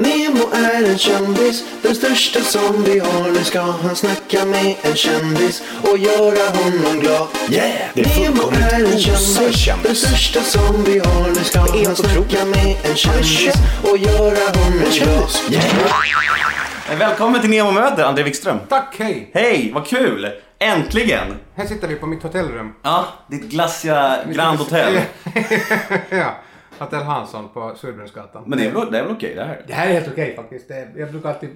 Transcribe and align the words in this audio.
Nemo 0.00 0.50
är 0.52 0.90
en 0.90 0.98
kändis, 0.98 1.64
den 1.82 1.94
största 1.94 2.40
som 2.40 2.84
vi 2.84 2.98
har. 2.98 3.30
Nu 3.30 3.44
ska 3.44 3.60
han 3.60 3.96
snacka 3.96 4.44
med 4.44 4.74
en 4.82 4.96
kändis 4.96 5.62
och 5.82 5.98
göra 5.98 6.50
honom 6.50 7.00
glad. 7.00 7.28
Yeah! 7.50 7.90
Det 7.94 8.00
är 8.00 8.20
Nemo 8.20 8.50
är 8.50 8.92
en 8.92 8.98
kändis, 8.98 9.66
den 9.82 9.96
största 9.96 10.40
som 10.40 10.84
vi 10.84 10.98
har. 10.98 11.28
Nu 11.28 11.44
ska 11.44 11.58
han 11.60 11.96
snacka 11.96 12.44
med 12.44 12.76
en 12.82 12.96
kändis 12.96 13.54
och 13.82 13.98
göra 13.98 14.58
honom 14.58 14.84
glad. 14.92 15.30
Yeah. 15.50 16.98
Välkommen 16.98 17.40
till 17.40 17.50
Nemo 17.50 17.70
möter 17.70 18.04
André 18.04 18.22
Wikström. 18.24 18.58
Tack, 18.68 18.94
hej! 18.98 19.30
Hej, 19.34 19.70
vad 19.74 19.86
kul! 19.86 20.28
Äntligen! 20.58 21.36
Här 21.56 21.66
sitter 21.66 21.88
vi 21.88 21.94
på 21.94 22.06
mitt 22.06 22.22
hotellrum. 22.22 22.72
Ja, 22.82 23.06
ditt 23.28 23.42
glassiga 23.42 24.18
Grand 24.34 24.58
Hotel. 24.58 25.00
ja, 26.10 26.36
Hotell 26.80 27.02
Hansson 27.02 27.48
på 27.48 27.74
Surbrunnsgatan. 27.76 28.44
Men 28.46 28.58
det 28.58 28.66
är 28.66 28.72
väl, 28.72 28.90
det 28.92 28.98
är 28.98 29.02
väl 29.02 29.12
okej 29.12 29.34
det 29.34 29.44
här? 29.44 29.64
Det 29.66 29.72
här 29.72 29.86
är 29.88 29.92
helt 29.92 30.08
okej 30.08 30.36
faktiskt. 30.36 30.68
Det 30.68 30.74
är, 30.74 30.92
jag 30.96 31.10
brukar 31.10 31.28
alltid... 31.28 31.50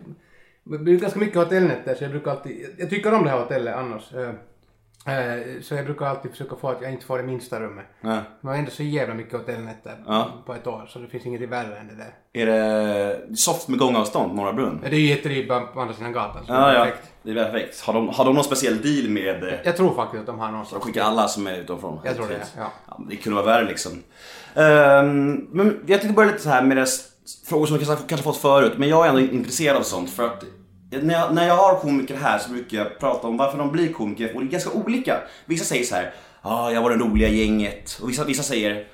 Det 0.64 0.78
blir 0.78 0.98
ganska 0.98 1.18
mycket 1.20 1.36
hotellnätter 1.36 1.94
så 1.94 2.04
jag 2.04 2.10
brukar 2.10 2.30
alltid... 2.30 2.66
Jag 2.78 2.90
tycker 2.90 3.14
om 3.14 3.24
det 3.24 3.30
här 3.30 3.38
hotellet 3.38 3.74
annars. 3.76 4.12
Eh, 4.14 4.28
eh, 5.14 5.42
Så 5.62 5.74
jag 5.74 5.84
brukar 5.84 6.06
alltid 6.06 6.30
försöka 6.30 6.56
få 6.56 6.68
att 6.68 6.82
jag 6.82 6.92
inte 6.92 7.06
får 7.06 7.18
det 7.18 7.24
minsta 7.24 7.60
rummet. 7.60 7.84
Ja. 8.00 8.18
Man 8.40 8.52
har 8.52 8.58
ändå 8.58 8.70
så 8.70 8.82
jävla 8.82 9.14
mycket 9.14 9.32
hotellnätter 9.32 10.04
Ja. 10.06 10.42
på 10.46 10.54
ett 10.54 10.66
år 10.66 10.86
så 10.88 10.98
det 10.98 11.08
finns 11.08 11.26
inget 11.26 11.48
värre 11.48 11.78
än 11.78 11.88
det 11.88 11.94
där. 11.94 12.14
Är 12.32 12.46
det 12.46 13.36
soft 13.36 13.68
med 13.68 13.78
gångavstånd, 13.78 14.34
Norra 14.34 14.52
Brunn? 14.52 14.78
Men 14.82 14.90
Det 14.90 14.96
är 14.96 15.00
ju 15.00 15.06
jättedyrt 15.08 15.48
på 15.48 15.60
på 15.74 15.80
andra 15.80 15.94
sidan 15.94 16.12
gatan. 16.12 16.46
Så 16.46 16.52
det 16.52 16.58
Ja, 16.58 16.70
är 16.70 16.74
ja. 16.78 16.84
perfekt. 16.84 17.10
Det 17.22 17.30
är 17.30 17.34
perfekt. 17.34 17.80
Har 17.80 17.92
de, 17.94 18.08
har 18.08 18.24
de 18.24 18.34
någon 18.34 18.44
speciell 18.44 18.82
deal 18.82 19.08
med... 19.10 19.44
eh, 19.44 19.54
Jag 19.64 19.76
tror 19.76 19.94
faktiskt 19.94 20.20
att 20.20 20.26
de 20.26 20.38
har 20.38 20.50
någon 20.50 20.60
De 20.60 20.66
sorts... 20.66 20.84
skickar 20.84 21.02
alla 21.04 21.28
som 21.28 21.46
är 21.46 21.56
utifrån. 21.58 22.00
Jag 22.04 22.16
tror 22.16 22.28
det, 22.28 22.40
ja. 22.56 22.72
ja. 22.88 23.00
Det 23.10 23.16
kunde 23.16 23.42
vara 23.42 23.46
värre 23.46 23.64
liksom. 23.68 23.92
Um, 24.54 25.48
men 25.52 25.80
jag 25.86 26.00
tänkte 26.00 26.16
börja 26.16 26.30
lite 26.30 26.42
så 26.42 26.48
här 26.48 26.62
med 26.62 26.76
det, 26.76 26.86
frågor 27.46 27.66
som 27.66 27.76
jag 27.76 27.86
kanske, 27.86 28.04
kanske 28.08 28.24
fått 28.24 28.36
förut. 28.36 28.72
Men 28.76 28.88
jag 28.88 29.04
är 29.04 29.08
ändå 29.08 29.20
intresserad 29.20 29.76
av 29.76 29.82
sånt. 29.82 30.10
För 30.10 30.26
att 30.26 30.44
när 30.90 31.14
jag, 31.14 31.34
när 31.34 31.46
jag 31.46 31.56
har 31.56 31.78
komiker 31.78 32.16
här 32.16 32.38
så 32.38 32.50
brukar 32.50 32.78
jag 32.78 32.98
prata 32.98 33.28
om 33.28 33.36
varför 33.36 33.58
de 33.58 33.72
blir 33.72 33.92
komiker. 33.92 34.34
Och 34.34 34.40
det 34.40 34.46
är 34.46 34.50
ganska 34.50 34.70
olika. 34.70 35.20
Vissa 35.46 35.64
säger 35.64 35.84
så 35.84 35.94
här. 35.94 36.14
Ja, 36.42 36.50
ah, 36.50 36.70
jag 36.70 36.82
var 36.82 36.90
det 36.90 36.96
roliga 36.96 37.28
gänget. 37.28 37.98
Och 38.02 38.08
vissa, 38.08 38.24
vissa 38.24 38.42
säger. 38.42 38.86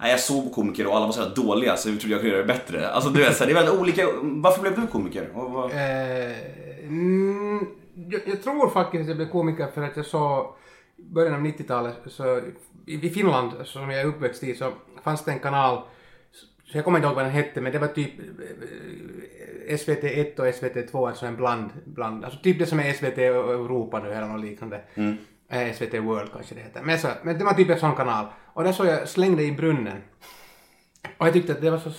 Nej, 0.00 0.10
jag 0.10 0.20
såg 0.20 0.44
på 0.44 0.50
komiker 0.50 0.86
och 0.86 0.96
alla 0.96 1.06
var 1.06 1.12
så 1.12 1.22
här 1.22 1.34
dåliga 1.34 1.76
så 1.76 1.88
jag 1.88 2.00
trodde 2.00 2.14
jag 2.14 2.20
kunde 2.20 2.36
göra 2.36 2.46
det 2.46 2.52
bättre. 2.52 2.88
Alltså 2.88 3.10
du 3.10 3.20
vet, 3.20 3.36
så 3.36 3.44
här, 3.44 3.46
det 3.46 3.58
är 3.58 3.62
väldigt 3.64 3.80
olika. 3.80 4.08
Varför 4.22 4.60
blev 4.60 4.80
du 4.80 4.86
komiker? 4.86 5.30
Och 5.34 5.50
vad... 5.50 5.70
Eh, 5.70 6.38
mm, 6.82 7.66
jag, 7.94 8.20
jag 8.26 8.42
tror 8.42 8.70
faktiskt 8.70 9.02
att 9.02 9.08
jag 9.08 9.16
blev 9.16 9.28
komiker 9.28 9.68
för 9.74 9.82
att 9.82 9.96
jag 9.96 10.06
såg 10.06 10.46
början 10.96 11.34
av 11.34 11.40
90-talet 11.40 11.96
så 12.06 12.40
i, 12.86 13.06
i 13.06 13.10
Finland 13.10 13.52
som 13.64 13.90
jag 13.90 14.00
är 14.00 14.06
uppväxt 14.06 14.42
i 14.42 14.54
så 14.54 14.72
fanns 15.02 15.24
det 15.24 15.32
en 15.32 15.38
kanal 15.38 15.82
jag 16.72 16.84
kommer 16.84 16.98
inte 16.98 17.06
ihåg 17.06 17.16
vad 17.16 17.24
den 17.24 17.32
hette 17.32 17.60
men 17.60 17.72
det 17.72 17.78
var 17.78 17.88
typ 17.88 18.12
eh, 19.68 19.76
SVT 19.76 20.04
1 20.04 20.38
och 20.38 20.54
SVT 20.54 20.90
2 20.90 21.06
alltså 21.06 21.26
en 21.26 21.36
bland, 21.36 21.70
bland 21.84 22.24
alltså 22.24 22.40
typ 22.40 22.58
det 22.58 22.66
som 22.66 22.80
är 22.80 22.92
SVT 22.92 23.18
Europa 23.18 23.98
nu 23.98 24.12
eller 24.12 24.28
något 24.28 24.44
liknande. 24.44 24.80
Eh, 25.48 25.72
SVT 25.72 25.94
World 25.94 26.32
kanske 26.32 26.54
det 26.54 26.60
heter. 26.60 26.82
Men, 26.82 26.98
så, 26.98 27.08
men 27.22 27.38
det 27.38 27.44
var 27.44 27.54
typ 27.54 27.70
en 27.70 27.78
sån 27.78 27.96
kanal 27.96 28.26
och 28.46 28.64
där 28.64 28.72
såg 28.72 28.86
jag 28.86 29.08
slängde 29.08 29.42
i 29.42 29.52
brunnen 29.52 30.02
och 31.16 31.26
jag 31.26 31.32
tyckte 31.32 31.52
att 31.52 31.60
det 31.60 31.70
var 31.70 31.78
så 31.78 31.90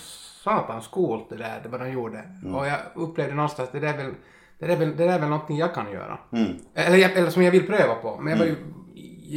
satans 0.44 0.88
coolt 0.88 1.30
det 1.30 1.36
där, 1.36 1.60
det 1.62 1.68
vad 1.68 1.80
de 1.80 1.92
gjorde. 1.92 2.22
Och 2.54 2.66
jag 2.66 2.78
upplevde 2.94 3.34
någonstans 3.34 3.68
att 3.68 3.72
det 3.72 3.80
där 3.80 3.94
är 3.94 3.96
väl, 3.96 4.14
det 4.58 4.66
där 4.66 4.74
är 4.74 4.78
väl, 4.78 4.96
det 4.96 5.04
där 5.04 5.12
är 5.12 5.18
väl 5.18 5.28
någonting 5.28 5.56
jag 5.56 5.74
kan 5.74 5.92
göra. 5.92 6.18
Eller, 6.74 6.96
jag, 6.96 7.12
eller 7.12 7.30
som 7.30 7.42
jag 7.42 7.52
vill 7.52 7.66
pröva 7.66 7.94
på. 7.94 8.18
Men 8.20 8.32
jag 8.32 8.38
var 8.38 8.46
ju 8.46 8.56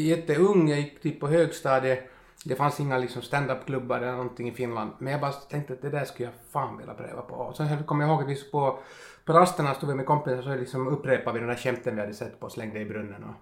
jätteung, 0.02 0.70
jag 0.70 0.80
gick 0.80 1.02
typ 1.02 1.20
på 1.20 1.28
högstadiet. 1.28 2.12
Det 2.46 2.56
fanns 2.56 2.80
inga 2.80 2.98
liksom 2.98 3.22
stand-up-klubbar 3.22 3.98
eller 3.98 4.12
någonting 4.12 4.48
i 4.50 4.52
Finland. 4.52 4.92
Men 5.00 5.12
jag 5.12 5.22
bara 5.22 5.32
tänkte 5.32 5.74
att 5.74 5.82
det 5.82 5.90
där 5.90 6.06
skulle 6.06 6.26
jag 6.30 6.34
fan 6.52 6.78
vilja 6.78 6.94
pröva 6.94 7.22
på. 7.22 7.36
Och 7.36 7.56
sen 7.58 7.84
kommer 7.84 8.06
jag 8.06 8.12
ihåg 8.14 8.24
att 8.24 8.30
vi 8.30 8.52
på, 8.52 8.80
på 9.26 9.34
rasterna 9.34 9.74
stod 9.74 9.90
vi 9.90 9.96
med 9.96 10.06
kompisar 10.06 10.42
så 10.42 10.56
liksom 10.56 10.88
upprepade 10.88 11.40
vi 11.40 11.46
de 11.46 11.52
där 11.52 11.60
skämten 11.60 11.96
vi 11.96 12.02
hade 12.02 12.14
sett 12.14 12.40
på 12.40 12.46
och 12.46 12.52
slängde 12.52 12.80
i 12.80 12.86
brunnen. 12.86 13.24
Och, 13.24 13.34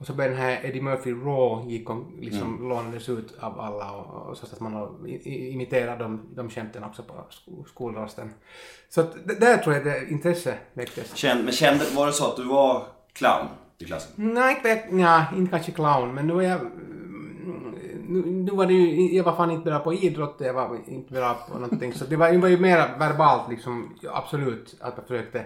och 0.00 0.06
så 0.06 0.12
började 0.14 0.34
den 0.36 0.42
här 0.44 0.60
Eddie 0.66 0.80
Murphy 0.80 1.12
Raw 1.12 1.72
gick 1.72 1.90
och 1.90 2.04
liksom 2.20 2.68
lånades 2.68 3.08
ut 3.08 3.34
av 3.40 3.60
alla 3.60 3.92
och, 3.92 4.28
och 4.30 4.36
så 4.36 4.46
att 4.46 4.60
man 4.60 4.72
har 4.74 5.08
i- 5.08 5.10
i- 5.34 5.50
imiterat 5.52 5.98
de, 5.98 6.22
de 6.34 6.50
skämten 6.50 6.84
också 6.84 7.02
på 7.02 7.14
sko, 7.30 7.64
skolrasten. 7.68 8.30
Så 8.88 9.00
att 9.00 9.14
det, 9.24 9.40
där 9.40 9.56
tror 9.58 9.74
jag 9.74 9.84
det 9.84 10.10
intresse 10.10 10.54
väcktes. 10.72 11.14
Men 11.44 11.52
kände, 11.52 11.84
var 11.96 12.06
det 12.06 12.12
så 12.12 12.26
att 12.30 12.36
du 12.36 12.44
var 12.44 12.86
clown 13.12 13.46
i 13.78 13.84
klassen? 13.84 14.12
Nej, 14.16 14.56
inte, 14.56 14.86
nja, 14.90 15.26
inte 15.36 15.50
kanske 15.50 15.72
clown, 15.72 16.14
men 16.14 16.26
nu 16.26 16.44
är 16.44 16.48
jag... 16.50 16.60
mm, 18.08 18.44
Nu, 18.44 18.50
var 18.50 18.66
det 18.66 18.72
ju, 18.72 19.16
jag 19.16 19.24
var 19.24 19.36
fan 19.36 19.50
inte 19.50 19.70
bra 19.70 19.78
på 19.78 19.94
idrott, 19.94 20.36
jag 20.38 20.54
var 20.54 20.78
inte 20.86 21.12
bra 21.12 21.46
på 21.52 21.58
någonting, 21.58 21.92
så 21.92 22.04
det 22.04 22.16
var, 22.16 22.32
det 22.32 22.38
var 22.38 22.48
ju 22.48 22.58
mer 22.58 22.98
verbalt 22.98 23.50
liksom, 23.50 23.98
absolut, 24.12 24.76
att 24.80 24.94
jag 24.96 25.06
försökte 25.06 25.38
eh, 25.38 25.44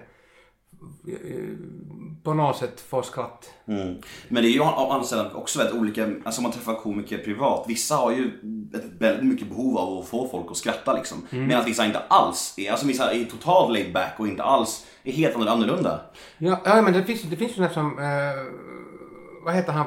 på 2.23 2.35
något 2.35 2.57
sätt 2.57 2.81
få 2.81 3.03
skratt. 3.03 3.51
Mm. 3.67 3.97
Men 4.29 4.43
det 4.43 4.49
är 4.49 4.53
ju 4.53 5.05
sidan 5.05 5.35
också 5.35 5.59
väldigt 5.59 5.77
olika, 5.77 6.09
alltså 6.25 6.43
man 6.43 6.53
träffar 6.53 6.75
komiker 6.75 7.19
privat, 7.19 7.65
vissa 7.69 7.95
har 7.95 8.13
ju 8.13 8.27
ett 8.75 8.85
väldigt 8.99 9.27
mycket 9.27 9.49
behov 9.49 9.79
av 9.79 9.99
att 9.99 10.09
få 10.09 10.29
folk 10.29 10.51
att 10.51 10.57
skratta 10.57 10.93
liksom. 10.93 11.27
Medan 11.31 11.65
vissa 11.65 11.87
inte 11.87 11.99
alls 11.99 12.55
är, 12.57 12.71
alltså 12.71 12.87
vissa 12.87 13.13
är 13.13 13.25
totalt 13.25 13.73
laid 13.73 13.93
back 13.93 14.15
och 14.19 14.29
inte 14.29 14.43
alls, 14.43 14.87
är 15.05 15.13
helt 15.13 15.37
annorlunda. 15.37 16.01
Ja, 16.39 16.61
ja 16.65 16.83
men 16.83 16.93
det 16.93 17.05
finns, 17.05 17.23
det 17.23 17.37
finns 17.37 17.51
ju 17.51 17.55
sådana 17.55 17.73
som, 17.75 17.99
eh, 17.99 18.71
vad 19.45 19.55
heter 19.55 19.73
han, 19.73 19.87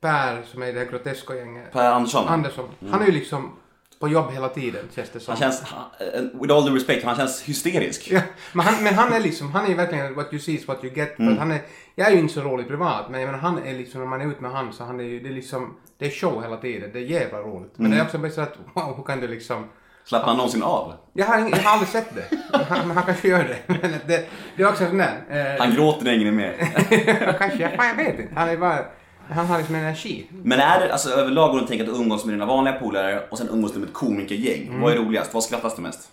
Per 0.00 0.42
som 0.52 0.62
är 0.62 0.66
i 0.66 0.72
det 0.72 0.78
här 0.78 0.86
Grotesco-gänget? 0.86 1.72
Per 1.72 1.92
Andersson. 1.92 2.28
Andersson. 2.28 2.68
Han 2.90 3.02
är 3.02 3.06
ju 3.06 3.12
liksom 3.12 3.52
på 4.00 4.08
jobb 4.08 4.32
hela 4.32 4.48
tiden 4.48 4.84
känns 4.94 5.10
det 5.10 5.20
som. 5.20 5.32
Han 5.32 5.40
känns, 5.40 5.62
han- 5.62 6.30
with 6.40 6.54
all 6.54 6.64
due 6.64 6.74
respect, 6.76 7.04
han 7.04 7.16
känns 7.16 7.42
hysterisk. 7.42 8.08
Ja, 8.10 8.20
men 8.52 8.66
han, 8.66 8.84
men 8.84 8.94
han 8.94 9.12
är 9.12 9.20
liksom, 9.20 9.52
han 9.52 9.70
är 9.70 9.74
verkligen 9.74 10.14
what 10.14 10.32
you 10.32 10.40
see 10.40 10.52
is 10.54 10.68
what 10.68 10.84
you 10.84 10.94
get. 10.94 11.20
Att 11.20 11.38
han 11.38 11.50
är, 11.52 11.60
jag 11.94 12.08
är 12.08 12.12
ju 12.12 12.18
inte 12.18 12.34
så 12.34 12.40
rolig 12.40 12.68
privat, 12.68 13.10
men 13.10 13.20
jag 13.20 13.26
menar, 13.26 13.38
han 13.38 13.58
är 13.66 13.74
liksom, 13.74 14.00
när 14.00 14.08
man 14.08 14.20
är 14.20 14.26
ute 14.30 14.42
med 14.42 14.50
han 14.50 14.72
så 14.72 14.84
han 14.84 15.00
är 15.00 15.04
ju, 15.04 15.20
det 15.20 15.28
är 15.28 15.32
liksom, 15.32 15.76
det 15.98 16.06
är 16.06 16.10
show 16.10 16.42
hela 16.42 16.56
tiden, 16.56 16.90
det 16.92 16.98
är 16.98 17.02
jävla 17.02 17.38
roligt. 17.38 17.72
Men 17.76 17.90
det 17.90 17.96
är 17.96 18.02
också 18.02 18.30
så 18.30 18.40
att, 18.40 18.54
wow, 18.74 18.96
hur 18.96 19.02
kan 19.04 19.20
du 19.20 19.28
liksom, 19.28 19.64
Slappnar 20.04 20.28
han 20.28 20.36
någonsin 20.36 20.62
av? 20.62 20.94
jag 21.12 21.26
har, 21.26 21.38
jag 21.38 21.56
har 21.56 21.72
aldrig 21.72 21.88
sett 21.88 22.14
det. 22.14 22.36
Han, 22.68 22.88
men 22.88 22.96
han 22.96 23.04
kanske 23.06 23.28
gör 23.28 23.44
det. 23.44 23.58
Men 23.82 23.92
det, 24.06 24.26
det 24.56 24.62
är 24.62 24.68
också 24.68 24.86
sån 24.86 24.98
där, 24.98 25.20
eh, 25.30 25.60
Han 25.66 25.74
gråter 25.74 26.04
när 26.04 26.12
ingen 26.12 26.28
är 26.28 26.32
med. 26.32 26.54
kanske, 27.38 27.76
fan 27.76 27.86
jag 27.88 27.94
vet 27.96 28.18
inte. 28.20 28.34
Han 28.34 28.48
är 28.48 28.56
bara, 28.56 28.84
han 29.30 29.46
har 29.46 29.58
liksom 29.58 29.74
energi. 29.74 30.26
Men 30.30 30.60
är 30.60 30.80
det, 30.80 30.92
alltså 30.92 31.10
överlag 31.10 31.50
om 31.50 31.58
du 31.58 31.66
tänker 31.66 31.84
att 31.84 32.00
umgås 32.00 32.24
med 32.24 32.34
dina 32.34 32.46
vanliga 32.46 32.74
polare 32.74 33.28
och 33.30 33.38
sen 33.38 33.48
umgås 33.48 33.72
du 33.72 33.78
med 33.78 33.88
ett 33.88 33.94
komikergäng, 33.94 34.80
vad 34.80 34.92
är 34.92 34.96
roligast? 34.96 35.34
Vad 35.34 35.44
skrattas 35.44 35.76
du 35.76 35.82
mest? 35.82 36.10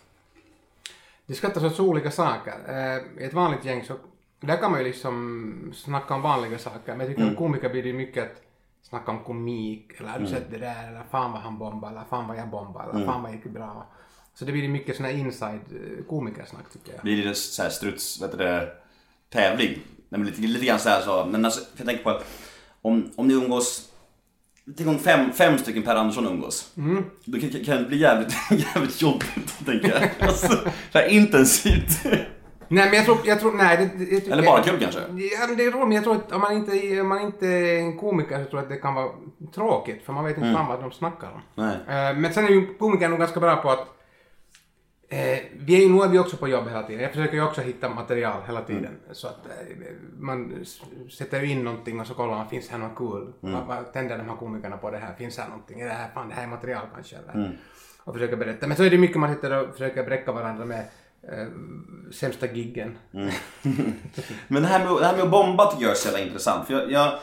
Det 1.25 1.33
skrattas 1.33 1.63
åt 1.63 1.75
så 1.75 1.85
olika 1.85 2.11
saker. 2.11 2.53
Eh, 2.67 3.23
I 3.23 3.25
ett 3.25 3.33
vanligt 3.33 3.65
gäng 3.65 3.83
så 3.85 3.93
där 4.39 4.57
kan 4.57 4.71
man 4.71 4.79
ju 4.79 4.85
liksom 4.85 5.73
snacka 5.75 6.13
om 6.13 6.21
vanliga 6.21 6.57
saker. 6.57 6.95
Men 6.95 6.99
jag 6.99 7.09
tycker 7.15 7.31
att 7.31 7.37
komiker 7.37 7.69
blir 7.69 7.83
det 7.83 7.93
mycket 7.93 8.23
att 8.23 8.41
snacka 8.81 9.11
om 9.11 9.19
komik. 9.23 9.91
Eller 9.99 10.09
har 10.09 10.19
du 10.19 10.27
sett 10.27 10.51
det 10.51 10.57
där? 10.57 10.87
Eller 10.87 11.03
fan 11.11 11.31
vad 11.31 11.41
han 11.41 11.57
bombade. 11.57 11.95
Eller 11.95 12.05
fan 12.09 12.27
vad 12.27 12.37
jag 12.37 12.47
bombade. 12.47 12.91
Eller 12.91 13.05
fan 13.05 13.23
vad 13.23 13.31
gick 13.31 13.43
bra. 13.43 13.87
Så 14.35 14.45
det 14.45 14.51
blir 14.51 14.69
mycket 14.69 14.95
sån 14.95 15.05
här 15.05 15.13
inside 15.13 15.61
eh, 15.71 16.05
komikersnack 16.09 16.69
tycker 16.73 16.93
jag. 16.93 17.01
Blir 17.01 17.25
det 17.25 17.35
så 17.35 17.63
här 17.63 17.69
struts, 17.69 18.21
vet 18.21 18.31
du 18.31 18.37
det, 18.37 18.71
tävling? 19.29 19.79
Nej, 20.09 20.19
men 20.19 20.25
lite, 20.25 20.41
lite 20.41 20.65
grann 20.65 20.79
så 20.79 20.89
här 20.89 21.01
så, 21.01 21.25
men 21.25 21.45
alltså, 21.45 21.61
jag 21.77 21.85
tänker 21.87 22.03
på 22.03 22.09
att 22.09 22.25
om, 22.85 23.11
om 23.15 23.27
ni 23.27 23.33
umgås, 23.33 23.89
tänk 24.77 24.89
om 24.89 24.99
fem, 24.99 25.31
fem 25.33 25.57
stycken 25.57 25.83
Per 25.83 25.95
Andersson 25.95 26.27
umgås. 26.27 26.71
Då 27.25 27.39
kan, 27.39 27.49
kan 27.49 27.77
det 27.77 27.83
bli 27.87 27.97
jävligt, 27.97 28.33
jävligt 28.75 29.01
jobbigt, 29.01 29.65
tänker 29.65 29.89
jag. 29.89 30.09
Alltså, 30.27 30.57
intensivt. 31.09 32.03
Nej 32.67 32.85
men 32.89 32.93
jag 32.93 33.05
tror, 33.05 33.17
jag 33.25 33.39
tror 33.39 33.51
nej 33.51 33.77
det, 33.77 34.05
det, 34.05 34.11
jag 34.11 34.21
tycker- 34.23 34.31
Eller 34.31 34.43
bara 34.45 34.63
kul 34.63 34.79
kanske? 34.79 34.99
Ja 34.99 35.55
det 35.57 35.63
är 35.65 35.71
roligt 35.71 35.87
men 35.87 35.91
jag 35.91 36.03
tror 36.03 36.15
att 36.15 36.31
om 36.31 36.41
man 36.41 36.53
inte, 36.53 36.71
är- 36.71 37.01
om 37.01 37.07
man 37.09 37.21
inte 37.21 37.47
är 37.47 37.79
en 37.79 37.97
komiker 37.97 38.43
så 38.43 38.49
tror 38.49 38.61
jag 38.61 38.63
att 38.63 38.69
det 38.69 38.75
kan 38.75 38.93
vara 38.93 39.07
tråkigt 39.55 40.05
för 40.05 40.13
man 40.13 40.25
vet 40.25 40.37
inte 40.37 40.53
fan 40.53 40.67
vad 40.67 40.81
de 40.81 40.91
snackar 40.91 41.27
om. 41.27 41.41
Nej. 41.55 41.75
Eh, 42.09 42.17
Men 42.17 42.33
sen 42.33 42.45
är 42.45 42.49
ju 42.49 42.73
komikern 42.73 43.09
nog 43.11 43.19
ganska 43.19 43.39
bra 43.39 43.55
på 43.55 43.69
att 43.69 43.87
eh, 45.09 45.39
vi 45.53 45.75
är 45.75 45.81
ju, 45.81 45.89
nu 45.89 46.01
är 46.01 46.07
vi 46.07 46.19
också 46.19 46.37
på 46.37 46.47
jobb 46.47 46.67
hela 46.67 46.83
tiden. 46.83 47.01
Jag 47.01 47.11
försöker 47.11 47.33
ju 47.33 47.43
också 47.43 47.61
hitta 47.61 47.89
material 47.89 48.41
hela 48.47 48.61
tiden. 48.61 48.99
Så 49.11 49.27
att 49.27 49.45
eh, 49.45 49.75
man 50.19 50.65
sätter 51.17 51.43
in 51.43 51.63
någonting 51.63 51.99
och 51.99 52.07
så 52.07 52.13
kollar 52.13 52.35
man, 52.35 52.49
finns 52.49 52.69
här 52.69 52.77
något 52.77 52.97
kul? 52.97 53.33
Vad 53.39 53.93
tänder 53.93 54.17
de 54.17 54.29
här 54.29 54.35
komikerna 54.35 54.77
på 54.77 54.91
det 54.91 54.97
här? 54.97 55.13
Finns 55.13 55.37
här 55.37 55.47
någonting? 55.47 55.79
Är 55.79 55.85
det 55.85 55.93
här, 55.93 56.09
fan 56.13 56.29
det 56.29 56.35
här 56.35 56.43
är 56.43 56.47
material 56.47 56.85
kanske? 56.95 57.15
Eller? 57.15 57.59
Och 58.03 58.13
försöka 58.13 58.35
berätta. 58.35 58.67
Men 58.67 58.77
så 58.77 58.83
är 58.83 58.89
det 58.89 58.97
mycket 58.97 59.17
man 59.17 59.35
sitter 59.35 59.63
och 59.63 59.73
försöker 59.73 60.03
bräcka 60.03 60.31
varandra 60.31 60.65
med 60.65 60.85
eh, 61.23 61.47
sämsta 62.11 62.47
giggen. 62.47 62.97
Men 64.47 64.61
det 64.61 64.67
här, 64.67 64.85
med, 64.85 64.97
det 65.01 65.05
här 65.05 65.13
med 65.13 65.23
att 65.23 65.31
bomba 65.31 65.71
tycker 65.71 65.83
jag 65.83 65.91
är 65.91 65.95
så 65.95 66.07
jävla 66.07 66.25
intressant. 66.25 66.67
För 66.67 66.73
jag, 66.73 66.91
jag, 66.91 67.19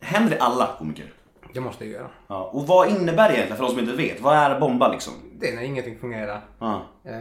händer 0.00 0.30
det 0.30 0.42
alla 0.42 0.76
komiker? 0.78 1.12
Det 1.52 1.60
måste 1.60 1.84
jag 1.84 1.92
göra. 1.92 2.10
Ja. 2.26 2.50
Och 2.52 2.66
vad 2.66 2.88
innebär 2.88 3.28
det 3.28 3.34
egentligen 3.34 3.56
för 3.56 3.64
de 3.64 3.70
som 3.70 3.80
inte 3.80 3.96
vet? 3.96 4.20
Vad 4.20 4.36
är 4.36 4.60
bomba 4.60 4.88
liksom? 4.88 5.12
Det 5.38 5.48
är 5.48 5.56
när 5.56 5.62
ingenting 5.62 5.98
fungerar. 5.98 6.40
Ja. 6.58 6.82
Eh, 7.04 7.12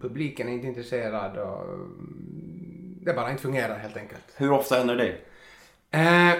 publiken 0.00 0.48
är 0.48 0.52
inte 0.52 0.66
intresserad 0.66 1.36
och 1.36 1.62
mm, 1.64 2.98
det 3.04 3.12
bara 3.12 3.30
inte 3.30 3.42
fungerar 3.42 3.78
helt 3.78 3.96
enkelt. 3.96 4.22
Hur 4.36 4.52
ofta 4.52 4.74
händer 4.76 4.96
det? 4.96 5.14
Eh, 5.98 6.38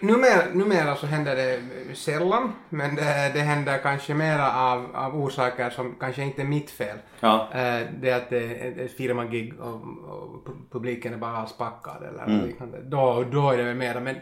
numera, 0.00 0.42
numera 0.52 0.96
så 0.96 1.06
händer 1.06 1.36
det 1.36 1.60
sällan, 1.94 2.52
men 2.68 2.94
det, 2.94 3.30
det 3.34 3.40
händer 3.40 3.78
kanske 3.78 4.14
mera 4.14 4.54
av, 4.60 4.96
av 4.96 5.16
orsaker 5.22 5.70
som 5.70 5.94
kanske 6.00 6.22
inte 6.22 6.42
är 6.42 6.46
mitt 6.46 6.70
fel. 6.70 6.96
Ja. 7.20 7.48
Eh, 7.52 7.80
det 8.00 8.10
är 8.10 8.16
att 8.16 8.30
det 8.30 8.44
är 8.44 8.84
ett 8.84 8.96
firmagig 8.96 9.60
och, 9.60 9.74
och 9.74 10.46
pu- 10.46 10.70
publiken 10.72 11.14
är 11.14 11.18
bara 11.18 11.36
aspackad 11.36 12.02
eller 12.02 12.46
liknande. 12.46 12.78
Då, 12.82 13.24
då 13.32 13.50
är 13.50 13.56
det 13.56 13.62
väl 13.64 13.76
mera, 13.76 14.00
men 14.00 14.16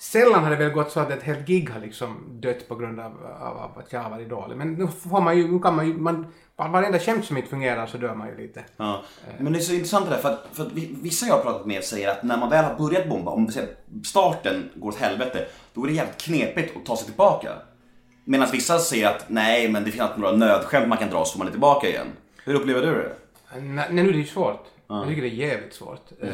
sällan 0.00 0.42
har 0.44 0.50
det 0.50 0.56
väl 0.56 0.70
gått 0.70 0.90
så 0.92 1.00
att 1.00 1.10
ett 1.10 1.22
helt 1.22 1.46
gig 1.46 1.70
har 1.70 1.80
liksom 1.80 2.40
dött 2.40 2.68
på 2.68 2.74
grund 2.76 3.00
av, 3.00 3.12
av, 3.40 3.56
av 3.58 3.78
att 3.78 3.92
jag 3.92 4.00
har 4.00 4.10
varit 4.10 4.28
dålig. 4.28 4.56
Men 4.56 4.74
nu 4.74 4.86
får 4.86 5.20
man 5.20 5.38
ju, 5.38 5.48
nu 5.52 5.58
kan 5.58 5.76
man 5.76 5.86
ju, 5.86 5.94
man, 5.94 6.26
varenda 6.56 6.98
skämt 6.98 7.24
som 7.24 7.36
inte 7.36 7.48
fungerar 7.48 7.86
så 7.86 7.98
dör 7.98 8.14
man 8.14 8.28
ju 8.28 8.36
lite. 8.36 8.64
Ja. 8.76 9.02
Men 9.38 9.52
det 9.52 9.58
är 9.58 9.60
så 9.60 9.72
intressant 9.72 10.06
det 10.06 10.10
där, 10.14 10.22
för 10.22 10.28
att, 10.28 10.46
för 10.52 10.66
att 10.66 10.72
vi- 10.72 10.96
vissa 11.02 11.26
jag 11.26 11.34
har 11.34 11.42
pratat 11.42 11.66
med 11.66 11.84
säger 11.84 12.10
att 12.10 12.22
när 12.22 12.36
man 12.38 12.50
väl 12.50 12.64
har 12.64 12.74
börjat 12.78 13.08
bomba, 13.08 13.30
om 13.30 13.48
starten 14.04 14.70
går 14.74 14.88
åt 14.88 14.96
helvete, 14.96 15.46
då 15.74 15.82
är 15.84 15.86
det 15.86 15.92
jävligt 15.92 16.20
knepigt 16.22 16.76
att 16.76 16.86
ta 16.86 16.96
sig 16.96 17.06
tillbaka. 17.06 17.48
Medan 18.24 18.48
vissa 18.52 18.78
säger 18.78 19.08
att 19.08 19.24
nej, 19.28 19.68
men 19.68 19.84
det 19.84 19.90
finns 19.90 20.02
alltid 20.02 20.20
några 20.22 20.36
nödskämt 20.36 20.88
man 20.88 20.98
kan 20.98 21.10
dra 21.10 21.24
så 21.24 21.38
man 21.38 21.46
är 21.46 21.50
tillbaka 21.50 21.88
igen. 21.88 22.06
Hur 22.44 22.54
upplever 22.54 22.80
du 22.80 22.92
det? 22.92 23.12
Nej, 23.60 23.86
nu 23.92 24.08
är 24.08 24.12
det 24.12 24.18
ju 24.18 24.24
svårt. 24.26 24.64
Jag 24.88 25.08
tycker 25.08 25.22
det 25.22 25.28
är 25.28 25.48
jävligt 25.48 25.74
svårt. 25.74 26.12
Eh, 26.22 26.28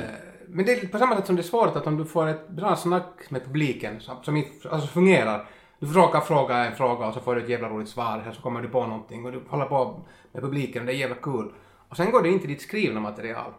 Men 0.48 0.64
det 0.64 0.72
är 0.72 0.86
på 0.86 0.98
samma 0.98 1.16
sätt 1.16 1.26
som 1.26 1.36
det 1.36 1.42
är 1.42 1.44
svårt 1.44 1.76
att 1.76 1.86
om 1.86 1.96
du 1.96 2.04
får 2.04 2.26
ett 2.26 2.48
bra 2.48 2.76
snack 2.76 3.30
med 3.30 3.44
publiken 3.44 4.00
som, 4.22 4.36
inte 4.36 4.70
alltså 4.70 4.88
fungerar. 4.88 5.48
Du 5.78 5.86
råkar 5.86 6.20
fråga 6.20 6.56
en 6.56 6.74
fråga 6.76 7.06
och 7.06 7.14
så 7.14 7.20
får 7.20 7.34
du 7.34 7.42
ett 7.42 7.48
jävla 7.48 7.68
roligt 7.68 7.88
svar, 7.88 8.22
här 8.24 8.32
så 8.32 8.42
kommer 8.42 8.62
du 8.62 8.68
på 8.68 8.86
någonting 8.86 9.24
och 9.24 9.32
du 9.32 9.42
håller 9.48 9.64
på 9.64 10.04
med 10.32 10.42
publiken 10.42 10.82
och 10.82 10.86
det 10.86 10.92
är 10.92 10.96
jävla 10.96 11.16
kul. 11.16 11.52
Och 11.88 11.96
sen 11.96 12.10
går 12.10 12.22
det 12.22 12.28
in 12.28 12.38
till 12.38 12.48
ditt 12.48 12.62
skrivna 12.62 13.00
material. 13.00 13.52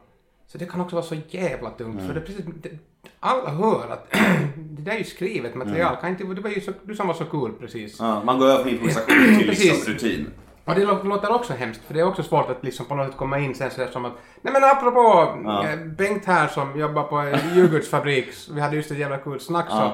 Så 0.48 0.58
det 0.58 0.66
kan 0.66 0.82
också 0.82 0.96
vara 0.96 1.06
så 1.06 1.16
jävla 1.30 1.70
tungt 1.70 2.02
för 2.08 2.14
det 2.14 2.22
precis, 2.22 2.46
det, 2.62 2.70
alla 3.20 3.50
hör 3.50 3.90
att 3.90 4.12
det 4.56 4.82
där 4.82 4.92
är 4.92 4.98
ju 4.98 5.04
skrivet 5.04 5.56
material, 5.56 5.96
kan 6.02 6.10
inte, 6.10 6.24
det 6.24 6.42
var 6.42 6.50
ju 6.50 6.62
så, 6.62 6.72
du 6.84 6.96
som 6.96 7.08
var 7.08 7.14
så 7.14 7.26
cool 7.26 7.54
precis. 7.60 8.00
Ja, 8.00 8.24
man 8.24 8.40
går 8.40 8.46
över 8.46 8.64
från 8.64 8.72
improvisation 8.72 9.38
till 9.38 9.48
liksom 9.50 9.94
rutin. 9.94 10.28
Och 10.68 10.76
det 10.76 10.86
lå- 10.86 11.04
låter 11.04 11.32
också 11.36 11.54
hemskt, 11.54 11.82
för 11.88 11.94
det 11.94 12.00
är 12.00 12.08
också 12.08 12.24
svårt 12.24 12.50
att 12.50 12.64
liksom 12.64 12.86
på 12.86 12.96
något 12.96 13.08
sätt 13.08 13.18
komma 13.18 13.40
in 13.40 13.56
sen 13.56 13.72
sådär 13.72 13.88
som 13.92 14.06
att 14.06 14.14
Nej 14.42 14.54
men 14.54 14.64
apropå 14.64 15.34
Ja. 15.46 15.64
eh, 15.68 15.76
Bengt 15.80 16.26
här 16.26 16.48
som 16.48 16.80
jobbar 16.80 17.04
på 17.04 17.16
en 17.18 17.58
yoghurtsfabrik, 17.58 18.28
vi 18.54 18.62
hade 18.62 18.76
just 18.76 18.92
ett 18.92 18.98
jävla 18.98 19.18
kul 19.18 19.40
snack 19.40 19.66
så. 19.70 19.92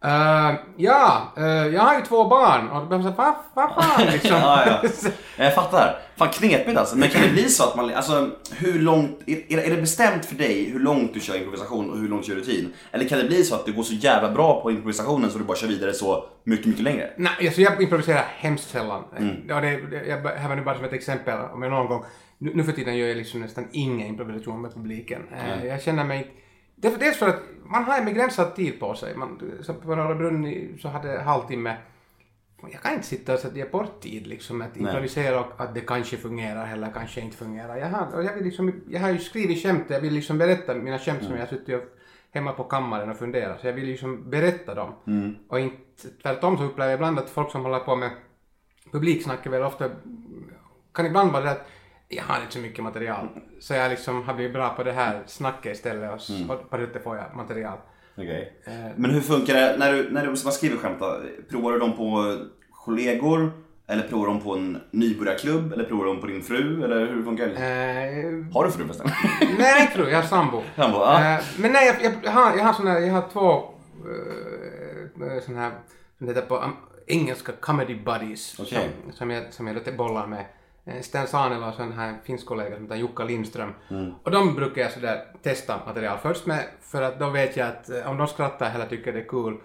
Ja. 0.00 0.50
Eh, 0.50 0.56
ja, 0.76 1.32
eh, 1.36 1.44
jag 1.46 1.82
har 1.82 1.94
ju 1.94 2.00
två 2.04 2.24
barn 2.28 2.68
och 2.68 2.80
då 2.80 2.86
blir 2.86 2.98
man 2.98 3.14
såhär, 3.14 3.34
vad 3.54 3.68
va 3.68 3.82
fan 3.82 4.06
liksom. 4.12 4.30
Ja, 4.36 4.64
ja. 4.66 4.88
Jag 5.44 5.54
fattar. 5.54 5.98
Fan 6.16 6.28
knepigt 6.28 6.78
alltså. 6.78 6.96
Men 6.96 7.08
kan 7.08 7.22
det 7.22 7.28
bli 7.28 7.48
så 7.48 7.64
att 7.64 7.76
man, 7.76 7.94
alltså 7.94 8.30
hur 8.52 8.78
långt, 8.78 9.20
är, 9.26 9.58
är 9.58 9.70
det 9.74 9.80
bestämt 9.80 10.24
för 10.26 10.34
dig 10.34 10.70
hur 10.70 10.80
långt 10.80 11.14
du 11.14 11.20
kör 11.20 11.36
improvisation 11.36 11.90
och 11.90 11.98
hur 11.98 12.08
långt 12.08 12.22
du 12.22 12.28
kör 12.28 12.36
rutin? 12.36 12.72
Eller 12.92 13.04
kan 13.08 13.18
det 13.18 13.24
bli 13.24 13.44
så 13.44 13.54
att 13.54 13.66
du 13.66 13.72
går 13.72 13.82
så 13.82 13.94
jävla 13.94 14.30
bra 14.30 14.60
på 14.62 14.70
improvisationen 14.70 15.30
så 15.30 15.38
du 15.38 15.44
bara 15.44 15.56
kör 15.56 15.68
vidare 15.68 15.92
så 15.92 16.24
mycket, 16.44 16.66
mycket 16.66 16.82
längre? 16.82 17.10
Nej, 17.16 17.32
alltså 17.46 17.60
jag 17.60 17.82
improviserar 17.82 18.24
hemskt 18.36 18.70
sällan. 18.70 19.04
Mm. 19.18 19.36
Ja, 19.48 19.60
det, 19.60 19.80
jag, 20.08 20.16
här 20.22 20.56
nu 20.56 20.62
bara 20.62 20.74
som 20.76 20.84
ett 20.84 20.92
exempel, 20.92 21.38
om 21.52 21.62
jag 21.62 21.70
någon 21.72 21.86
gång... 21.86 22.04
Nu, 22.38 22.52
nu 22.54 22.64
för 22.64 22.72
tiden 22.72 22.96
gör 22.96 23.08
jag 23.08 23.16
liksom 23.16 23.40
nästan 23.40 23.68
ingen 23.72 24.06
improvisation 24.06 24.62
med 24.62 24.74
publiken. 24.74 25.22
Eh, 25.32 25.66
Jag 25.66 25.82
känner 25.82 26.04
mig... 26.04 26.18
Det 26.18 26.30
är 26.82 26.98
dels 26.98 27.16
för 27.16 27.28
att 27.28 27.42
man 27.64 27.84
har 27.84 27.98
en 27.98 28.04
begränsad 28.04 28.54
tid 28.54 28.80
på 28.80 28.94
sig. 28.94 29.16
Man, 29.16 29.40
på 29.82 29.94
Norra 29.94 30.14
Brunn 30.14 30.78
så 30.78 30.88
hade 30.88 31.12
jag 31.12 31.20
halvtimme. 31.20 31.76
Jag 32.72 32.82
kan 32.82 32.94
inte 32.94 33.06
sitta 33.06 33.34
och 33.34 33.40
jag 33.54 33.70
bort 33.70 34.00
tid 34.00 34.26
liksom 34.26 34.62
att 34.62 34.76
improvisera 34.76 35.40
och 35.40 35.60
att 35.60 35.74
det 35.74 35.80
kanske 35.80 36.16
fungerar 36.16 36.72
eller 36.72 36.90
kanske 36.90 37.20
inte 37.20 37.36
fungerar. 37.36 37.76
Jag 37.76 37.88
har, 37.88 38.22
jag, 38.22 38.34
vill 38.34 38.44
liksom, 38.44 38.82
jag 38.88 39.00
har 39.00 39.10
ju 39.10 39.18
skrivit 39.18 39.62
skämt, 39.62 39.84
jag 39.88 40.00
vill 40.00 40.14
liksom 40.14 40.38
berätta 40.38 40.74
mina 40.74 40.98
skämt 40.98 41.24
som 41.24 41.32
jag 41.32 41.40
har 41.40 41.46
suttit 41.46 41.74
och 41.74 41.82
hemma 42.30 42.52
på 42.52 42.64
kammaren 42.64 43.10
och 43.10 43.16
funderat. 43.16 43.60
Så 43.60 43.66
jag 43.66 43.72
vill 43.72 43.86
liksom 43.86 44.30
berätta 44.30 44.74
dem. 44.74 44.94
Och 45.48 45.60
inte, 45.60 46.08
tvärtom 46.22 46.58
så 46.58 46.64
upplever 46.64 46.90
jag 46.90 46.98
ibland 46.98 47.18
att 47.18 47.30
folk 47.30 47.50
som 47.50 47.62
håller 47.62 47.78
på 47.78 47.96
med 47.96 48.10
publiksnack 48.92 49.46
är 49.46 49.50
väl 49.50 49.62
ofta, 49.62 49.90
kan 50.92 51.06
ibland 51.06 51.32
vara 51.32 51.44
det 51.44 51.50
att 51.50 51.66
jag 52.08 52.24
har 52.24 52.40
inte 52.40 52.52
så 52.52 52.58
mycket 52.58 52.84
material. 52.84 53.28
Så 53.60 53.74
jag 53.74 53.90
liksom 53.90 54.22
har 54.22 54.34
blivit 54.34 54.52
bra 54.52 54.68
på 54.68 54.82
det 54.82 54.92
här 54.92 55.22
snacket 55.26 55.76
istället 55.76 56.12
och 56.12 56.30
mm. 56.30 56.48
på 56.70 56.76
det 56.76 57.00
får 57.04 57.16
jag 57.16 57.36
material. 57.36 57.78
Okej. 58.14 58.52
Men 58.96 59.10
hur 59.10 59.20
funkar 59.20 59.54
det 59.54 59.76
när 59.78 59.92
du, 59.92 60.10
när 60.10 60.22
du 60.22 60.28
man 60.28 60.36
skriver 60.36 60.76
skämt 60.76 61.00
då? 61.00 61.20
Provar 61.50 61.72
du 61.72 61.78
dem 61.78 61.96
på 61.96 62.38
kollegor? 62.70 63.52
Eller 63.88 64.08
provar 64.08 64.26
dem 64.26 64.40
på 64.40 64.54
en 64.54 64.80
nybörjarklubb? 64.90 65.72
Eller 65.72 65.84
provar 65.84 66.04
dem 66.04 66.20
på 66.20 66.26
din 66.26 66.42
fru? 66.42 66.84
Eller 66.84 67.06
hur 67.06 67.22
funkar 67.22 67.46
det? 67.46 67.52
Eh, 67.52 68.54
Har 68.54 68.64
du 68.64 68.70
fru 68.70 68.84
förresten? 68.84 69.10
nej, 69.58 69.86
fru, 69.86 70.10
jag 70.10 70.16
har 70.16 70.26
sambo. 70.26 70.62
Sambo, 70.76 70.98
ja. 70.98 71.34
Eh, 71.34 71.44
men 71.58 71.72
nej, 71.72 71.98
jag, 72.02 72.14
jag, 72.22 72.30
har, 72.30 72.56
jag 72.56 72.64
har 72.64 72.72
såna 72.72 73.00
jag 73.00 73.12
har 73.12 73.28
två 73.32 73.74
uh, 75.22 75.40
såna 75.40 75.60
här, 75.60 75.72
som 76.18 76.28
heter 76.28 76.42
på 76.42 76.56
um, 76.58 76.76
engelska, 77.06 77.52
comedy 77.60 77.94
buddies. 77.94 78.60
Okej. 78.60 78.90
Som, 79.04 79.12
som, 79.12 79.30
jag, 79.30 79.52
som 79.52 79.66
jag 79.66 79.74
lite 79.74 79.92
bollar 79.92 80.26
med. 80.26 80.44
Eh, 80.86 81.00
Sten 81.00 81.26
Sanela 81.26 81.68
och 81.68 81.74
så 81.74 81.82
en 81.82 81.92
här 81.92 82.14
finsk 82.24 82.46
kollega 82.46 82.74
som 82.74 82.84
heter 82.84 82.96
Jukka 82.96 83.24
Lindström. 83.24 83.72
Och 84.22 84.30
de 84.30 84.54
brukar 84.54 84.82
jag 84.82 84.92
sådär 84.92 85.24
testa 85.42 85.80
material 85.86 86.18
först 86.18 86.46
med, 86.46 86.64
för 86.80 87.02
att 87.02 87.18
då 87.18 87.30
vet 87.30 87.56
jag 87.56 87.68
att 87.68 87.90
eh, 87.90 88.10
om 88.10 88.16
de 88.18 88.26
skrattar 88.26 88.74
eller 88.74 88.86
tycker 88.86 89.12
det 89.12 89.20
är 89.20 89.28
kul, 89.28 89.56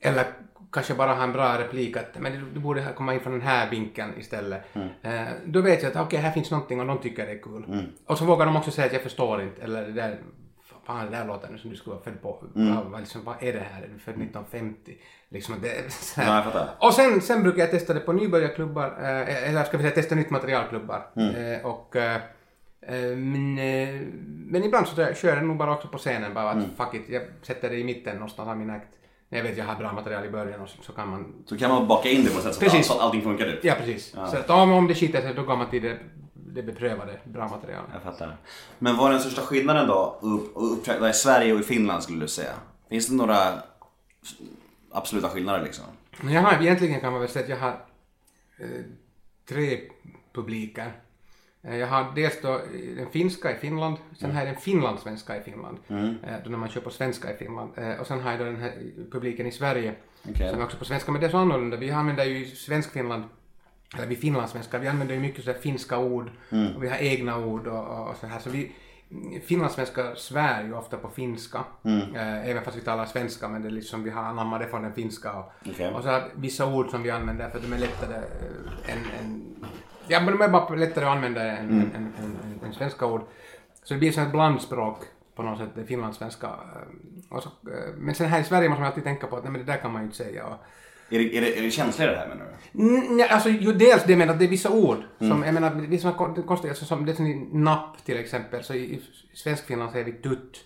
eller 0.00 0.24
kanske 0.72 0.94
bara 0.94 1.14
har 1.14 1.24
en 1.24 1.32
bra 1.32 1.58
replik 1.58 1.96
att 1.96 2.18
men 2.18 2.50
du, 2.54 2.60
borde 2.60 2.86
komma 2.96 3.14
in 3.14 3.20
från 3.20 3.32
den 3.32 3.42
här 3.42 3.70
vinkeln 3.70 4.12
istället. 4.18 4.76
Eh, 5.02 5.22
då 5.44 5.60
vet 5.60 5.82
jag 5.82 5.92
att 5.92 6.06
okej, 6.06 6.18
här 6.18 6.30
finns 6.30 6.50
någonting 6.50 6.80
och 6.80 6.86
de 6.86 6.98
tycker 6.98 7.26
det 7.26 7.32
är 7.32 7.42
kul. 7.42 7.88
Och 8.06 8.18
så 8.18 8.24
vågar 8.24 8.46
de 8.46 8.56
också 8.56 8.70
säga 8.70 8.86
att 8.86 8.92
jag 8.92 9.02
förstår 9.02 9.42
inte, 9.42 9.62
eller 9.62 9.82
det 9.82 9.92
där 9.92 10.18
fan 10.86 11.10
det 11.10 11.16
där 11.16 11.26
låter 11.26 11.48
nu 11.48 11.58
som 11.58 11.70
du 11.70 11.76
skulle 11.76 11.94
vara 11.94 12.04
född 12.04 12.22
på, 12.22 12.44
ja, 12.54 12.82
vad 12.86 13.00
liksom, 13.00 13.24
vad 13.24 13.34
är 13.40 13.52
det 13.52 13.58
här, 13.58 13.82
är 13.82 13.88
du 13.88 13.98
född 13.98 14.14
1950? 14.14 14.92
Liksom, 15.28 15.54
det, 15.62 15.78
är 15.78 15.88
så 15.88 16.20
här. 16.20 16.28
Ja, 16.28 16.34
jag 16.34 16.44
fattar. 16.44 16.68
Och 16.78 16.94
sen, 16.94 17.20
sen 17.20 17.42
brukar 17.42 17.60
jag 17.60 17.70
testa 17.70 17.94
det 17.94 18.00
på 18.00 18.12
nybörjarklubbar, 18.12 18.86
eh, 19.00 19.48
eller 19.48 19.64
ska 19.64 19.76
vi 19.76 19.82
säga 19.82 19.94
testa 19.94 20.14
nytt 20.14 20.30
materialklubbar. 20.30 21.06
Eh, 21.16 21.66
och, 21.66 21.96
eh, 21.96 22.14
eh, 22.80 23.16
men, 23.16 23.58
eh, 23.58 24.00
men 24.46 24.64
ibland 24.64 24.88
så 24.88 24.94
kör 25.14 25.36
jag 25.36 25.44
nog 25.44 25.56
bara 25.56 25.74
också 25.74 25.88
på 25.88 25.98
scenen, 25.98 26.34
bara 26.34 26.50
att 26.50 26.64
fuck 26.76 26.94
it, 26.94 27.08
jag 27.08 27.22
sätter 27.42 27.70
det 27.70 27.76
i 27.76 27.84
mitten 27.84 28.14
någonstans 28.14 28.48
av 28.48 28.56
min. 28.56 28.80
När 29.28 29.38
jag 29.38 29.44
vet 29.44 29.58
jag 29.58 29.64
har 29.64 29.76
bra 29.76 29.92
material 29.92 30.24
i 30.24 30.30
början 30.30 30.60
och 30.60 30.68
så, 30.68 30.82
så 30.82 30.92
kan 30.92 31.08
man... 31.08 31.44
Så 31.46 31.58
kan 31.58 31.70
man 31.70 31.88
baka 31.88 32.08
in 32.08 32.24
det 32.24 32.30
på 32.30 32.48
ett 32.48 32.54
sätt 32.54 32.84
så 32.84 32.92
att, 32.92 33.00
allting 33.00 33.22
funkar 33.22 33.46
ut. 33.46 33.64
Ja, 33.64 33.74
precis. 33.78 34.10
Så 34.10 34.36
att 34.36 34.50
om, 34.50 34.72
om 34.72 34.86
det 34.86 34.94
skiter 34.94 35.20
sig 35.20 35.34
då 35.34 35.42
går 35.42 35.56
man 35.56 35.70
till 35.70 35.82
det, 35.82 35.98
det 36.54 36.62
beprövade, 36.62 37.20
bra 37.24 37.48
material. 37.48 37.84
Jag 37.92 38.02
fattar. 38.02 38.36
Men 38.78 38.96
vad 38.96 39.06
är 39.06 39.10
den 39.12 39.20
största 39.20 39.42
skillnaden 39.42 39.88
då 39.88 40.20
i 41.10 41.12
Sverige 41.12 41.52
och 41.52 41.60
i 41.60 41.62
Finland 41.62 42.02
skulle 42.02 42.20
du 42.20 42.28
säga? 42.28 42.52
Finns 42.88 43.06
det 43.06 43.14
några 43.14 43.62
absoluta 44.90 45.28
skillnader 45.28 45.64
liksom? 45.64 45.84
Jag 46.22 46.42
har, 46.42 46.62
egentligen 46.62 47.00
kan 47.00 47.12
man 47.12 47.20
väl 47.20 47.30
säga 47.30 47.44
att 47.44 47.50
jag 47.50 47.56
har 47.56 47.84
eh, 48.58 48.84
tre 49.48 49.80
publiker. 50.32 50.92
Eh, 51.62 51.76
jag 51.76 51.86
har 51.86 52.12
dels 52.14 52.40
då 52.42 52.52
eh, 52.54 52.96
den 52.96 53.10
finska 53.10 53.56
i 53.56 53.58
Finland, 53.58 53.96
sen 54.18 54.30
har 54.30 54.38
jag 54.38 54.48
den 54.54 54.60
finlandssvenska 54.60 55.36
i 55.36 55.40
Finland, 55.40 55.78
eh, 55.88 56.34
då 56.44 56.50
när 56.50 56.58
man 56.58 56.68
kör 56.68 56.80
på 56.80 56.90
svenska 56.90 57.34
i 57.34 57.36
Finland. 57.36 57.70
Och 58.00 58.06
sen 58.06 58.20
har 58.20 58.30
jag 58.30 58.40
då 58.40 58.44
den 58.44 58.60
här 58.60 58.72
publiken 59.12 59.46
i 59.46 59.52
Sverige, 59.52 59.94
Okej. 60.28 60.50
som 60.50 60.60
är 60.60 60.64
också 60.64 60.76
på 60.76 60.84
svenska, 60.84 61.12
men 61.12 61.20
det 61.20 61.26
är 61.26 61.30
så 61.30 61.36
annorlunda. 61.36 61.76
Vi 61.76 61.90
använder 61.90 62.24
ju 62.24 62.46
svensk-Finland 62.46 63.24
eller 63.96 64.06
vi 64.06 64.16
finlandssvenskar, 64.16 64.78
vi 64.78 64.88
använder 64.88 65.14
ju 65.14 65.20
mycket 65.20 65.44
så 65.44 65.52
här 65.52 65.58
finska 65.58 65.98
ord 65.98 66.30
och 66.76 66.82
vi 66.82 66.88
har 66.88 66.96
egna 66.96 67.38
ord 67.38 67.66
och, 67.66 68.08
och, 68.08 68.16
så 68.16 68.26
här. 68.26 68.38
Så 68.38 68.50
vi, 68.50 68.72
finlandssvenskar 69.46 70.14
svär 70.14 70.64
ju 70.64 70.74
ofta 70.74 70.96
på 70.96 71.08
finska, 71.08 71.64
eh, 72.14 72.50
även 72.50 72.62
fast 72.62 72.76
vi 72.76 72.80
talar 72.80 73.06
svenska, 73.06 73.48
men 73.48 73.62
det 73.62 73.68
är 73.68 73.70
liksom, 73.70 74.04
vi 74.04 74.10
har 74.10 74.22
anammat 74.22 74.60
det 74.60 74.66
från 74.66 74.82
den 74.82 74.92
finska. 74.92 75.32
Och, 75.32 75.52
Okej. 75.66 75.90
och 75.94 76.02
så 76.02 76.08
har 76.08 76.30
vissa 76.34 76.74
ord 76.74 76.90
som 76.90 77.02
vi 77.02 77.10
använder 77.10 77.50
för 77.50 77.58
att 77.58 77.64
de 77.64 77.72
är 77.72 77.78
lättare 77.78 78.16
eh, 78.16 78.92
än, 78.92 78.98
än 79.20 79.56
ja, 80.08 80.20
men 80.20 80.38
de 80.38 80.44
är 80.44 80.48
bara 80.48 80.74
lättare 80.74 81.04
att 81.04 81.16
använda 81.16 81.42
än, 81.42 81.68
än, 81.70 81.92
än, 81.94 82.12
än, 82.18 82.60
än 82.64 82.72
svenska 82.72 83.06
ord. 83.06 83.22
Så 83.84 83.94
det 83.94 84.00
blir 84.00 84.12
som 84.12 84.22
ett 84.22 84.32
blandspråk 84.32 84.98
på 85.34 85.42
något 85.42 85.58
sätt, 85.58 85.70
det 85.74 85.84
finlandssvenska. 85.84 86.46
eh, 86.46 87.38
så, 87.40 87.48
eh, 87.48 87.94
men 87.96 88.14
sen 88.14 88.28
här 88.28 88.40
i 88.40 88.44
Sverige 88.44 88.68
måste 88.68 88.80
man 88.80 88.88
alltid 88.88 89.04
tänka 89.04 89.26
på 89.26 89.36
att 89.36 89.42
nej, 89.42 89.52
men 89.52 89.66
det 89.66 89.72
där 89.72 89.78
kan 89.78 89.92
man 89.92 90.02
ju 90.02 90.06
inte 90.06 90.16
säga. 90.16 90.46
Och, 90.46 90.56
Är 91.14 91.18
det, 91.18 91.36
är 91.36 91.40
det, 91.40 91.58
är 91.58 91.62
det 91.62 91.70
känsligare 91.70 92.12
det 92.12 92.18
här 92.18 92.28
menar 92.28 92.44
du? 92.44 92.50
Mm, 92.82 93.18
ja, 93.18 93.26
alltså 93.28 93.48
ju 93.48 93.72
dels 93.72 94.04
det 94.04 94.16
med 94.16 94.30
att 94.30 94.38
det 94.38 94.44
är 94.44 94.48
vissa 94.48 94.70
ord 94.70 94.98
som, 95.18 95.42
jag 95.44 95.54
menar, 95.54 95.86
det 95.90 95.96
är 95.96 95.98
såna 95.98 96.14
kon- 96.14 96.42
konstiga, 96.42 96.70
alltså, 96.72 96.84
som 96.84 97.06
det 97.06 97.12
är 97.12 97.16
som 97.16 97.26
i 97.26 97.48
napp 97.52 98.04
till 98.04 98.16
exempel, 98.16 98.64
så 98.64 98.74
i, 98.74 98.78
i 98.94 99.00
svenskfinland 99.34 99.92
säger 99.92 100.04
vi 100.04 100.12
tutt. 100.12 100.64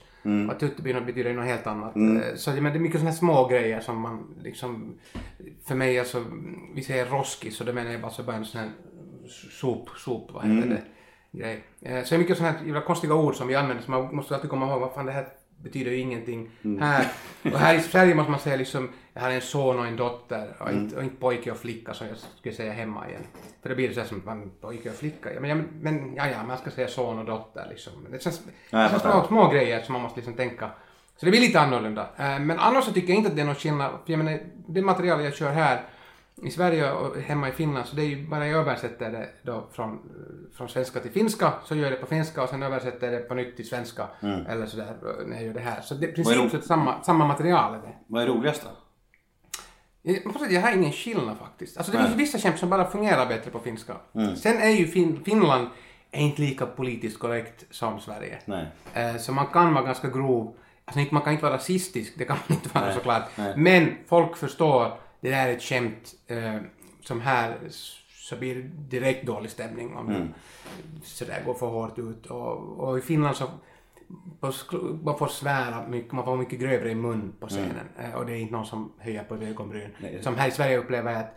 Och 0.51 0.61
tutt 0.61 0.77
betyder 0.77 1.33
något 1.35 1.45
helt 1.47 1.67
annat. 1.67 1.97
Eh, 1.97 2.35
Så 2.37 2.51
menar, 2.51 2.71
det 2.71 2.77
är 2.77 2.81
mycket 2.81 3.01
sådana 3.01 3.11
här 3.11 3.19
små 3.19 3.47
grejer 3.49 3.81
som 3.81 4.01
man 4.01 4.35
liksom, 4.43 4.95
för 5.67 5.75
mig 5.75 5.99
alltså, 5.99 6.25
vi 6.75 6.83
säger 6.83 7.07
roskis 7.07 7.57
så 7.57 7.65
det 7.65 7.73
menar 7.73 7.91
jag 7.93 8.01
bara 8.01 8.11
så 8.13 8.23
bara 8.23 8.37
en 8.37 8.45
sån 8.45 8.61
här 8.61 8.71
sop, 9.61 9.89
sop, 9.97 10.31
vad 10.33 10.45
heter 10.45 10.69
det, 10.69 10.83
grej. 11.39 11.65
Eh, 11.83 12.05
Så 12.05 12.11
det 12.11 12.17
är 12.17 12.19
mycket 12.19 12.37
sådana 12.39 12.59
här 12.59 12.67
jävla 12.67 12.81
konstiga 12.81 13.15
ord 13.15 13.35
som 13.35 13.49
vi 13.49 13.55
använder 13.55 13.85
så 13.85 13.91
man 13.91 14.15
måste 14.17 14.35
alltid 14.35 14.51
komma 14.51 14.67
ihåg 14.71 14.81
vad 14.81 14.93
fan 14.95 15.07
det 15.07 15.13
här 15.13 15.27
betyder 15.63 15.91
ju 15.91 15.97
ingenting 15.99 16.51
här. 16.81 17.07
Och 17.53 17.59
här 17.59 17.75
i 17.75 17.81
Sverige 17.81 18.15
måste 18.15 18.31
man 18.31 18.41
säga 18.41 18.57
liksom, 18.57 18.89
jag 19.19 19.25
har 19.25 19.31
en 19.31 19.41
son 19.41 19.79
och 19.79 19.87
en 19.87 19.97
dotter 19.97 20.57
och, 20.61 20.71
inte, 20.73 20.97
och 20.97 21.03
inte 21.03 21.17
pojke 21.17 21.51
och 21.51 21.57
flicka 21.57 21.95
som 21.95 22.07
jag 22.07 22.17
skulle 22.39 22.55
säga 22.55 22.73
hemma 22.73 23.09
igen. 23.09 23.23
För 23.63 23.69
det 23.69 23.75
blir 23.75 23.93
så 23.93 24.01
här 24.01 24.07
som 24.07 24.51
pojke 24.61 24.89
och 24.91 24.95
flicka. 24.95 25.35
Ja, 25.35 25.41
men, 25.41 25.51
ja, 25.51 25.57
men 25.81 26.15
ja, 26.15 26.27
ja, 26.29 26.43
man 26.49 26.59
ska 26.59 26.71
säga 26.71 26.89
son 26.89 27.19
och 27.19 27.25
dotter 27.25 27.67
liksom. 27.71 27.93
Det 28.11 28.23
känns, 28.23 28.43
Ja, 28.71 28.79
det 28.79 28.89
känns 28.89 29.03
små, 29.03 29.25
små 29.27 29.49
grejer 29.49 29.83
som 29.83 29.93
man 29.93 30.03
måste 30.03 30.17
liksom 30.19 30.35
tänka. 30.35 30.71
Så 31.17 31.25
det 31.27 31.31
blir 31.31 31.41
lite 31.41 31.61
annorlunda. 31.61 32.09
Eh, 32.17 32.39
Men 32.41 32.59
annars 32.59 32.85
så 32.85 32.93
tycker 32.93 33.09
jag 33.09 33.17
inte 33.17 33.31
att 33.31 33.37
det 33.37 33.43
är 33.43 33.47
någon 33.47 33.55
skillnad. 33.55 33.91
För 34.05 34.13
jag 34.13 34.19
menar, 34.19 34.41
det 34.69 34.83
material 34.83 35.25
jag 35.25 35.35
kör 35.35 35.51
här 35.51 35.83
i 36.43 36.51
Sverige 36.51 36.93
och 36.93 37.17
hemma 37.17 37.49
i 37.49 37.53
Finland, 37.53 37.87
så 37.87 37.97
det 37.97 38.03
är 38.03 38.07
ju 38.07 38.27
bara 38.29 38.47
jag 38.49 38.61
översätter 38.61 39.11
det 39.13 39.29
då 39.43 39.67
från, 39.73 39.99
från 40.57 40.69
svenska 40.69 41.01
till 41.01 41.11
finska, 41.11 41.53
så 41.65 41.75
gör 41.75 41.83
jag 41.85 41.93
det 41.93 41.97
på 41.97 42.07
finska 42.07 42.43
och 42.43 42.49
sen 42.49 42.63
översätter 42.63 43.13
jag 43.13 43.23
det 43.23 43.29
på 43.29 43.35
nytt 43.35 43.57
till 43.57 43.69
svenska. 43.69 44.07
Eller 44.49 44.67
sådär, 44.67 44.97
eh, 45.03 45.27
när 45.27 45.37
jag 45.37 45.47
gör 45.47 45.55
det 45.55 45.61
här. 45.61 45.81
Så 45.81 45.95
det 45.95 46.07
är 46.07 46.19
i 46.19 46.23
Mm. 46.35 46.41
Princip 46.51 46.65
samma, 46.65 47.03
samma 47.03 47.27
material 47.27 47.75
är 47.75 47.79
det. 47.79 47.95
Vad 48.07 48.23
är 48.23 48.27
roligast 48.27 48.63
då? 48.65 48.71
Jag 50.51 50.61
har 50.63 50.73
ingen 50.73 50.93
skillnad 50.93 51.39
faktiskt. 51.39 51.77
Alltså 51.77 51.93
det 51.93 51.99
Nej. 51.99 52.07
finns 52.07 52.21
vissa 52.21 52.39
skämt 52.39 52.59
som 52.59 52.71
bara 52.71 52.91
fungerar 52.91 53.27
bättre 53.27 53.51
på 53.51 53.59
finska. 53.61 53.97
Mm. 54.15 54.37
Sen 54.37 54.57
är 54.59 54.69
ju 54.69 54.87
fin 54.87 55.25
Finland 55.25 55.69
är 56.11 56.21
inte 56.21 56.43
lika 56.43 56.67
politiskt 56.67 57.19
korrekt 57.19 57.65
som 57.71 58.01
Sverige. 58.01 58.39
Eh, 58.95 59.17
så 59.17 59.33
man 59.33 59.47
kan 59.47 59.75
vara 59.75 59.85
ganska 59.85 60.09
grov. 60.09 60.57
Alltså 60.85 61.15
man 61.15 61.23
kan 61.23 61.33
inte 61.33 61.45
vara 61.45 61.55
rasistisk, 61.55 62.13
det 62.19 62.25
kan 62.25 62.37
man 62.49 62.59
inte 62.59 62.69
vara 62.75 62.85
Nej, 62.85 62.95
såklart. 62.95 63.23
nej. 63.37 63.55
Men 63.57 63.95
folk 64.07 64.37
förstår, 64.37 64.93
det 65.21 65.31
där 65.31 65.49
är 65.49 65.53
ett 65.53 65.63
skämt 65.63 66.15
eh, 66.27 66.55
som 67.05 67.21
här 67.21 67.57
så 68.11 68.37
blir 68.37 68.55
det 68.55 68.63
direkt 68.99 69.27
dålig 69.27 69.51
stämning 69.51 69.97
om 69.97 70.09
Mm. 70.09 70.29
det 71.01 71.07
sådär 71.07 71.43
går 71.47 71.55
för 71.55 71.67
hårt 71.67 71.99
ut. 71.99 72.27
Och, 72.27 72.79
och 72.79 72.99
i 72.99 73.01
Finland 73.01 73.37
så 73.37 73.45
på 74.41 74.53
man 75.05 75.19
får 75.19 75.27
svära 75.27 75.89
mycket, 75.89 76.13
man 76.13 76.25
får 76.25 76.37
mycket 76.37 76.61
grövre 76.61 76.91
i 76.91 76.95
mun 76.95 77.33
på 77.41 77.47
scenen. 77.49 77.89
Eh, 77.99 78.15
Och 78.15 78.27
det 78.27 78.33
är 78.33 78.37
inte 78.37 78.53
någon 78.53 78.67
som 78.67 78.93
höjer 78.99 79.25
på 79.25 79.35
ögonbryn. 79.35 79.83
Mm. 79.83 79.93
Nej. 79.99 80.23
Som 80.23 80.37
här 80.37 80.49
i 80.49 80.51
Sverige 80.51 80.79
upplever 80.79 81.13
jag 81.13 81.21
att 81.21 81.35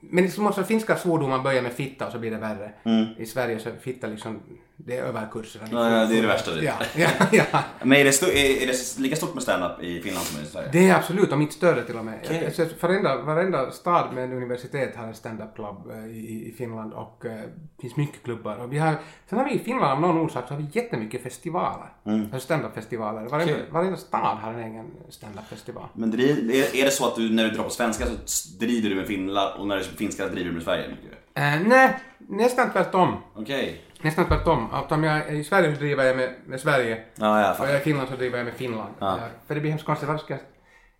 men 0.00 0.30
så 0.30 0.42
måste 0.42 0.64
finska 0.64 0.96
svordomar 0.96 1.42
börja 1.42 1.62
med 1.62 1.72
fitta 1.72 2.06
och 2.06 2.12
så 2.12 2.18
blir 2.18 2.30
det 2.30 2.36
värre. 2.36 2.72
I 3.18 3.26
Sverige 3.26 3.58
så 3.58 3.70
fitta 3.80 4.06
liksom, 4.06 4.40
det 4.76 4.96
är 4.96 5.02
överkurs. 5.02 5.56
redan. 5.56 5.68
Mm. 5.68 5.92
Ja, 5.92 6.00
ja, 6.00 6.06
det 6.06 6.18
är 6.18 6.22
det 6.22 6.28
värsta. 6.28 6.62
Ja, 6.62 6.72
ja, 6.96 7.08
ja. 7.32 7.44
Men 7.82 7.98
är 7.98 8.04
det, 8.04 8.10
sto- 8.10 8.30
är, 8.32 8.62
är 8.62 8.66
det 8.66 8.98
lika 8.98 9.16
stort 9.16 9.34
med 9.34 9.42
stand-up 9.42 9.82
i 9.82 10.00
Finland 10.02 10.26
som 10.26 10.42
i 10.42 10.46
Sverige? 10.46 10.68
Det 10.72 10.88
är 10.88 10.94
absolut, 10.94 11.32
och 11.32 11.38
mitt 11.38 11.52
större 11.52 11.82
till 11.82 11.96
och 11.96 12.04
med. 12.04 12.52
Så 12.54 12.64
varenda, 12.86 13.16
varenda 13.16 13.70
stad 13.70 14.14
med 14.14 14.24
en 14.24 14.32
universitet 14.32 14.96
har 14.96 15.04
en 15.06 15.14
stand-up 15.14 15.54
club 15.54 15.90
eh, 15.90 16.06
i, 16.06 16.48
i 16.48 16.54
Finland 16.58 16.92
och 16.92 17.26
eh, 17.26 17.32
det 17.76 17.80
finns 17.82 17.96
mycket 17.96 18.22
klubbar. 18.22 18.56
Och 18.56 18.72
vi 18.72 18.78
har, 18.78 18.94
sen 19.30 19.38
har 19.38 19.44
vi 19.44 19.54
i 19.54 19.58
Finland 19.58 19.92
av 19.92 20.00
någon 20.00 20.18
orsak 20.26 20.44
så 20.48 20.54
har 20.54 20.60
vi 20.60 20.66
jättemycket 20.72 21.22
festivaler. 21.22 21.92
Alltså 22.04 22.40
stand-up-festivaler. 22.40 23.28
Varenda, 23.28 23.52
Okej. 23.54 23.66
varenda 23.70 23.96
stad 23.96 24.38
har 24.38 24.52
en 24.52 24.60
egen 24.72 24.90
stand-up-festival. 25.08 25.88
Men 25.94 26.10
driv, 26.10 26.50
är, 26.50 26.76
är 26.76 26.84
det 26.84 26.90
så 26.90 27.06
att 27.06 27.16
du 27.16 27.30
när 27.30 27.44
du 27.44 27.50
drar 27.50 27.64
på 27.64 27.70
svenska 27.70 28.04
så 28.24 28.58
driver 28.58 28.88
du 28.90 28.96
med 28.96 29.06
Finland 29.06 29.60
och 29.60 29.66
när 29.66 29.76
du 29.76 29.82
är 29.82 29.88
på 29.88 29.96
finska 29.96 30.28
driver 30.28 30.48
du 30.48 30.54
med 30.54 30.62
Sverige 30.62 30.88
mycket? 30.88 31.18
Eh, 31.34 31.68
nej, 31.68 31.98
nästan 32.28 32.72
tvärtom. 32.72 33.16
Okej. 33.34 33.80
Nästan 34.04 34.24
tvärtom. 34.26 34.68
Att 34.72 34.92
om 34.92 35.04
jag 35.04 35.16
är 35.16 35.32
i 35.32 35.44
Sverige 35.44 35.74
så 35.74 35.80
driver 35.80 36.04
jag 36.04 36.16
med, 36.16 36.30
med 36.46 36.60
Sverige. 36.60 36.98
Ja, 37.14 37.40
ja, 37.40 37.56
Och 37.58 37.64
jag 37.66 37.74
är 37.74 37.76
i 37.76 37.80
Finland 37.80 38.08
så 38.08 38.16
driver 38.16 38.38
jag 38.38 38.44
med 38.44 38.54
Finland. 38.54 38.94
Ja. 38.98 39.18
För 39.46 39.54
det 39.54 39.60
blir 39.60 39.70
hemskt 39.70 39.86
konstigt. 39.86 40.08
Varför 40.08 40.24
jag... 40.28 40.38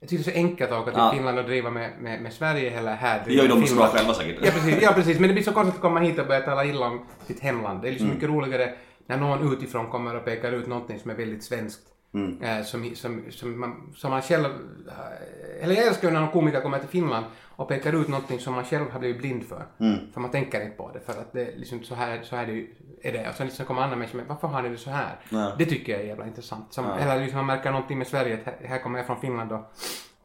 Jag 0.00 0.08
tycker 0.08 0.24
det 0.24 0.30
är 0.30 0.32
så 0.32 0.38
enkelt 0.38 0.72
att 0.72 0.78
åka 0.82 0.90
till 0.90 1.00
Ja. 1.00 1.12
Finland 1.12 1.38
och 1.38 1.44
driva 1.44 1.70
med, 1.70 1.90
med, 2.00 2.20
med 2.22 2.32
Sverige 2.32 2.78
eller 2.78 2.94
här. 2.94 3.22
Det 3.26 3.32
gör 3.32 3.42
ju 3.42 3.48
de 3.48 3.66
så 3.66 3.74
bra 3.76 3.86
själva 3.86 4.14
säkert. 4.14 4.36
Ja 4.42 4.50
precis, 4.50 4.82
ja 4.82 4.92
precis, 4.92 5.18
men 5.18 5.28
det 5.28 5.34
blir 5.34 5.44
så 5.44 5.52
konstigt 5.52 5.74
att 5.74 5.80
komma 5.80 6.00
hit 6.00 6.18
och 6.18 6.26
börja 6.26 6.40
tala 6.40 6.64
illa 6.64 6.86
om 6.86 7.06
sitt 7.26 7.40
hemland. 7.40 7.82
Det 7.82 7.88
är 7.88 7.90
liksom 7.90 8.06
Mm. 8.06 8.16
mycket 8.16 8.30
roligare 8.30 8.72
när 9.06 9.16
någon 9.16 9.52
utifrån 9.52 9.86
kommer 9.90 10.16
och 10.16 10.24
pekar 10.24 10.52
ut 10.52 10.66
någonting 10.66 10.98
som 10.98 11.10
är 11.10 11.14
väldigt 11.14 11.44
svenskt. 11.44 11.80
Mm. 12.14 12.42
Eh, 12.42 12.64
som, 12.64 12.90
som, 12.94 13.22
som, 13.30 13.60
man, 13.60 13.92
som 13.96 14.10
man 14.10 14.22
själv... 14.22 14.44
eh, 14.88 15.64
Eller 15.64 15.74
jag 15.74 15.86
älskar 15.86 16.10
när 16.10 16.20
någon 16.20 16.30
komiker 16.30 16.60
kommer 16.60 16.78
till 16.78 16.88
Finland 16.88 17.26
och 17.56 17.68
pekar 17.68 17.92
ut 17.92 18.08
någonting 18.08 18.40
som 18.40 18.54
man 18.54 18.64
själv 18.64 18.90
har 18.90 18.98
blivit 19.00 19.18
blind 19.18 19.44
för. 19.44 19.66
Mm. 19.80 19.98
För 20.12 20.20
man 20.20 20.30
tänker 20.30 20.60
inte 20.64 20.76
på 20.76 20.90
det, 20.94 21.00
för 21.00 21.12
att 21.20 21.32
det 21.32 21.54
liksom 21.56 21.84
så 21.84 21.94
här, 21.94 22.22
så 22.22 22.36
här 22.36 22.46
det, 22.46 22.66
är 23.08 23.12
det. 23.12 23.28
Och 23.28 23.34
sen 23.34 23.46
liksom 23.46 23.66
kommer 23.66 23.82
andra 23.82 23.96
människor 23.96 24.18
med, 24.18 24.26
varför 24.26 24.48
har 24.48 24.62
ni 24.62 24.68
det 24.68 24.76
så 24.76 24.90
här? 24.90 25.16
Ja. 25.28 25.52
Det 25.58 25.66
tycker 25.66 25.92
jag 25.92 26.00
är 26.02 26.06
jävla 26.06 26.26
intressant. 26.26 26.72
Som, 26.72 26.84
Ja. 26.84 26.98
Eller 26.98 27.20
liksom 27.20 27.36
man 27.36 27.46
märker 27.46 27.70
någonting 27.72 27.98
med 27.98 28.06
Sverige, 28.06 28.34
att 28.34 28.44
här, 28.46 28.68
här 28.68 28.78
kommer 28.78 28.98
jag 28.98 29.06
från 29.06 29.20
Finland 29.20 29.52
och, 29.52 29.72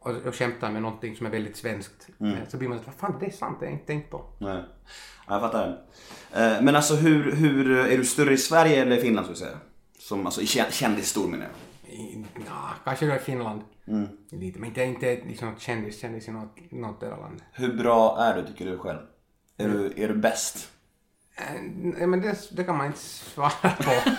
och, 0.00 0.16
och 0.26 0.34
skämtar 0.34 0.70
med 0.70 0.82
någonting 0.82 1.16
som 1.16 1.26
är 1.26 1.30
väldigt 1.30 1.56
svenskt. 1.56 2.08
Mm. 2.20 2.32
Eh, 2.32 2.38
Så 2.48 2.56
blir 2.56 2.68
man 2.68 2.78
så 2.78 2.84
vad 2.86 2.94
fan 2.94 3.16
det 3.20 3.26
är 3.26 3.30
sant, 3.30 3.56
det 3.60 3.66
har 3.66 3.70
jag 3.70 3.74
inte 3.80 3.86
tänkt 3.86 4.10
på. 4.10 4.24
Nej. 4.38 4.62
Ja, 5.28 5.34
jag 5.34 5.40
fattar. 5.40 5.78
Men 6.62 6.76
alltså 6.76 6.94
hur, 6.94 7.32
hur, 7.32 7.70
är 7.78 7.96
du 7.98 8.04
större 8.04 8.32
i 8.32 8.36
Sverige 8.36 8.82
eller 8.82 8.96
i 8.96 9.00
Finland 9.00 9.26
skulle 9.26 9.38
jag 9.40 9.48
säga? 9.48 9.60
Som, 9.98 10.26
alltså 10.26 10.40
i 10.40 10.44
kä- 10.44 10.70
kändisstor 10.70 11.28
menar 11.28 11.44
jag. 11.44 11.52
Ja, 12.46 12.68
kanske 12.84 13.06
då 13.06 13.14
i 13.14 13.18
Finland. 13.18 13.60
Mm. 13.88 14.08
Lite, 14.30 14.58
men 14.58 14.68
inte, 14.68 14.82
inte 14.84 15.14
liksom 15.26 15.48
något 15.48 15.60
kändis, 15.60 16.00
kändis 16.00 16.28
i 16.28 16.30
något, 16.32 16.56
något 16.70 17.02
land. 17.02 17.42
Hur 17.52 17.72
bra 17.76 18.18
är 18.20 18.36
du 18.36 18.46
tycker 18.46 18.66
du 18.66 18.78
själv? 18.78 18.98
Är 19.58 19.68
du, 19.68 19.92
är 20.04 20.08
du 20.08 20.14
bäst? 20.14 20.68
Nej, 21.82 22.06
men 22.06 22.20
det, 22.22 22.56
det 22.56 22.64
kan 22.64 22.76
man 22.76 22.86
inte 22.86 22.98
svara 22.98 23.50
på. 23.60 23.92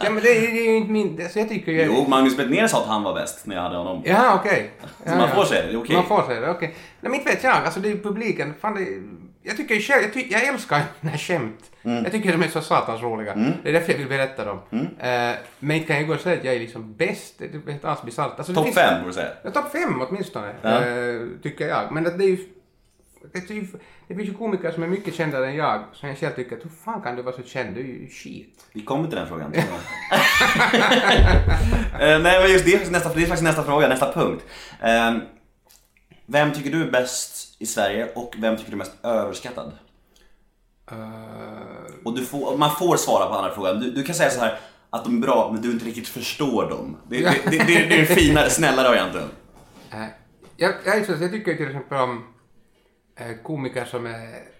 ja, 0.00 0.10
men 0.10 0.22
det, 0.22 0.28
är- 0.38 0.40
det 0.52 0.60
är 0.60 0.70
ju 0.70 0.76
inte 0.76 0.90
min... 0.92 1.16
Det, 1.16 1.28
så 1.28 1.38
jag 1.38 1.48
tycker 1.48 1.72
ju... 1.72 1.82
Jo, 1.82 2.06
Magnus 2.08 2.36
Bettner 2.36 2.66
sa 2.66 2.80
att 2.82 2.86
han 2.88 3.02
var 3.02 3.14
bäst 3.14 3.46
när 3.46 3.56
jag 3.56 3.62
hade 3.62 3.76
honom. 3.76 4.02
Ja, 4.06 4.34
okej. 4.40 4.70
Så 4.80 4.86
Ja, 5.04 5.16
man 5.16 5.28
ja. 5.28 5.34
får 5.34 5.44
säga 5.44 5.62
det, 5.62 5.68
det 5.68 5.74
är 5.74 5.80
okej. 5.80 5.96
Man 5.96 6.06
får 6.06 6.22
säga 6.22 6.40
det, 6.40 6.50
okej. 6.50 6.68
Nej, 7.00 7.10
men 7.10 7.14
inte 7.14 7.30
vet 7.30 7.42
jag. 7.44 7.52
Alltså 7.56 7.80
det 7.80 7.88
är 7.88 7.92
ju 7.92 8.02
publiken. 8.02 8.54
Fan, 8.60 8.74
det, 8.74 9.02
jag 9.48 9.56
tycker 9.56 9.80
själv, 9.80 10.02
jag, 10.02 10.12
ty, 10.14 10.26
jag 10.30 10.46
älskar 10.46 10.82
när 11.00 11.16
skämt. 11.18 11.70
Mm. 11.82 12.02
Jag 12.04 12.12
tycker 12.12 12.32
de 12.32 12.42
är 12.42 12.48
så 12.48 12.60
satans 12.60 13.02
roliga. 13.02 13.34
Det 13.62 13.68
är 13.68 13.72
därför 13.72 13.92
jag 13.92 13.98
vill 13.98 14.08
berätta 14.08 14.44
dem. 14.44 14.58
Eh, 14.98 15.34
men 15.58 15.76
inte 15.76 15.86
kan 15.86 15.96
jag 15.96 16.06
gå 16.06 16.14
och 16.14 16.20
säga 16.20 16.38
att 16.38 16.44
jag 16.44 16.54
är 16.54 16.60
liksom 16.60 16.94
bäst. 16.94 17.34
Det 17.38 17.44
är 17.44 17.70
inte 17.72 17.88
alls 17.88 18.02
bisarrt. 18.02 18.38
Alltså, 18.38 18.54
Topp 18.54 18.74
fem 18.74 18.94
borde 18.98 19.10
du 19.10 19.14
säga. 19.14 19.30
Ja, 19.44 19.50
topp 19.50 19.72
fem 19.72 20.02
åtminstone, 20.08 20.52
Ja. 20.62 20.84
eh, 20.84 21.20
tycker 21.42 21.68
jag. 21.68 21.92
Men 21.92 22.06
att 22.06 22.18
det 22.18 22.24
är 22.24 22.28
ju... 22.28 22.38
Det, 23.32 23.50
är 23.50 23.54
ju, 23.54 23.66
det 24.08 24.14
finns 24.14 24.28
ju 24.28 24.34
komiker 24.34 24.70
som 24.70 24.82
är 24.82 24.86
mycket 24.86 25.14
kändare 25.14 25.46
än 25.46 25.54
jag, 25.56 25.84
som 25.92 26.08
jag 26.08 26.18
själv 26.18 26.32
tycker 26.34 26.56
att 26.56 26.64
hur 26.64 26.70
fan 26.84 27.02
kan 27.02 27.16
du 27.16 27.22
vara 27.22 27.36
så 27.36 27.42
känd? 27.42 27.74
Du 27.74 27.80
är 27.80 27.84
ju 27.84 28.08
skit. 28.08 28.64
Vi 28.72 28.80
kommer 28.82 29.08
till 29.08 29.16
den 29.18 29.28
frågan. 29.28 29.52
Eh, 32.00 32.18
Nej 32.18 32.40
men 32.42 32.50
just 32.52 32.64
det 32.64 32.90
nästa, 32.90 33.14
det 33.14 33.22
är 33.22 33.26
faktiskt 33.26 33.42
nästa 33.42 33.64
fråga, 33.64 33.88
nästa 33.88 34.12
punkt. 34.12 34.44
Eh, 34.82 35.14
Vem 36.26 36.52
tycker 36.52 36.70
du 36.70 36.82
är 36.86 36.90
bäst 36.90 37.47
i 37.58 37.66
Sverige 37.66 38.08
och 38.14 38.34
vem 38.38 38.56
tycker 38.56 38.70
du 38.70 38.74
är 38.74 38.78
mest 38.78 39.04
överskattad? 39.04 39.72
Eh, 40.90 40.96
Och 42.04 42.16
du 42.18 42.24
får, 42.24 42.56
man 42.58 42.70
får 42.76 42.96
svara 42.96 43.26
på 43.26 43.34
andra 43.34 43.54
frågan. 43.54 43.80
Du, 43.80 43.90
du 43.90 44.02
kan 44.04 44.14
säga 44.14 44.30
så 44.30 44.40
här 44.40 44.58
att 44.90 45.04
de 45.04 45.16
är 45.16 45.20
bra 45.20 45.50
men 45.52 45.62
du 45.62 45.70
inte 45.72 45.84
riktigt 45.84 46.08
förstår 46.08 46.70
dem. 46.70 46.96
Det, 47.08 47.20
det, 47.20 47.40
det, 47.50 47.64
det, 47.66 47.76
är 47.94 47.96
den 47.96 48.06
finare, 48.16 48.50
snällare 48.50 48.88
varianten. 48.88 49.28
eh, 49.92 50.04
jag, 50.56 50.74
jag, 50.84 50.98
jag 51.08 51.30
tycker 51.30 51.54
till 51.56 51.66
exempel 51.66 51.98
om 51.98 52.24
eh, 53.16 53.36
komiker 53.42 53.84
som 53.84 54.06
är... 54.06 54.57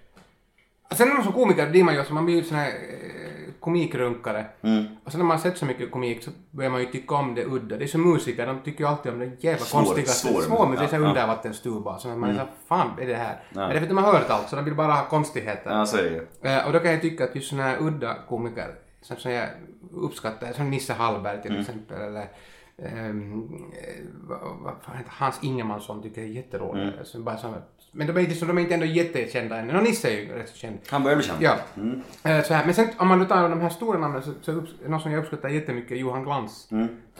Sen 0.95 1.07
när 1.07 1.15
man 1.15 1.23
som 1.23 1.33
komiker 1.33 1.69
blir 1.69 1.83
man 1.83 1.93
ju, 1.93 1.99
alltså 1.99 2.13
man 2.13 2.25
blir 2.25 2.35
ju 2.35 2.43
sån 2.43 2.57
här 2.57 2.67
eh, 2.69 3.53
komikrunkare. 3.59 4.45
Och 5.03 5.11
sen 5.11 5.19
när 5.19 5.25
man 5.25 5.37
har 5.37 5.43
sett 5.43 5.57
så 5.57 5.65
mycket 5.65 5.91
komik 5.91 6.23
så 6.23 6.31
börjar 6.51 6.71
man 6.71 6.79
ju 6.81 6.85
tycka 6.85 7.15
om 7.15 7.35
det 7.35 7.45
udda. 7.45 7.77
Det 7.77 7.83
är 7.85 7.87
som 7.87 8.11
musiker, 8.13 8.47
de 8.47 8.59
tycker 8.59 8.79
ju 8.83 8.87
alltid 8.89 9.11
om 9.13 9.19
det 9.19 9.43
jävla 9.43 9.65
Svår- 9.65 9.79
konstiga. 9.79 10.07
svår- 10.07 10.41
svår 10.41 10.67
men 10.67 10.75
det 10.77 10.83
är 10.83 10.87
så 10.87 10.95
ja, 10.95 10.99
undervattenstuba. 10.99 11.99
Så 11.99 12.07
man 12.07 12.29
är 12.29 12.33
så 12.33 12.39
här, 12.39 12.47
fan 12.67 12.91
är 13.01 13.07
det 13.07 13.15
här? 13.15 13.43
Ja. 13.49 13.59
Men 13.59 13.69
det 13.69 13.75
är 13.75 13.77
för 13.79 13.83
att 13.83 13.89
de 13.89 13.97
har 13.97 14.13
hört 14.13 14.29
allt 14.29 14.49
så 14.49 14.55
de 14.55 14.65
vill 14.65 14.75
bara 14.75 14.91
ha 14.93 15.05
konstigheter. 15.09 15.71
Ja 15.71 15.85
så 15.85 15.97
är 15.97 16.25
det. 16.41 16.49
Eh, 16.49 16.67
och 16.67 16.73
då 16.73 16.79
kan 16.79 16.91
jag 16.91 17.01
tycka 17.01 17.23
att 17.23 17.35
just 17.35 17.49
såna 17.49 17.63
här 17.63 17.77
udda 17.81 18.15
komiker, 18.29 18.75
som, 19.01 19.17
som 19.17 19.31
jag 19.31 19.49
uppskattar, 19.93 20.51
som 20.53 20.69
Nisse 20.69 20.93
Hallberg 20.93 21.41
till 21.41 21.59
exempel, 21.59 22.01
eller 22.01 22.21
eh, 22.77 23.13
vad, 24.27 24.39
vad 24.41 24.73
Hans 25.07 25.39
Ingemansson 25.43 26.01
tycker 26.03 26.21
jag 26.21 26.29
är 26.29 26.33
jätterolig. 26.33 26.93
Alltså, 26.99 27.19
bara 27.19 27.37
som, 27.37 27.53
men 27.91 28.07
de 28.07 28.17
är, 28.17 28.21
inte, 28.21 28.35
så- 28.35 28.45
de 28.45 28.57
är 28.57 28.61
inte 28.61 28.73
ändå 28.73 28.85
jättekända 28.85 29.57
än. 29.57 29.67
Nå, 29.67 29.81
Nisse 29.81 30.09
är 30.09 30.19
ju 30.21 30.33
rätt 30.33 30.49
så 30.49 30.57
känd. 30.57 30.77
Han 30.89 31.03
börjar 31.03 31.17
bli 31.17 31.25
känd. 31.25 31.41
Ja. 31.41 31.55
Eh, 32.31 32.43
så 32.43 32.53
här. 32.53 32.65
Men 32.65 32.73
sen 32.73 32.87
om 32.97 33.07
man 33.07 33.27
tar 33.27 33.49
de 33.49 33.61
här 33.61 33.69
stora 33.69 33.99
namnen 33.99 34.21
så, 34.23 34.31
så 34.41 34.51
upps, 34.51 34.71
någon 34.87 34.99
som 35.01 35.11
jag 35.11 35.19
uppskattar 35.19 35.49
jättemycket 35.49 35.91
är 35.91 35.95
Johan 35.95 36.23
Glans. 36.23 36.67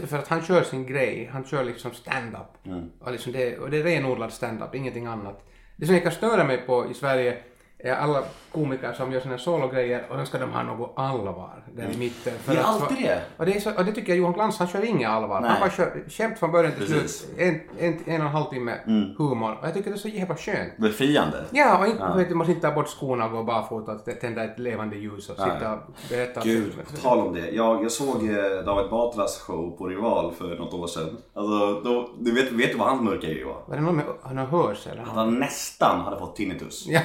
Är 0.01 0.07
För 0.07 0.17
att 0.17 0.27
han 0.27 0.41
kör 0.41 0.63
sin 0.63 0.85
grej, 0.87 1.29
han 1.33 1.43
kör 1.45 1.63
liksom 1.63 1.91
stand-up. 1.91 2.67
Och, 2.99 3.11
liksom 3.11 3.31
det, 3.31 3.57
och 3.57 3.69
det 3.69 3.77
är 3.77 3.83
renodlad 3.83 4.33
stand-up, 4.33 4.75
ingenting 4.75 5.05
annat. 5.05 5.45
Det 5.75 5.85
som 5.85 5.95
jag 5.95 6.03
kan 6.03 6.11
störa 6.11 6.43
mig 6.43 6.57
på 6.57 6.91
i 6.91 6.93
Sverige 6.93 7.37
är 7.83 7.95
alla 7.95 8.23
komiker 8.51 8.93
som 8.93 9.11
gör 9.11 9.19
här 9.21 9.37
sologrejer 9.37 10.05
och 10.09 10.17
då 10.17 10.25
ska 10.25 10.37
de 10.37 10.51
ha 10.51 10.63
något 10.63 10.93
allvar 10.95 11.63
där 11.75 11.89
i 11.93 11.97
mitten. 11.97 12.33
För 12.39 12.53
Det 12.53 12.59
är 12.59 12.63
att- 12.63 12.81
alltid 12.81 12.97
det. 12.97 13.21
Och 13.37 13.45
det, 13.45 13.55
är 13.55 13.59
så, 13.59 13.75
och 13.77 13.85
det 13.85 13.91
tycker 13.91 14.09
jag 14.09 14.17
Johan 14.17 14.33
Glans, 14.33 14.59
han 14.59 14.67
kör 14.67 14.85
inget 14.85 15.09
allvar. 15.09 15.41
Nej. 15.41 15.49
Han 15.49 15.59
bara 15.59 15.69
kör 15.69 16.03
skämt 16.09 16.39
från 16.39 16.51
början 16.51 16.71
till 16.73 16.87
Precis. 16.87 17.17
slut. 17.17 17.35
En, 17.39 17.61
en, 17.79 17.93
en 18.05 18.21
och 18.21 18.27
en 18.27 18.33
halv 18.33 18.45
timme 18.45 18.75
humor. 19.17 19.57
Och 19.61 19.67
jag 19.67 19.73
tycker 19.73 19.89
det 19.89 19.95
är 19.95 19.97
så 19.99 20.07
jävla 20.07 20.35
skönt. 20.35 20.77
Befriande. 20.77 21.45
Ja, 21.51 21.77
och 21.79 21.87
inte, 21.87 22.11
vet 22.15 22.29
du 22.29 22.35
måste 22.35 22.51
inte 22.53 22.67
ta 22.67 22.73
bort 22.75 22.87
skorna 22.87 23.25
och 23.25 23.31
gå 23.31 23.43
barfota 23.43 23.91
och 23.91 24.05
tända 24.21 24.43
ett 24.43 24.59
levande 24.59 24.95
ljus 24.95 25.29
och 25.29 25.35
sitta 25.35 25.73
och 25.73 25.79
berätta. 26.09 26.41
Gud, 26.43 26.73
på 26.91 26.97
tal 26.97 27.19
om 27.27 27.33
det. 27.33 27.49
Jag, 27.49 27.83
jag 27.83 27.91
såg 27.91 28.23
eh, 28.29 28.35
David 28.65 28.89
Batras 28.91 29.39
show 29.41 29.77
på 29.77 29.87
Rival 29.87 30.33
för 30.33 30.55
något 30.57 30.73
år 30.73 30.87
sedan. 30.87 31.17
Alltså, 31.33 31.81
då, 31.81 32.09
du 32.19 32.31
vet, 32.31 32.51
vet 32.51 32.71
du 32.71 32.77
vad 32.77 32.87
hans 32.87 33.01
mörka 33.01 33.27
grej 33.27 33.43
var? 33.43 33.61
Var 33.67 33.75
det 33.75 33.81
någon 33.81 33.95
med 33.95 34.05
han 34.23 34.37
har 34.37 34.45
hörsel? 34.45 34.99
Att 34.99 35.07
han 35.07 35.39
nästan 35.39 35.99
hade 36.01 36.19
fått 36.19 36.35
tinnitus. 36.35 36.85
Ja. 36.87 37.01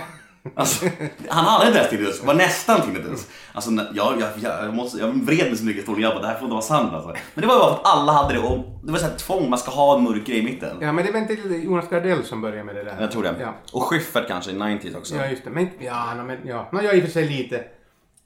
Alltså, 0.54 0.86
han 1.28 1.44
hade 1.44 1.66
inte 1.66 1.78
ens 1.78 1.90
tinnitus, 1.90 2.24
var 2.24 2.34
nästan 2.34 2.80
tinnitus. 2.80 3.28
Alltså, 3.52 3.70
jag, 3.70 4.20
jag, 4.20 4.30
jag, 4.64 4.74
måste, 4.74 4.98
jag 4.98 5.06
vred 5.08 5.46
mig 5.46 5.56
så 5.56 5.64
mycket 5.64 5.80
i 5.80 5.82
stolen, 5.82 6.02
jag 6.02 6.12
bara, 6.12 6.20
det 6.20 6.26
här 6.26 6.34
får 6.34 6.42
inte 6.44 6.52
vara 6.52 6.62
sant 6.62 6.92
alltså. 6.92 7.08
Men 7.08 7.42
det 7.42 7.46
var 7.46 7.54
ju 7.54 7.60
bara 7.60 7.70
för 7.74 7.80
att 7.80 7.86
alla 7.86 8.12
hade 8.12 8.34
det 8.34 8.40
och 8.40 8.58
det 8.82 8.92
var 8.92 8.98
så 8.98 9.06
här 9.06 9.16
tvång, 9.16 9.50
man 9.50 9.58
ska 9.58 9.70
ha 9.70 9.96
en 9.98 10.04
mörk 10.04 10.26
grej 10.26 10.38
i 10.38 10.42
mitten. 10.42 10.76
ja, 10.80 10.92
men 10.92 11.06
det 11.06 11.12
var 11.12 11.20
inte 11.20 11.34
Jonas 11.34 11.88
Gardell 11.90 12.24
som 12.24 12.40
började 12.40 12.64
med 12.64 12.74
det 12.74 12.84
där. 12.84 12.96
Jag 13.00 13.10
tror 13.10 13.22
det. 13.22 13.34
Ja, 13.40 13.54
Och 13.72 13.82
Schyffert 13.82 14.28
kanske 14.28 14.50
i 14.50 14.54
90s 14.54 14.96
också. 14.96 15.16
ja 15.16 15.26
just 15.26 15.44
det. 15.44 15.50
Men, 15.50 15.68
ja, 15.78 16.14
men, 16.26 16.38
ja. 16.44 16.68
No, 16.72 16.80
jag 16.82 16.94
i 16.94 17.00
och 17.00 17.04
för 17.04 17.10
sig 17.10 17.28
lite. 17.28 17.64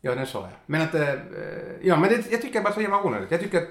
Ja, 0.01 0.15
den 0.15 0.27
sa 0.27 0.39
jag. 0.39 0.49
Men 0.67 0.83
att, 0.83 0.95
eh, 0.95 1.09
ja, 1.83 1.97
men 1.97 2.09
det, 2.09 2.31
jag 2.31 2.43
tycker 2.43 2.63
bara 2.63 2.75
så 2.75 2.81
jävla 2.81 3.03
onödigt. 3.03 3.31
Jag 3.31 3.41
tycker 3.41 3.59
att 3.59 3.69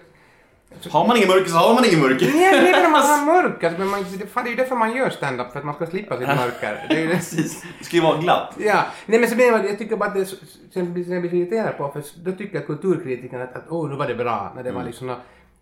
Har 0.89 1.07
man 1.07 1.17
ingen 1.17 1.29
mörker 1.29 1.49
så 1.49 1.57
har 1.57 1.73
man 1.73 1.85
ingen 1.85 1.99
mörker. 1.99 2.25
Nej, 2.25 2.61
det 2.61 2.69
är 2.69 2.81
väl 2.81 2.91
man 2.91 3.01
har 3.01 3.25
mörker, 3.43 3.75
men 3.77 3.87
man, 3.87 4.05
det, 4.19 4.27
fan, 4.27 4.43
det 4.43 4.49
är 4.49 4.51
ju 4.51 4.57
därför 4.57 4.75
man 4.75 4.95
gör 4.95 5.09
stand-up, 5.09 5.51
för 5.51 5.59
att 5.59 5.65
man 5.65 5.75
ska 5.75 5.85
slippa 5.85 6.17
sitt 6.17 6.27
mörker. 6.27 6.85
Det 6.89 7.03
är. 7.03 7.07
Precis. 7.15 7.65
Det 7.79 7.85
ska 7.85 7.95
ju 7.95 8.01
vara 8.01 8.17
glatt. 8.17 8.55
Ja, 8.59 8.85
nej 9.05 9.19
men 9.19 9.29
så 9.29 9.35
menar 9.35 9.57
jag, 9.57 9.69
jag 9.69 9.77
tycker 9.77 9.97
bara 9.97 10.09
att 10.09 10.15
det 10.15 10.21
är 10.21 10.27
sen 10.73 10.93
blir 10.93 11.13
jag 11.13 11.25
irriterad 11.25 11.77
på, 11.77 11.91
för 11.91 12.03
då 12.23 12.31
tycker 12.31 12.61
kulturkritikerna 12.61 13.43
att, 13.43 13.55
att 13.55 13.65
åh, 13.69 13.89
nu 13.89 13.95
var 13.95 14.07
det 14.07 14.15
bra, 14.15 14.53
när 14.55 14.63
det 14.63 14.71
var 14.71 14.83
liksom 14.83 15.15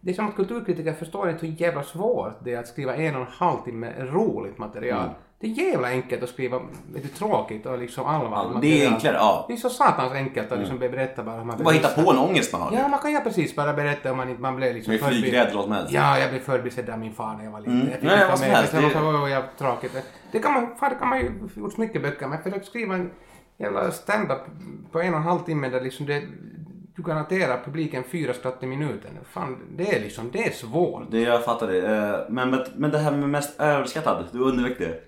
det 0.06 0.12
är 0.12 0.16
som 0.16 0.28
att 0.28 0.36
kulturkritiker 0.36 0.94
förstår 0.94 1.30
inte 1.30 1.46
hur 1.46 1.62
jävla 1.62 1.84
svårt 1.84 2.34
det 2.44 2.54
är 2.54 2.60
att 2.60 2.68
skriva 2.68 2.96
en 2.96 3.16
och 3.16 3.22
en 3.22 3.28
halv 3.32 3.58
timme 3.66 3.94
roligt 4.00 4.58
material. 4.58 5.10
Det 5.46 5.62
är 5.62 5.72
jävla 5.72 5.88
enkelt 5.88 6.24
att 6.24 6.30
skriva 6.30 6.60
lite 6.94 7.08
tråkigt 7.08 7.66
och 7.66 7.78
liksom 7.80 8.06
allvarligt 8.06 8.54
Ja, 8.54 8.60
det 8.62 8.86
är 8.86 8.92
enklare, 8.94 9.16
ja. 9.16 9.46
Det 9.48 9.54
är 9.54 9.58
så 9.58 9.70
satans 9.70 10.14
enkelt 10.14 10.52
att 10.52 10.60
liksom 10.60 10.80
berätta 10.80 11.24
bara 11.24 11.36
hur 11.38 11.44
man 11.44 11.64
Bara 11.64 11.74
hitta 11.74 12.04
på 12.04 12.12
en 12.12 12.18
ångest 12.18 12.52
man 12.54 12.62
har. 12.62 12.74
Ja, 12.74 12.88
man 12.88 13.00
kan 13.00 13.12
ju 13.12 13.20
precis 13.20 13.56
bara 13.56 13.74
berätta 13.74 14.12
om 14.12 14.18
man 14.18 14.30
inte, 14.30 14.42
man 14.42 14.56
blev 14.56 14.74
liksom 14.76 14.92
Med 14.94 15.02
förbi- 15.02 15.22
flygrädd 15.22 15.52
som 15.52 15.72
helst. 15.72 15.92
Ja, 15.92 16.20
jag 16.20 16.30
blev 16.30 16.40
förbisedd 16.40 16.90
av 16.90 17.00
min 17.00 17.14
far 17.14 17.36
när 17.38 17.44
jag 17.44 17.52
var 17.52 17.60
liten. 17.60 17.74
Mm. 17.82 17.88
Jag 17.92 18.00
fick 18.00 18.04
Nej, 18.10 18.14
inte 18.14 18.28
vad 18.28 18.40
som 18.40 18.48
med- 18.48 18.58
helst. 18.58 18.72
Det 18.74 18.82
var 18.82 19.42
så, 19.42 19.44
tråkigt. 19.58 19.92
Det 20.32 20.40
kan 20.40 20.54
man, 20.54 20.68
fan, 20.80 20.90
det 20.90 20.96
kan 20.96 21.10
man 21.10 21.20
ju 21.20 21.32
gjort 21.56 21.78
mycket 21.78 22.02
böcker 22.02 22.28
med. 22.28 22.44
För 22.44 22.52
att 22.52 22.66
skriva 22.66 22.96
en 22.96 23.12
jävla 23.58 23.92
stand-up 23.92 24.40
på 24.92 25.02
en 25.02 25.14
och 25.14 25.20
en 25.20 25.26
halv 25.26 25.40
timme 25.40 25.70
där 25.70 25.82
liksom 25.82 26.06
det, 26.06 26.22
du 26.96 27.04
garanterar 27.04 27.62
publiken 27.66 28.04
fyra 28.04 28.34
skratt 28.34 28.64
i 28.64 28.66
minuten. 28.68 29.12
Fan, 29.32 29.58
det 29.78 29.96
är 29.96 30.00
liksom, 30.02 30.30
det 30.34 30.48
är 30.48 30.52
svårt. 30.52 31.04
Det, 31.12 31.20
jag 31.22 31.46
fattar 31.46 31.68
det. 31.68 31.78
Eh, 31.98 32.16
Men, 32.30 32.50
men, 32.50 32.60
men 32.76 32.92
det 32.92 32.98
här 32.98 33.12
med 33.12 33.30
mest 33.30 33.60
överskattad, 33.62 34.24
du 34.32 34.40
underväckte 34.40 34.86
det. 34.86 35.00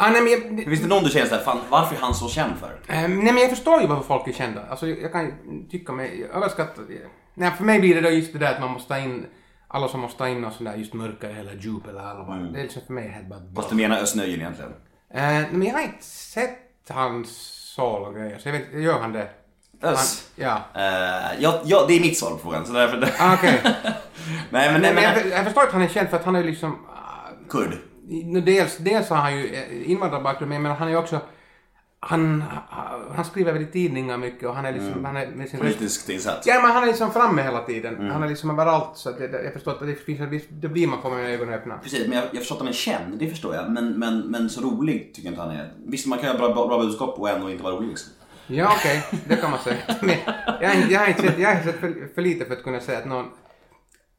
Ah, 0.00 0.10
nej, 0.10 0.22
men 0.22 0.32
jag, 0.32 0.64
Finns 0.64 0.80
det 0.80 0.86
någon 0.86 1.04
du 1.04 1.10
känner 1.10 1.26
såhär, 1.26 1.42
fan 1.42 1.58
varför 1.68 1.96
är 1.96 2.00
han 2.00 2.14
så 2.14 2.28
känd 2.28 2.52
för? 2.58 2.94
Eh, 2.94 3.00
nej 3.08 3.08
men 3.08 3.36
jag 3.36 3.50
förstår 3.50 3.80
ju 3.80 3.86
varför 3.86 4.02
folk 4.02 4.28
är 4.28 4.32
kända. 4.32 4.62
Alltså 4.70 4.86
jag 4.86 5.12
kan 5.12 5.32
tycka 5.70 5.92
mig 5.92 6.30
överskattad. 6.34 6.84
Nej 7.34 7.50
för 7.50 7.64
mig 7.64 7.80
blir 7.80 7.94
det 7.94 8.00
då 8.00 8.10
just 8.10 8.32
det 8.32 8.38
där 8.38 8.54
att 8.54 8.60
man 8.60 8.70
måste 8.70 8.88
ta 8.88 8.98
in 8.98 9.26
alla 9.68 9.88
som 9.88 10.00
måste 10.00 10.18
ta 10.18 10.28
in 10.28 10.40
någon 10.40 10.52
sån 10.52 10.64
där 10.64 10.74
just 10.74 10.94
mörkare 10.94 11.32
eller 11.32 11.54
djup 11.54 11.88
eller 11.88 12.00
allvar. 12.00 12.50
Det 12.52 12.58
är 12.58 12.62
liksom 12.62 12.82
för 12.86 12.92
mig 12.92 13.08
helt 13.08 13.28
bara... 13.28 13.40
Fast 13.56 13.70
du 13.70 13.76
menar 13.76 13.98
Özz 14.02 14.14
Nöjen 14.14 14.40
egentligen? 14.40 14.70
Eh, 15.14 15.22
nej, 15.22 15.48
men 15.50 15.62
jag 15.62 15.74
har 15.74 15.82
inte 15.82 16.04
sett 16.04 16.58
hans 16.88 17.28
sol 17.76 18.02
och 18.02 18.14
grejer 18.14 18.38
så 18.38 18.48
jag 18.48 18.52
vet 18.52 18.72
gör 18.72 19.00
han 19.00 19.12
det? 19.12 19.28
Han, 19.82 19.96
ja. 20.36 20.62
Eh, 20.74 21.40
ja, 21.42 21.62
ja, 21.64 21.84
det 21.88 21.94
är 21.94 22.00
mitt 22.00 22.18
svar 22.18 22.30
på 22.30 22.38
frågan. 22.38 22.66
Så 22.66 22.72
därför... 22.72 23.08
Ah, 23.18 23.34
okej. 23.34 23.60
nej 24.50 24.72
men, 24.72 24.80
nej, 24.80 24.94
men 24.94 25.02
jag, 25.02 25.26
jag 25.26 25.44
förstår 25.44 25.62
att 25.62 25.72
han 25.72 25.82
är 25.82 25.88
känd 25.88 26.08
för 26.08 26.16
att 26.16 26.24
han 26.24 26.36
är 26.36 26.44
liksom... 26.44 26.86
ah, 26.88 27.48
kurd. 27.48 27.78
Dels, 28.44 28.76
dels 28.76 29.08
har 29.08 29.16
han 29.16 29.36
ju 29.36 29.54
eh, 29.54 29.90
invandrarbakgrund, 29.90 30.50
men 30.50 30.66
han 30.66 30.88
är 30.88 30.96
också... 30.96 31.20
Han, 32.00 32.44
han 33.14 33.24
skriver 33.24 33.52
väl 33.52 33.62
i 33.62 33.66
tidningar 33.66 34.16
mycket 34.16 34.48
och 34.48 34.54
han 34.54 34.64
är 34.64 34.72
liksom... 34.72 35.04
Han 35.04 35.16
är 35.16 35.26
med 35.26 35.48
sin 35.48 35.60
Politiskt 35.60 36.08
insatt. 36.08 36.42
Ja, 36.46 36.60
men 36.62 36.70
han 36.70 36.82
är 36.82 36.86
liksom 36.86 37.12
framme 37.12 37.42
hela 37.42 37.62
tiden. 37.62 38.10
Han 38.10 38.22
är 38.22 38.28
liksom 38.28 38.50
överallt. 38.50 38.90
Så 38.94 39.08
att 39.08 39.18
det, 39.18 39.42
jag 39.44 39.52
förstår 39.52 39.72
att 39.72 39.80
det 39.80 39.94
finns. 39.94 40.44
Då 40.48 40.68
blir 40.68 40.86
man 40.86 41.02
får 41.02 41.10
med 41.10 41.34
ögonen 41.34 41.54
öppna. 41.54 41.78
Precis, 41.78 42.08
men 42.08 42.18
jag, 42.18 42.24
jag 42.32 42.38
förstår 42.38 42.54
att 42.54 42.60
han 42.60 42.68
är 42.68 42.72
känd, 42.72 43.18
det 43.18 43.28
förstår 43.28 43.54
jag. 43.54 43.70
Men, 43.70 43.98
men, 43.98 44.20
men 44.20 44.50
så 44.50 44.60
rolig 44.60 45.14
tycker 45.14 45.26
jag 45.28 45.32
inte 45.32 45.42
han 45.42 45.50
är. 45.50 45.72
Visst, 45.86 46.06
man 46.06 46.18
kan 46.18 46.28
göra 46.28 46.38
bra, 46.38 46.66
bra, 46.66 46.78
budskap 46.78 47.18
och 47.18 47.28
ändå 47.28 47.50
inte 47.50 47.62
vara 47.62 47.74
rolig 47.74 47.88
liksom. 47.88 48.12
Ja, 48.46 48.72
okej. 48.76 49.04
Det 49.28 49.36
kan 49.36 49.50
man 49.50 49.60
säga. 49.60 49.76
Men 50.00 50.16
jag, 50.60 50.90
jag 50.90 51.00
har 51.00 51.06
inte 51.06 51.22
sett, 51.22 51.38
jag 51.38 51.54
har 51.54 51.62
sett 51.62 51.80
för, 51.80 52.14
för 52.14 52.22
lite 52.22 52.44
för 52.44 52.52
att 52.52 52.62
kunna 52.62 52.80
säga 52.80 52.98
att 52.98 53.06
någon... 53.06 53.26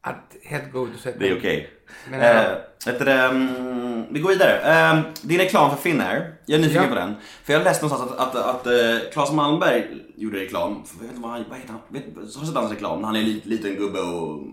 Att 0.02 0.36
helt 0.44 0.72
god 0.72 0.90
att 0.96 1.00
säga. 1.00 1.16
Det 1.20 1.28
är 1.30 1.38
okej. 1.38 1.70
Men, 2.10 2.22
Eh, 2.22 3.26
mm, 3.30 4.06
vi 4.14 4.20
går 4.20 4.30
vidare. 4.30 4.90
Eh, 4.92 5.00
din 5.22 5.38
reklam 5.38 5.70
för 5.70 5.78
Finnair, 5.78 6.34
jag 6.46 6.56
är 6.60 6.62
nyfiken 6.62 6.84
Ja. 6.84 6.90
på 6.90 6.96
den. 6.96 7.16
För 7.44 7.54
jag 7.54 7.64
läste 7.64 7.86
någonstans 7.86 8.12
att, 8.20 8.36
att, 8.36 8.56
att 8.56 8.68
eh, 8.68 9.12
Claes 9.14 9.32
Malmberg 9.32 9.88
gjorde 10.16 10.40
reklam. 10.40 10.86
För, 10.86 10.96
jag 10.96 11.02
vet 11.02 11.10
inte 11.12 11.22
vad, 11.22 11.32
han, 11.32 11.46
vad 11.50 11.58
heter 11.58 11.72
han? 11.72 11.82
Vet, 11.88 12.04
har 12.16 12.22
du 12.42 12.48
sett 12.48 12.56
hans 12.56 12.72
reklam? 12.72 13.04
Han 13.04 13.16
är 13.16 13.20
en 13.20 13.26
liten, 13.26 13.50
liten 13.50 13.76
gubbe 13.76 14.00
och 14.00 14.44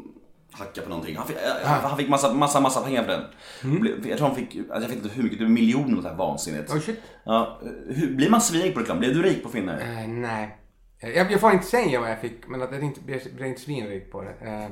hackar 0.53 0.83
på 0.83 0.89
någonting. 0.89 1.17
Han 1.17 1.27
fick, 1.27 1.37
eh, 1.37 1.67
han, 1.67 1.97
fick 1.97 2.09
massa, 2.09 2.33
massa, 2.35 2.61
massa 2.61 2.81
pengar 2.81 3.05
för 3.05 3.11
den. 3.13 3.25
Mm. 3.65 4.09
Jag 4.09 4.19
tror 4.19 4.27
han 4.29 4.37
fick, 4.37 4.57
alltså 4.57 4.73
jag 4.73 4.81
vet 4.81 4.97
inte 5.05 5.09
hur 5.09 5.23
mycket, 5.23 5.39
det 5.39 5.45
var 5.45 5.53
miljoner 5.53 5.99
och 5.99 6.05
här 6.05 6.15
vansinnigt. 6.15 6.71
Oh 6.71 6.81
shit. 6.81 7.01
Ja, 7.25 7.61
hur, 7.89 8.15
blir 8.17 8.31
man 8.31 8.41
svinrik 8.41 8.75
på 8.75 8.81
reklam? 8.81 8.99
Blev 8.99 9.15
du 9.15 9.23
rik 9.23 9.43
på 9.43 9.49
Finnair? 9.49 9.81
Eh, 9.81 10.09
nej. 10.09 10.59
Jag, 11.01 11.33
jag 11.33 11.41
får 11.41 11.53
inte 11.53 11.67
säga 11.67 12.01
vad 12.01 12.11
jag 12.11 12.21
fick, 12.21 12.49
men 12.49 12.63
att 12.63 12.73
jag 12.73 12.83
inte 12.83 13.01
blev 13.01 13.21
blev 13.37 13.57
svinrik 13.57 14.13
på 14.13 14.23
det. 14.23 14.47
Eh, 14.47 14.69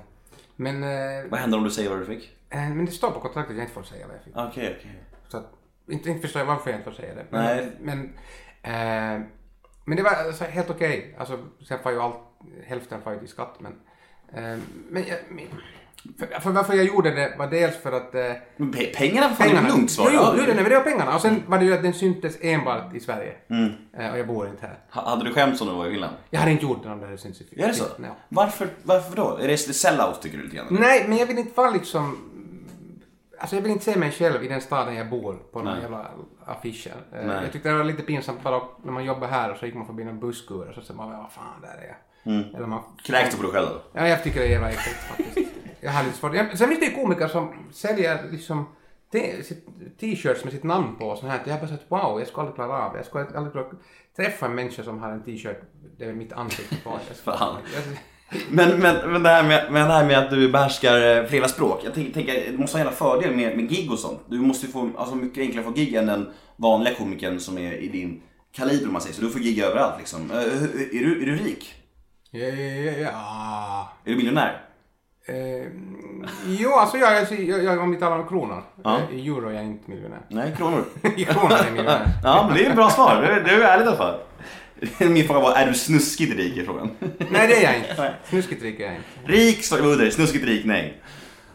men, 0.57 0.83
eh, 0.83 1.31
Vad 1.31 1.41
händer 1.41 1.59
om 1.59 1.65
du 1.65 1.71
säger 1.71 1.91
vad 1.91 1.99
du 1.99 2.07
fick? 2.07 2.37
eh, 2.51 2.59
men 2.59 2.85
det 2.85 2.93
står 2.93 3.11
på 3.11 3.21
kontraktet 3.21 3.51
att 3.51 3.57
jag 3.57 3.65
inte 3.65 3.75
får 3.75 3.83
säga 3.83 4.07
vad 4.07 4.17
jag 4.17 4.23
fick. 4.25 4.37
Okej, 4.37 4.77
okej. 4.79 5.03
Så 5.29 5.37
att, 5.37 5.53
inte, 5.89 6.09
inte 6.11 6.23
förstår 6.23 6.41
jag 6.41 6.47
varför 6.47 6.71
jag 6.71 6.81
inte 6.81 6.91
får 6.91 6.97
säga 6.97 7.15
det. 7.15 7.27
Nej. 7.31 7.73
Men, 7.81 8.15
men, 8.63 9.21
eh, 9.23 9.27
men 9.85 9.97
det 9.97 10.03
var 10.03 10.11
alltså, 10.11 10.45
helt 10.45 10.71
okej. 10.71 11.15
Alltså, 11.19 11.39
sen 11.69 11.79
får 11.83 11.93
ju 11.93 12.01
allt, 12.01 12.17
hälften 12.65 13.03
får 13.03 13.13
ju 13.13 13.19
till 13.19 13.29
skatt. 13.29 13.61
Men, 13.61 13.81
men 14.89 15.05
jag, 15.07 15.19
men 15.29 15.45
för, 16.19 16.41
för 16.41 16.51
varför 16.51 16.75
jag 16.75 16.85
gjorde 16.85 17.11
det 17.11 17.35
var 17.39 17.47
dels 17.47 17.77
för 17.77 17.93
att 17.93 18.15
eh, 18.15 18.21
Men 18.57 18.73
pe- 18.73 18.95
pengarna 18.97 19.29
för 19.29 19.45
fan 19.45 19.57
är 19.57 19.69
lugnt 19.69 19.91
svar. 19.91 20.11
Jo, 20.15 20.21
jo, 20.37 20.45
jo, 20.49 20.55
det, 20.55 20.75
var 20.75 20.81
pengarna. 20.81 21.15
Och 21.15 21.21
sen 21.21 21.43
var 21.47 21.59
det 21.59 21.65
ju 21.65 21.75
att 21.75 21.83
den 21.83 21.95
syntes 21.95 22.39
enbart 22.41 22.95
i 22.95 23.01
Sverige. 23.01 23.33
Mm. 23.51 23.73
Eh, 23.99 24.13
och 24.13 24.19
jag 24.19 24.27
bor 24.27 24.49
inte 24.49 24.67
här. 24.67 24.79
Ha- 24.91 25.11
Hade 25.11 25.25
du 25.25 25.35
skämts 25.35 25.61
om 25.61 25.69
du 25.69 25.75
var 25.75 25.87
i 25.87 25.91
Finland? 25.91 26.15
Jag 26.31 26.41
hade 26.41 26.53
inte 26.53 26.65
gjort 26.65 26.83
det 26.83 26.89
om 26.89 27.01
det 27.01 27.07
hade 27.07 27.19
synts 27.19 27.41
i 27.41 27.63
Är 27.63 27.69
det 27.69 27.75
så? 27.75 27.85
Ja. 28.03 28.17
Varför, 28.29 28.69
varför 28.83 29.17
då? 29.17 29.39
Är 29.43 29.49
det 29.49 29.57
sellout 29.59 30.23
tycker 30.23 30.37
du 30.39 30.45
lite 30.45 30.57
grann? 30.57 30.67
Nej, 30.71 31.05
men 31.09 31.19
jag 31.19 31.27
vill 31.27 31.39
inte 31.39 31.53
vara 31.61 31.71
liksom... 31.71 32.31
Alltså 33.39 33.57
jag 33.57 33.63
vill 33.63 33.73
inte 33.73 33.85
se 33.85 33.97
mig 33.99 34.11
själv 34.13 34.45
i 34.45 34.49
den 34.49 34.61
staden 34.61 34.95
jag 34.95 35.11
bor 35.11 35.35
på 35.53 35.59
några 35.59 35.73
Nej. 35.75 35.83
jävla 35.83 36.07
affischer. 36.47 36.95
Eh. 37.13 37.27
Jag 37.27 37.53
tyckte 37.53 37.69
det 37.69 37.75
var 37.77 37.85
lite 37.85 38.03
pinsamt 38.03 38.43
bara 38.43 38.61
när 38.85 38.93
man 38.93 39.05
jobbar 39.05 39.27
här 39.29 39.51
och 39.53 39.57
så 39.59 39.67
gick 39.67 39.75
man 39.75 39.87
förbi 39.87 40.05
någon 40.05 40.21
busskur 40.21 40.69
och 40.69 40.75
så 40.75 40.81
sa 40.81 40.95
man 40.95 41.11
vad 41.11 41.33
fan 41.33 41.61
där 41.63 41.69
är 41.69 41.87
jag. 41.87 41.97
Eller 42.57 42.67
man... 42.67 42.81
Kräks 43.05 43.31
du 43.31 43.37
på 43.37 43.43
dig 43.43 43.53
själv? 43.53 43.69
Ja, 43.93 44.09
jag 44.09 44.23
tycker 44.25 44.41
det 44.41 44.47
är 44.47 44.51
jävla 44.51 44.71
äckligt 44.71 44.97
faktiskt. 44.99 45.51
Jag 45.85 45.93
har 45.93 46.05
lite 46.05 46.17
svårt. 46.17 46.35
Jag, 46.35 46.59
sen 46.59 46.69
finns 46.69 46.81
det 46.81 46.87
ju 46.87 46.93
komiker 46.93 47.29
som 47.29 47.55
säljer 47.73 48.19
liksom 48.31 48.67
t-shirts 50.01 50.45
med 50.45 50.53
sitt 50.53 50.63
namn 50.63 50.97
på 50.99 51.05
och 51.05 51.19
sånt 51.19 51.33
här. 51.33 51.41
Jag 51.45 51.53
har 51.53 51.61
bara 51.61 51.69
sagt 51.69 51.85
wow, 51.89 52.19
jag 52.19 52.29
ska 52.29 52.41
aldrig 52.41 52.55
klara 52.55 52.87
av 52.87 52.93
det. 52.93 52.99
Jag 52.99 53.07
ska 53.07 53.19
aldrig 53.19 53.53
klara 53.53 53.67
träffa 54.17 54.47
en 54.47 54.55
människa 54.55 54.83
som 54.83 54.99
har 54.99 55.11
en 55.11 55.23
t-shirt 55.23 55.61
där 55.99 56.13
mitt 56.13 56.33
ansikte 56.33 56.77
på. 56.85 56.99
Fan. 57.25 57.57
Men, 58.51 58.81
men, 58.81 59.13
men 59.13 59.23
det, 59.23 59.29
här 59.29 59.43
med, 59.43 59.73
men 59.73 59.89
det 59.89 59.95
här 59.95 60.07
med 60.07 60.19
att 60.19 60.31
du 60.31 60.53
behärskar 60.53 61.17
eh, 61.17 61.27
flera 61.27 61.49
språk. 61.49 61.81
Jag 61.85 61.95
tänker, 61.95 62.13
tänker 62.13 62.53
det 62.53 62.59
måste 62.59 62.77
ha 62.77 62.81
en 62.81 62.87
jävla 62.87 62.99
fördel 62.99 63.37
med, 63.37 63.57
med 63.57 63.69
gig 63.69 63.93
och 63.93 63.99
sånt. 63.99 64.21
Du 64.29 64.39
måste 64.41 64.67
ju 64.67 64.73
få 64.73 64.91
alltså, 64.99 65.15
mycket 65.15 65.39
enklare 65.39 65.67
att 65.67 65.73
få 65.73 65.81
gig 65.81 65.95
än 65.95 66.07
den 66.07 66.33
vanliga 66.57 66.95
komikern 66.95 67.41
som 67.41 67.59
är 67.59 67.73
i 67.73 67.89
din 67.89 68.23
kaliber 68.53 68.87
om 68.87 68.93
man 68.93 69.03
säger 69.03 69.15
så. 69.15 69.23
Du 69.23 69.31
får 69.31 69.41
gig 69.41 69.59
överallt 69.59 69.95
liksom. 69.99 70.31
Eh, 70.31 70.37
Är 70.37 71.05
du, 71.05 71.23
är 71.23 71.27
du 71.27 71.37
rik? 71.37 71.75
ja, 72.31 72.47
ja, 72.47 72.93
ja. 72.93 73.93
Är 74.05 74.11
du 74.11 74.17
miljonär? 74.17 74.61
Eh, 75.27 75.67
jo, 76.47 76.73
alltså 76.73 76.97
jag, 76.97 77.13
jag, 77.13 77.41
jag, 77.41 77.65
jag, 77.65 77.79
om 77.79 77.91
vi 77.91 77.97
talar 77.97 78.19
om 78.19 78.29
kronor. 78.29 78.63
Ja. 78.85 78.99
Eh, 79.11 79.17
I 79.19 79.29
euro 79.29 79.49
är 79.49 79.53
jag 79.53 79.65
inte 79.65 79.91
miljonär. 79.91 80.21
Nej, 80.29 80.55
kronor. 80.57 80.85
I 81.17 81.25
kronor 81.25 81.53
är 81.53 81.65
jag 81.65 81.73
miljonär. 81.73 82.07
ja, 82.25 82.45
men 82.47 82.57
det 82.57 82.65
är 82.65 82.71
ett 82.71 82.77
bra 82.77 82.91
svar. 82.91 83.23
Det 83.23 83.29
är, 83.29 83.41
det 83.41 83.51
är 83.51 83.61
ärligt 83.61 83.87
i 83.87 83.89
alla 83.89 83.97
fall. 83.97 84.21
Min 84.99 85.27
fråga 85.27 85.41
var, 85.41 85.53
är 85.53 85.67
du 85.67 85.75
snuskigt 85.75 86.37
rik 86.37 86.57
i 86.57 86.65
frågan? 86.65 86.91
Nej, 87.19 87.49
det 87.49 87.65
är 87.65 87.73
jag 87.73 87.77
inte. 87.79 88.15
Snuskigt 88.25 88.63
rik 88.63 88.81
är 88.81 88.85
jag 88.85 88.95
inte. 88.95 89.33
Rik 89.33 89.65
sa 89.65 89.77
snuskigt 90.11 90.45
rik 90.45 90.65
nej. 90.65 91.03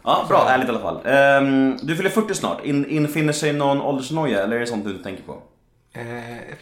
Ja, 0.02 0.24
bra, 0.28 0.46
ärligt 0.48 0.66
i 0.66 0.70
alla 0.70 0.80
fall. 0.80 1.00
Ehm, 1.04 1.76
du 1.82 1.96
fyller 1.96 2.10
40 2.10 2.34
snart. 2.34 2.64
In, 2.64 2.86
infinner 2.86 3.32
sig 3.32 3.52
någon 3.52 3.80
åldersnoja 3.80 4.42
eller 4.42 4.56
är 4.56 4.60
det 4.60 4.66
sånt 4.66 4.84
du 4.84 4.90
inte 4.90 5.04
tänker 5.04 5.22
på? 5.22 5.32
Eh, 5.92 6.02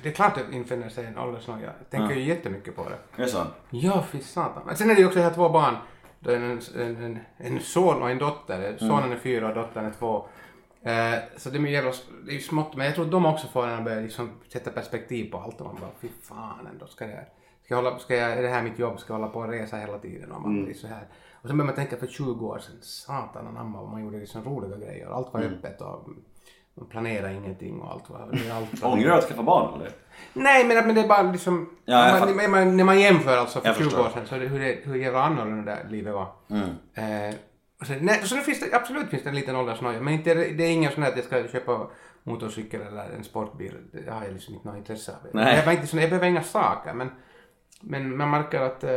det 0.03 0.09
är 0.09 0.13
klart 0.13 0.37
att 0.37 0.53
infinner 0.53 0.89
sig 0.89 1.07
en 1.07 1.19
åldersnoja. 1.19 1.73
Jag 1.79 1.91
tänker 1.91 2.15
ju 2.15 2.23
jättemycket 2.23 2.77
på 2.77 2.87
det. 2.89 3.23
Är 3.23 3.27
det 3.27 3.33
så? 3.33 3.47
Ja, 3.71 4.05
fy 4.13 4.21
satan. 4.21 4.63
Men 4.67 4.77
sen 4.77 4.91
är 4.91 4.95
det 4.95 5.01
ju 5.01 5.07
också, 5.07 5.19
jag 5.19 5.27
har 5.27 5.35
två 5.35 5.49
barn. 5.49 5.75
Det 6.21 6.33
är 6.35 6.41
en, 6.41 6.61
en, 6.77 7.19
en, 7.37 7.61
son 7.61 8.03
och 8.03 8.11
en 8.11 8.19
dotter. 8.19 8.77
Sonen 8.79 9.13
är 9.13 9.17
fyra 9.17 9.49
och 9.49 9.55
dottern 9.55 9.85
är 9.85 9.93
två. 9.99 10.27
Eh, 10.83 11.15
så 11.37 11.51
det 11.51 11.59
jävla, 11.59 11.93
det 12.25 12.31
är 12.31 12.35
ju 12.35 12.41
smått, 12.41 12.77
men 12.77 12.87
jag 12.87 12.95
tror 12.95 13.07
de 13.07 13.27
också 13.27 13.47
får 13.47 13.67
en 13.67 13.79
att 13.79 13.85
börja 13.85 14.01
liksom 14.01 14.31
sätta 14.49 14.71
perspektiv 14.71 15.31
på 15.31 15.39
allt. 15.39 15.61
Och 15.61 15.67
man 15.67 15.77
bara, 15.81 15.91
fy 16.01 16.09
fan 16.23 16.67
ändå, 16.73 16.87
ska 16.87 17.07
det, 17.07 17.27
ska 17.65 17.75
jag 17.75 17.83
hålla, 17.83 17.99
ska 17.99 18.17
jag, 18.17 18.33
är 18.33 18.43
det 18.43 18.49
här 18.49 18.63
mitt 18.63 18.79
jobb, 18.79 19.01
ska 19.01 19.13
jag 19.13 19.19
hålla 19.21 19.33
på 19.33 19.39
och 19.41 19.49
resa 19.49 19.77
hela 19.77 19.99
tiden? 19.99 20.33
Och 20.33 20.43
man 20.43 20.65
blir 20.65 20.75
så 20.75 20.87
här. 20.87 21.09
Och 21.35 21.49
sen 21.49 21.57
börjar 21.59 21.67
man 21.67 21.75
tänka 21.75 21.97
för 21.97 22.07
20 22.07 22.47
år 22.47 22.59
sedan, 22.59 22.77
satan 22.81 23.47
anamma 23.47 23.81
vad 23.81 23.91
man 23.91 24.05
gjorde 24.05 24.19
liksom 24.19 24.45
roliga 24.45 24.77
grejer, 24.77 25.07
allt 25.07 25.35
var 25.35 25.41
öppet 25.41 25.81
och 25.81 26.09
man 26.79 26.89
planerade 26.89 27.35
ingenting 27.35 27.81
och 27.81 27.93
allt 27.93 28.11
var, 28.11 28.29
det 28.33 28.49
är 28.49 28.55
allt 28.55 28.83
var- 28.83 28.93
Ångrar 28.93 29.09
du 29.09 29.15
att 29.15 29.25
skaffa 29.29 29.43
barn 29.43 29.81
eller? 29.81 29.93
Nej, 30.33 30.65
men, 30.65 30.87
men 30.87 30.95
det 30.95 31.01
är 31.01 31.09
bara 31.09 31.23
liksom... 31.23 31.77
Ja, 31.85 32.17
man, 32.21 32.37
när, 32.37 32.49
man, 32.49 32.77
när 32.77 32.85
man 32.85 33.01
jämför 33.01 33.37
alltså 33.37 33.61
för 33.61 33.69
Jag 33.69 33.77
20 33.77 33.85
förstår. 33.85 34.01
år 34.05 34.11
sedan 34.11 34.27
så 34.27 34.35
det 34.39 34.47
hur, 34.47 34.61
det, 34.61 34.79
hur 34.85 34.95
jävla 34.95 35.23
annorlunda 35.23 35.75
det 35.85 35.91
livet 35.91 36.15
var. 36.15 36.27
Eh, 36.95 37.35
och 37.81 37.87
sen, 37.87 37.99
nej, 38.03 38.21
så 38.25 38.35
det 38.35 38.41
finns 38.43 38.61
det, 38.61 38.77
absolut 38.77 39.09
finns 39.11 39.23
det 39.23 39.29
en 39.29 39.35
liten 39.35 39.57
åldersnoja, 39.57 40.01
men 40.01 40.15
inte, 40.15 40.35
det 40.35 40.65
är 40.65 40.71
ingen 40.71 40.93
sån 40.93 41.03
här 41.03 41.11
att 41.11 41.17
jag 41.17 41.25
ska 41.27 41.49
köpa 41.49 41.87
motorcykel 42.23 42.81
eller 42.83 43.11
en 43.17 43.25
sportbil. 43.25 43.75
Det 43.93 44.11
har 44.11 44.25
jag 44.25 44.33
liksom 44.33 44.55
inte 44.55 44.69
något 44.69 44.77
intresse 44.77 45.13
av. 45.13 45.19
Nej. 45.33 45.57
Jag, 45.57 45.65
var 45.65 45.73
inte 45.73 45.97
jag 45.97 46.11
behöver 46.11 46.27
inga 46.27 46.43
saker, 46.43 46.93
men, 46.95 47.11
men 47.81 48.17
man 48.17 48.31
märker 48.31 48.61
att 48.61 48.85
eh, 48.85 48.91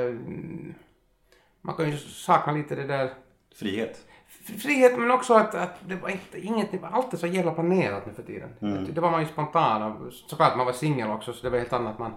man 1.62 1.76
kan 1.76 1.89
ju 1.91 1.98
sakna 1.98 2.54
lite 2.54 2.76
det 2.76 2.84
där 2.88 3.10
Frihet. 3.56 4.06
Frihet 4.44 4.98
men 5.00 5.12
också 5.12 5.34
att, 5.34 5.56
att 5.56 5.76
det 5.88 5.96
var 5.96 6.10
inte, 6.10 6.40
inget, 6.40 6.72
det 6.72 6.78
var 6.78 6.90
alltid 6.90 7.20
så 7.20 7.28
jävla 7.28 7.52
planerat 7.52 8.06
nu 8.06 8.14
för 8.14 8.24
tiden. 8.24 8.50
Mm. 8.62 8.86
Det, 8.86 8.92
det 8.92 9.02
var 9.02 9.12
man 9.12 9.22
ju 9.22 9.28
spontan 9.28 9.82
och 9.84 10.14
såklart 10.14 10.56
man 10.58 10.66
var 10.66 10.74
singel 10.74 11.10
också 11.12 11.34
så 11.34 11.44
det 11.44 11.50
var 11.50 11.58
helt 11.58 11.74
annat 11.74 12.00
man 12.00 12.12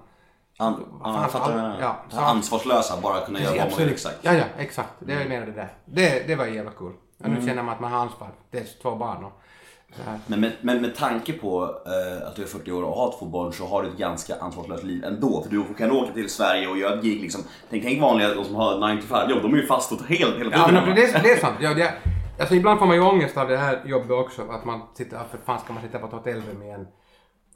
An, 0.58 0.84
ja, 1.04 1.12
fan, 1.14 1.30
fattar 1.30 1.54
menar. 1.56 1.76
ja, 1.80 1.96
Så 2.08 2.20
ansvarslösa, 2.20 2.94
bara 3.02 3.20
kunna 3.20 3.40
göra 3.40 3.56
vad 3.58 3.70
man 3.70 3.78
vill 3.78 3.88
exakt. 3.88 4.18
Ja, 4.22 4.32
ja, 4.34 4.44
exakt. 4.58 4.90
Det 4.98 5.12
är 5.12 5.28
mer 5.28 5.46
det 5.46 5.52
där. 5.52 5.72
Det, 5.84 6.26
det 6.26 6.34
var 6.34 6.46
jävla 6.46 6.70
kul. 6.70 6.92
Och 7.24 7.30
nu 7.30 7.46
känner 7.46 7.62
man 7.62 7.74
att 7.74 7.80
man 7.80 7.92
har 7.92 7.98
ansvar. 7.98 8.28
Det 8.50 8.58
är 8.58 8.82
två 8.82 8.94
barn 8.96 9.24
och. 9.24 9.40
Men 10.26 10.40
med, 10.40 10.52
men 10.60 10.80
med 10.82 10.94
tanke 10.96 11.32
på 11.32 11.62
eh, 11.86 12.28
att 12.28 12.36
du 12.36 12.42
är 12.42 12.46
40 12.46 12.72
år 12.72 12.82
och 12.82 12.96
har 12.96 13.14
två 13.18 13.26
barn 13.26 13.52
så 13.52 13.66
har 13.66 13.82
du 13.82 13.88
ett 13.88 13.96
ganska 13.96 14.34
ansvarslöst 14.40 14.84
liv 14.84 15.04
ändå. 15.04 15.42
För 15.42 15.50
du 15.50 15.64
kan 15.78 15.90
åka 15.90 16.12
till 16.12 16.30
Sverige 16.30 16.68
och 16.68 16.78
göra 16.78 16.94
ett 16.98 17.02
gig 17.04 17.22
liksom. 17.22 17.40
Tänk, 17.70 17.82
tänk 17.84 18.00
vanliga 18.00 18.34
de 18.34 18.44
som 18.44 18.54
har 18.54 18.94
9 18.94 19.00
to 19.02 19.06
5 19.06 19.30
jobb, 19.30 19.42
de 19.42 19.52
är 19.52 19.56
ju 19.58 19.66
fast 19.66 19.92
och 19.92 19.98
helt 20.06 20.36
hela 20.38 20.50
Ja, 20.52 20.66
tiden. 20.66 20.84
men 20.86 20.94
det, 20.94 21.02
är- 21.04 21.22
det 21.22 21.30
är 21.30 21.36
sant. 21.40 21.56
Ja, 21.60 21.74
det, 21.74 21.92
alltså, 22.38 22.54
ibland 22.54 22.78
får 22.78 22.86
man 22.86 22.96
ju 22.96 23.02
ångest 23.02 23.36
av 23.36 23.48
det 23.48 23.56
här 23.56 23.82
jobbet 23.84 24.10
också. 24.10 24.42
Att 24.50 24.64
man 24.64 24.80
sitter, 24.94 25.16
ah, 25.16 25.24
för 25.30 25.38
fan 25.38 25.58
ska 25.58 25.72
man 25.72 25.82
sitta 25.82 25.98
på 25.98 26.06
ett 26.06 26.12
hotellrum 26.12 26.62
igen 26.62 26.86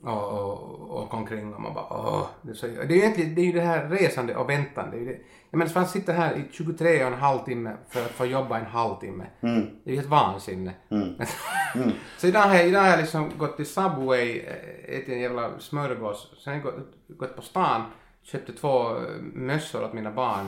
och, 0.03 0.29
och, 0.29 0.91
och 0.91 1.15
omkring 1.15 1.55
och 1.55 1.61
man 1.61 1.75
bara 1.75 1.87
åh. 1.91 2.27
Det 2.43 2.51
är, 2.51 2.55
så, 2.55 2.67
det 2.67 2.83
är 2.83 2.89
ju 2.89 2.99
egentligen 2.99 3.35
det, 3.35 3.41
är 3.41 3.45
ju 3.45 3.53
det 3.53 3.61
här 3.61 3.89
resande 3.89 4.37
och 4.37 4.51
väntan. 4.51 4.91
Det 4.91 4.97
är 4.97 5.01
ju 5.01 5.07
det. 5.07 5.19
Jag 5.51 5.59
menar, 5.59 5.73
man 5.75 5.87
sitter 5.87 6.13
här 6.13 6.35
i 6.35 6.45
23 6.53 7.05
och 7.05 7.13
en 7.13 7.19
halv 7.19 7.39
timme 7.39 7.77
för 7.89 8.01
att 8.01 8.11
få 8.11 8.27
jobba 8.27 8.59
en 8.59 8.67
halvtimme. 8.67 9.27
Mm. 9.41 9.67
Det 9.85 9.91
är 9.91 9.95
ju 9.95 10.01
ett 10.01 10.07
vansinne. 10.07 10.73
så 12.19 12.27
idag 12.27 12.41
har, 12.41 12.55
jag, 12.55 12.69
idag 12.69 12.81
har 12.81 12.89
jag 12.89 13.01
liksom 13.01 13.31
gått 13.39 13.57
till 13.57 13.67
Subway, 13.67 14.39
eh, 14.39 14.97
ätit 14.97 15.09
en 15.09 15.21
jävla 15.21 15.59
smörgås, 15.59 16.35
sen 16.45 16.63
gått, 16.63 16.75
gått 17.09 17.37
på 17.37 17.43
stan, 17.43 17.83
köpte 18.23 18.53
två 18.53 18.97
eh, 18.97 19.03
mössor 19.21 19.85
åt 19.85 19.93
mina 19.93 20.11
barn. 20.11 20.47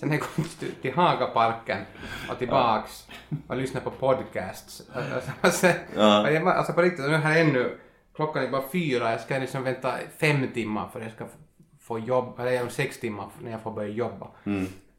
Sen 0.00 0.08
har 0.08 0.16
jag 0.16 0.24
gått 0.36 0.58
till, 0.60 0.72
till 0.82 0.94
Hagaparken 0.94 1.78
och 2.30 2.38
tillbaks 2.38 3.06
och 3.46 3.56
lyssnat 3.56 3.84
på 3.84 3.90
podcasts. 3.90 4.82
Alltså, 5.40 5.66
Ja. 5.96 6.52
alltså 6.52 6.72
på 6.72 6.82
riktigt, 6.82 7.04
nu 7.10 7.16
här 7.16 7.40
ännu, 7.40 7.78
klockan 8.16 8.44
är 8.44 8.48
bara 8.50 8.62
fyra, 8.72 9.10
jag 9.10 9.20
ska 9.20 9.38
liksom 9.38 9.62
vänta 9.62 9.92
fem 10.20 10.46
timmar 10.54 10.88
för 10.92 11.00
jag 11.00 11.12
ska 11.12 11.24
få 11.82 11.98
jobb, 11.98 12.40
eller 12.40 12.62
om 12.62 12.70
sex 12.70 13.00
timmar 13.00 13.26
när 13.42 13.50
jag 13.50 13.60
får 13.62 13.70
börja 13.72 13.88
jobba. 13.88 14.26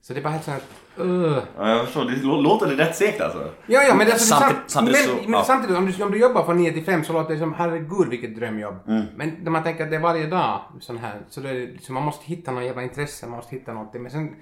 Så 0.03 0.13
det 0.13 0.19
är 0.19 0.23
bara 0.23 0.29
helt 0.29 0.43
sånt 0.45 0.63
uh. 0.99 1.37
Ja, 1.57 1.69
jag 1.69 1.85
förstår, 1.85 2.05
det 2.05 2.11
lå- 2.15 2.41
låter 2.41 2.67
det 2.67 2.75
rätt 2.85 2.95
segt 2.95 3.21
alltså. 3.21 3.49
Ja, 3.65 3.81
ja, 3.83 3.95
men, 3.95 4.07
alltså, 4.11 4.25
Samtidigt- 4.35 4.55
sam- 4.57 4.63
samtidigt 4.67 5.07
men, 5.09 5.17
så- 5.17 5.23
men 5.23 5.31
ja. 5.39 5.43
samtidigt 5.43 5.77
om 5.77 5.85
du, 5.85 6.03
om 6.03 6.11
du 6.11 6.17
jobbar 6.19 6.43
från 6.45 6.57
9 6.57 6.71
till 6.73 6.83
5 6.85 7.03
så 7.03 7.13
låter 7.13 7.33
det 7.33 7.39
som 7.39 7.53
herregud 7.53 8.07
vilket 8.09 8.35
drömjobb. 8.35 8.75
Mm. 8.87 9.05
Men 9.15 9.29
när 9.41 9.51
man 9.51 9.63
tänker 9.63 9.83
att 9.83 9.89
det 9.89 9.95
är 9.95 9.99
varje 10.01 10.27
dag 10.27 10.59
sån 10.79 10.97
här, 10.97 11.19
så, 11.29 11.41
det 11.41 11.49
är, 11.49 11.77
så 11.81 11.93
man 11.93 12.03
måste 12.03 12.25
hitta 12.25 12.51
någon 12.51 12.65
jävla 12.65 12.83
intresse, 12.83 13.27
man 13.27 13.35
måste 13.35 13.55
hitta 13.55 13.73
någonting. 13.73 14.01
Men 14.01 14.11
sen 14.11 14.35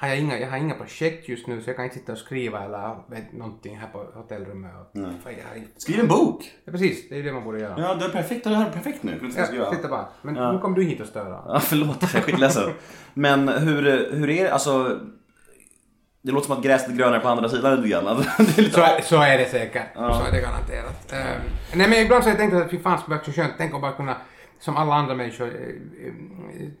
har 0.00 0.08
jag 0.08 0.18
inga, 0.18 0.38
jag 0.38 0.50
har 0.50 0.56
inga 0.56 0.74
projekt 0.74 1.28
just 1.28 1.46
nu 1.46 1.62
så 1.62 1.70
jag 1.70 1.76
kan 1.76 1.84
inte 1.84 1.96
sitta 1.98 2.12
och 2.12 2.18
skriva 2.18 2.64
eller 2.64 2.96
vet, 3.10 3.32
någonting 3.32 3.78
här 3.78 3.88
på 3.88 3.98
hotellrummet. 4.14 4.72
Och, 4.74 5.00
har 5.00 5.34
Skriv 5.76 6.00
en 6.00 6.08
bok! 6.08 6.52
ja, 6.64 6.72
precis, 6.72 7.08
det 7.08 7.14
är 7.14 7.16
ju 7.16 7.22
det 7.22 7.32
man 7.32 7.44
borde 7.44 7.60
göra. 7.60 7.74
Ja, 7.78 7.94
du 7.94 8.04
är 8.04 8.08
perfekt, 8.08 8.44
du 8.44 8.54
är 8.54 8.70
perfekt 8.70 9.02
nu. 9.02 9.32
Ja, 9.36 9.52
göra. 9.52 9.70
titta 9.70 9.88
bara. 9.88 10.08
Men 10.22 10.34
nu 10.34 10.58
kom 10.58 10.74
du 10.74 10.82
hit 10.82 11.00
och 11.00 11.06
störa. 11.06 11.42
Ja, 11.46 11.60
förlåt, 11.60 11.96
jag 12.02 12.14
är 12.14 12.20
skitledsen. 12.20 12.70
Men 13.14 13.48
hur, 13.48 13.82
hur 14.12 14.30
är 14.30 14.44
det, 14.44 14.50
alltså... 14.50 15.00
Det 16.22 16.32
låter 16.32 16.46
som 16.46 16.56
att 16.56 16.64
gräset 16.64 16.88
är 16.88 16.94
grönare 16.94 17.20
på 17.20 17.28
andra 17.28 17.48
sidan 17.48 17.76
lite 17.76 17.88
grann. 17.88 18.04
Det 18.38 18.58
lite... 18.58 18.74
Så, 18.74 18.86
så 19.02 19.22
är 19.22 19.38
det 19.38 19.50
säkert. 19.50 19.94
Så 19.94 20.00
är 20.00 20.32
det 20.32 20.40
garanterat. 20.40 21.12
Ehm, 21.12 21.40
nej 21.74 21.88
men 21.88 21.98
ibland 21.98 22.24
så 22.24 22.30
har 22.30 22.36
jag 22.36 22.38
tänkt 22.38 22.54
att 22.54 22.70
fy 22.70 22.78
fan 22.78 22.98
skulle 22.98 23.16
vara 23.16 23.24
så 23.24 23.32
skönt, 23.32 23.52
tänk 23.58 23.74
att 23.74 23.80
bara 23.80 23.92
kunna 23.92 24.16
som 24.58 24.76
alla 24.76 24.94
andra 24.94 25.14
människor, 25.14 25.46
eh, 25.46 26.06
eh, 26.06 26.12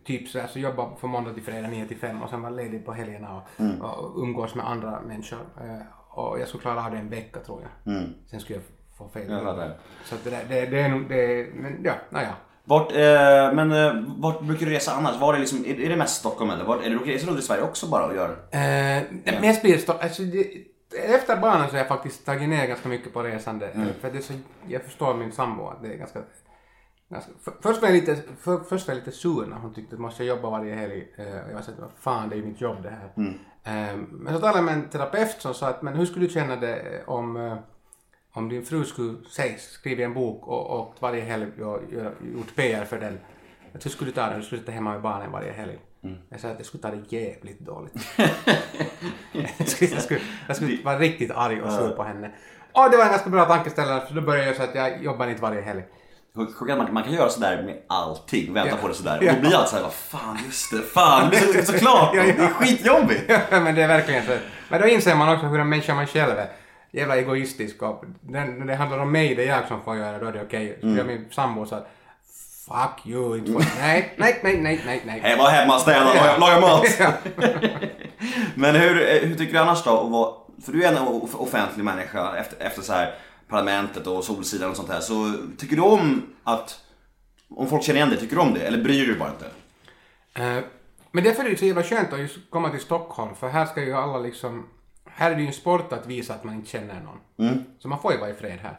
typ 0.04 0.28
så 0.28 0.38
här, 0.38 0.46
så 0.46 0.58
jobba 0.58 0.96
från 1.00 1.10
måndag 1.10 1.32
till 1.34 1.42
fredag 1.42 1.68
9 1.68 1.86
till 1.86 1.96
5 1.98 2.22
och 2.22 2.30
sen 2.30 2.42
vara 2.42 2.52
ledig 2.52 2.86
på 2.86 2.92
helgerna 2.92 3.36
och, 3.36 3.60
Mm. 3.60 3.80
och 3.82 4.22
umgås 4.22 4.54
med 4.54 4.66
andra 4.68 5.00
människor. 5.00 5.38
Eh, 5.60 6.18
och 6.18 6.40
jag 6.40 6.48
skulle 6.48 6.60
klara 6.62 6.84
av 6.84 6.90
det 6.90 6.96
en 6.98 7.08
vecka 7.10 7.40
tror 7.40 7.62
jag. 7.62 7.94
Sen 8.30 8.40
skulle 8.40 8.58
jag 8.58 8.64
få 8.98 9.08
fel. 9.08 9.22
Mm. 9.22 9.34
Jag 9.34 9.44
fattar. 9.44 9.76
Så 10.04 10.14
det, 10.24 10.30
där, 10.30 10.44
det, 10.48 10.66
det 10.66 10.80
är 10.80 10.88
nog, 10.88 11.08
det, 11.08 11.46
men 11.54 11.80
ja, 11.84 11.92
naja. 12.10 12.34
Vart, 12.64 12.92
eh, 12.92 12.98
men 13.54 13.72
eh, 13.72 14.04
vart 14.16 14.40
brukar 14.42 14.66
du 14.66 14.72
resa 14.72 14.92
annars? 14.92 15.20
Var 15.20 15.34
är, 15.34 15.38
liksom, 15.38 15.64
är, 15.66 15.80
är 15.80 15.88
det 15.88 15.96
mest 15.96 16.16
Stockholm 16.20 16.50
eller? 16.50 16.64
Vart, 16.64 16.84
är 16.86 16.90
du 16.90 16.98
reser 16.98 17.26
runt 17.26 17.38
i 17.38 17.42
Sverige 17.42 17.62
också 17.62 17.86
bara 17.86 18.06
och 18.06 18.14
gör? 18.16 18.30
Eh, 18.50 19.40
Mest 19.40 19.62
blir 19.62 19.72
det 19.72 19.78
stå- 19.78 19.92
alltså 20.02 20.22
det, 20.22 20.44
Efter 21.14 21.36
barnen 21.36 21.66
så 21.66 21.72
har 21.72 21.78
jag 21.78 21.88
faktiskt 21.88 22.26
tagit 22.26 22.48
ner 22.48 22.66
ganska 22.66 22.88
mycket 22.88 23.12
på 23.12 23.22
resande. 23.22 23.68
Mm. 23.68 23.88
För 24.00 24.10
det 24.10 24.22
så, 24.22 24.32
jag 24.68 24.82
förstår 24.82 25.14
min 25.14 25.32
sambo 25.32 25.68
att 25.68 25.82
det 25.82 25.88
är 25.92 25.96
ganska... 25.96 26.18
ganska 27.08 27.32
för, 27.40 27.52
först, 27.60 27.82
var 27.82 27.88
jag 27.88 27.94
lite, 27.94 28.22
för, 28.40 28.58
först 28.58 28.88
var 28.88 28.94
jag 28.94 29.04
lite 29.04 29.16
sur 29.16 29.46
när 29.46 29.56
hon 29.56 29.74
tyckte 29.74 29.94
att 29.94 30.00
måste 30.00 30.24
jag 30.24 30.36
jobba 30.36 30.50
varje 30.50 30.74
helg. 30.74 31.08
Eh, 31.16 31.26
jag 31.26 31.54
var 31.54 31.62
så 31.62 31.70
att, 31.70 31.78
vad 31.78 31.90
fan 32.00 32.28
det 32.28 32.34
är 32.34 32.36
ju 32.36 32.44
mitt 32.46 32.60
jobb 32.60 32.82
det 32.82 32.90
här. 32.90 33.12
Mm. 33.16 33.34
Eh, 33.64 34.06
men 34.10 34.34
så 34.34 34.40
talade 34.40 34.58
jag 34.58 34.64
med 34.64 34.74
en 34.74 34.88
terapeut 34.88 35.36
som 35.38 35.54
sa 35.54 35.68
att 35.68 35.82
men 35.82 35.94
hur 35.94 36.06
skulle 36.06 36.26
du 36.26 36.32
känna 36.32 36.56
det 36.56 37.04
om, 37.06 37.36
eh, 37.36 37.56
om 38.32 38.48
din 38.48 38.64
fru 38.64 38.84
skulle 38.84 39.14
säg, 39.30 39.58
skriva 39.58 40.04
en 40.04 40.14
bok 40.14 40.46
och, 40.46 40.80
och 40.80 40.94
varje 41.00 41.22
helg 41.22 41.46
gjort 42.34 42.56
PR 42.56 42.84
för 42.84 43.00
den. 43.00 43.20
Att 43.74 43.84
hur 43.84 43.90
skulle 43.90 44.10
du 44.10 44.14
ta 44.14 44.30
det? 44.30 44.36
Du 44.36 44.42
skulle 44.42 44.60
sitta 44.60 44.72
hemma 44.72 44.92
med 44.92 45.02
barnen 45.02 45.32
varje 45.32 45.52
helg. 45.52 45.78
Jag 46.28 46.40
sa 46.40 46.48
att 46.48 46.58
jag 46.58 46.66
skulle 46.66 46.82
ta 46.82 46.90
det 46.90 47.16
jävligt 47.16 47.60
dåligt. 47.60 47.94
jag, 49.58 49.68
skulle, 49.68 49.90
jag, 49.90 50.02
skulle, 50.02 50.20
jag 50.46 50.56
skulle 50.56 50.82
vara 50.84 50.98
riktigt 50.98 51.30
arg 51.30 51.62
och 51.62 51.72
sur 51.72 51.90
på 51.90 52.02
henne. 52.02 52.30
Och 52.72 52.90
det 52.90 52.96
var 52.96 53.04
en 53.04 53.10
ganska 53.10 53.30
bra 53.30 53.44
tankeställare 53.44 54.06
för 54.06 54.14
då 54.14 54.20
började 54.20 54.46
jag 54.46 54.56
så 54.56 54.62
att 54.62 54.74
jag 54.74 55.02
jobbar 55.02 55.26
inte 55.26 55.42
varje 55.42 55.60
helg. 55.60 55.82
Sjukt 56.36 56.60
Man, 56.78 56.92
man 56.94 57.02
kan 57.02 57.12
göra 57.12 57.28
sådär 57.28 57.62
med 57.62 57.76
allting 57.86 58.52
vänta 58.54 58.70
Ja. 58.70 58.76
på 58.82 58.88
det 58.88 58.94
sådär. 58.94 59.18
Ja. 59.22 59.30
Och 59.30 59.34
då 59.36 59.40
blir 59.48 59.56
allt 59.58 59.68
såhär, 59.68 59.82
vad 59.82 59.92
fan 59.92 60.38
just 60.46 60.70
det, 60.70 60.82
fan, 60.82 61.30
det 61.30 61.36
är 61.36 61.62
så, 61.62 61.72
såklart! 61.72 62.10
Ja, 62.14 62.22
ja. 62.24 62.32
Det 62.36 62.42
är 62.44 62.48
skitjobbigt! 62.48 63.22
men 63.50 63.74
det 63.74 63.82
är 63.82 63.88
verkligen 63.88 64.26
så. 64.26 64.32
Men 64.68 64.80
då 64.80 64.86
inser 64.88 65.14
man 65.14 65.34
också 65.34 65.46
hur 65.46 65.60
en 65.60 65.68
människa 65.68 65.94
man 65.94 66.06
själv 66.06 66.38
är. 66.38 66.48
Jävla 66.90 67.16
egoistisk 67.16 67.82
och 67.82 68.04
den, 68.20 68.58
när 68.58 68.66
det 68.66 68.74
handlar 68.74 68.98
om 68.98 69.12
mig, 69.12 69.34
det 69.34 69.44
är 69.48 69.56
jag 69.56 69.68
som 69.68 69.82
får 69.82 69.96
göra 69.96 70.18
då 70.18 70.26
är 70.26 70.32
det 70.32 70.42
okej. 70.42 70.74
Skulle 70.78 70.96
jag 70.98 71.06
min 71.06 71.26
sambo 71.30 71.66
så 71.66 71.76
fuck 72.68 73.06
you, 73.06 73.38
inte 73.38 73.52
får, 73.52 73.64
nej, 73.80 74.14
nej, 74.16 74.40
nej, 74.42 74.56
nej, 74.62 74.80
nej, 74.86 75.02
nej. 75.06 75.20
Hej, 75.22 75.36
var 75.38 75.50
hemma, 75.50 75.78
städa 75.78 76.32
och 76.34 76.40
laga 76.40 76.60
mat! 76.60 76.84
Ja. 77.00 77.12
Men 78.54 78.74
hur, 78.76 79.08
eh, 79.08 79.28
hur 79.28 79.34
tycker 79.34 79.52
du 79.52 79.58
annars 79.58 79.84
då? 79.84 80.44
För 80.64 80.72
du 80.72 80.84
är 80.84 80.88
en 80.92 80.98
off- 80.98 81.34
offentlig 81.34 81.84
människa 81.84 82.36
efter, 82.36 82.66
efter 82.66 82.82
så 82.82 82.92
här 82.92 83.14
parlamentet 83.48 84.06
och 84.06 84.24
Solsidan 84.24 84.70
och 84.70 84.76
sånt 84.76 84.88
här. 84.88 85.00
Så 85.00 85.32
tycker 85.58 85.76
du 85.76 85.82
om 85.82 86.22
att, 86.44 86.80
om 87.50 87.68
folk 87.68 87.82
känner 87.82 87.96
igen 87.96 88.08
dig, 88.10 88.18
tycker 88.18 88.36
du 88.36 88.42
om 88.42 88.54
det? 88.54 88.60
Eller 88.60 88.82
bryr 88.84 89.00
du 89.00 89.06
dig 89.06 89.18
bara 89.18 89.30
inte? 89.30 89.46
Eh, 90.34 90.64
Men 91.10 91.24
därför 91.24 91.44
är 91.44 91.50
det 91.50 91.56
så 91.56 91.64
jävla 91.64 91.82
skönt 91.82 92.12
att 92.12 92.18
just 92.20 92.38
komma 92.50 92.70
till 92.70 92.80
Stockholm, 92.80 93.34
för 93.34 93.48
här 93.48 93.66
ska 93.66 93.82
ju 93.84 93.92
alla 93.94 94.18
liksom... 94.18 94.66
Här 95.10 95.30
är 95.30 95.34
det 95.34 95.40
ju 95.40 95.46
en 95.46 95.52
sport 95.52 95.92
att 95.92 96.06
visa 96.06 96.34
att 96.34 96.44
man 96.44 96.54
inte 96.54 96.70
känner 96.70 97.00
någon. 97.00 97.18
Så 97.78 97.88
man 97.88 98.00
får 98.02 98.12
ju 98.12 98.18
vara 98.18 98.30
i 98.30 98.34
fred 98.34 98.58
här. 98.62 98.76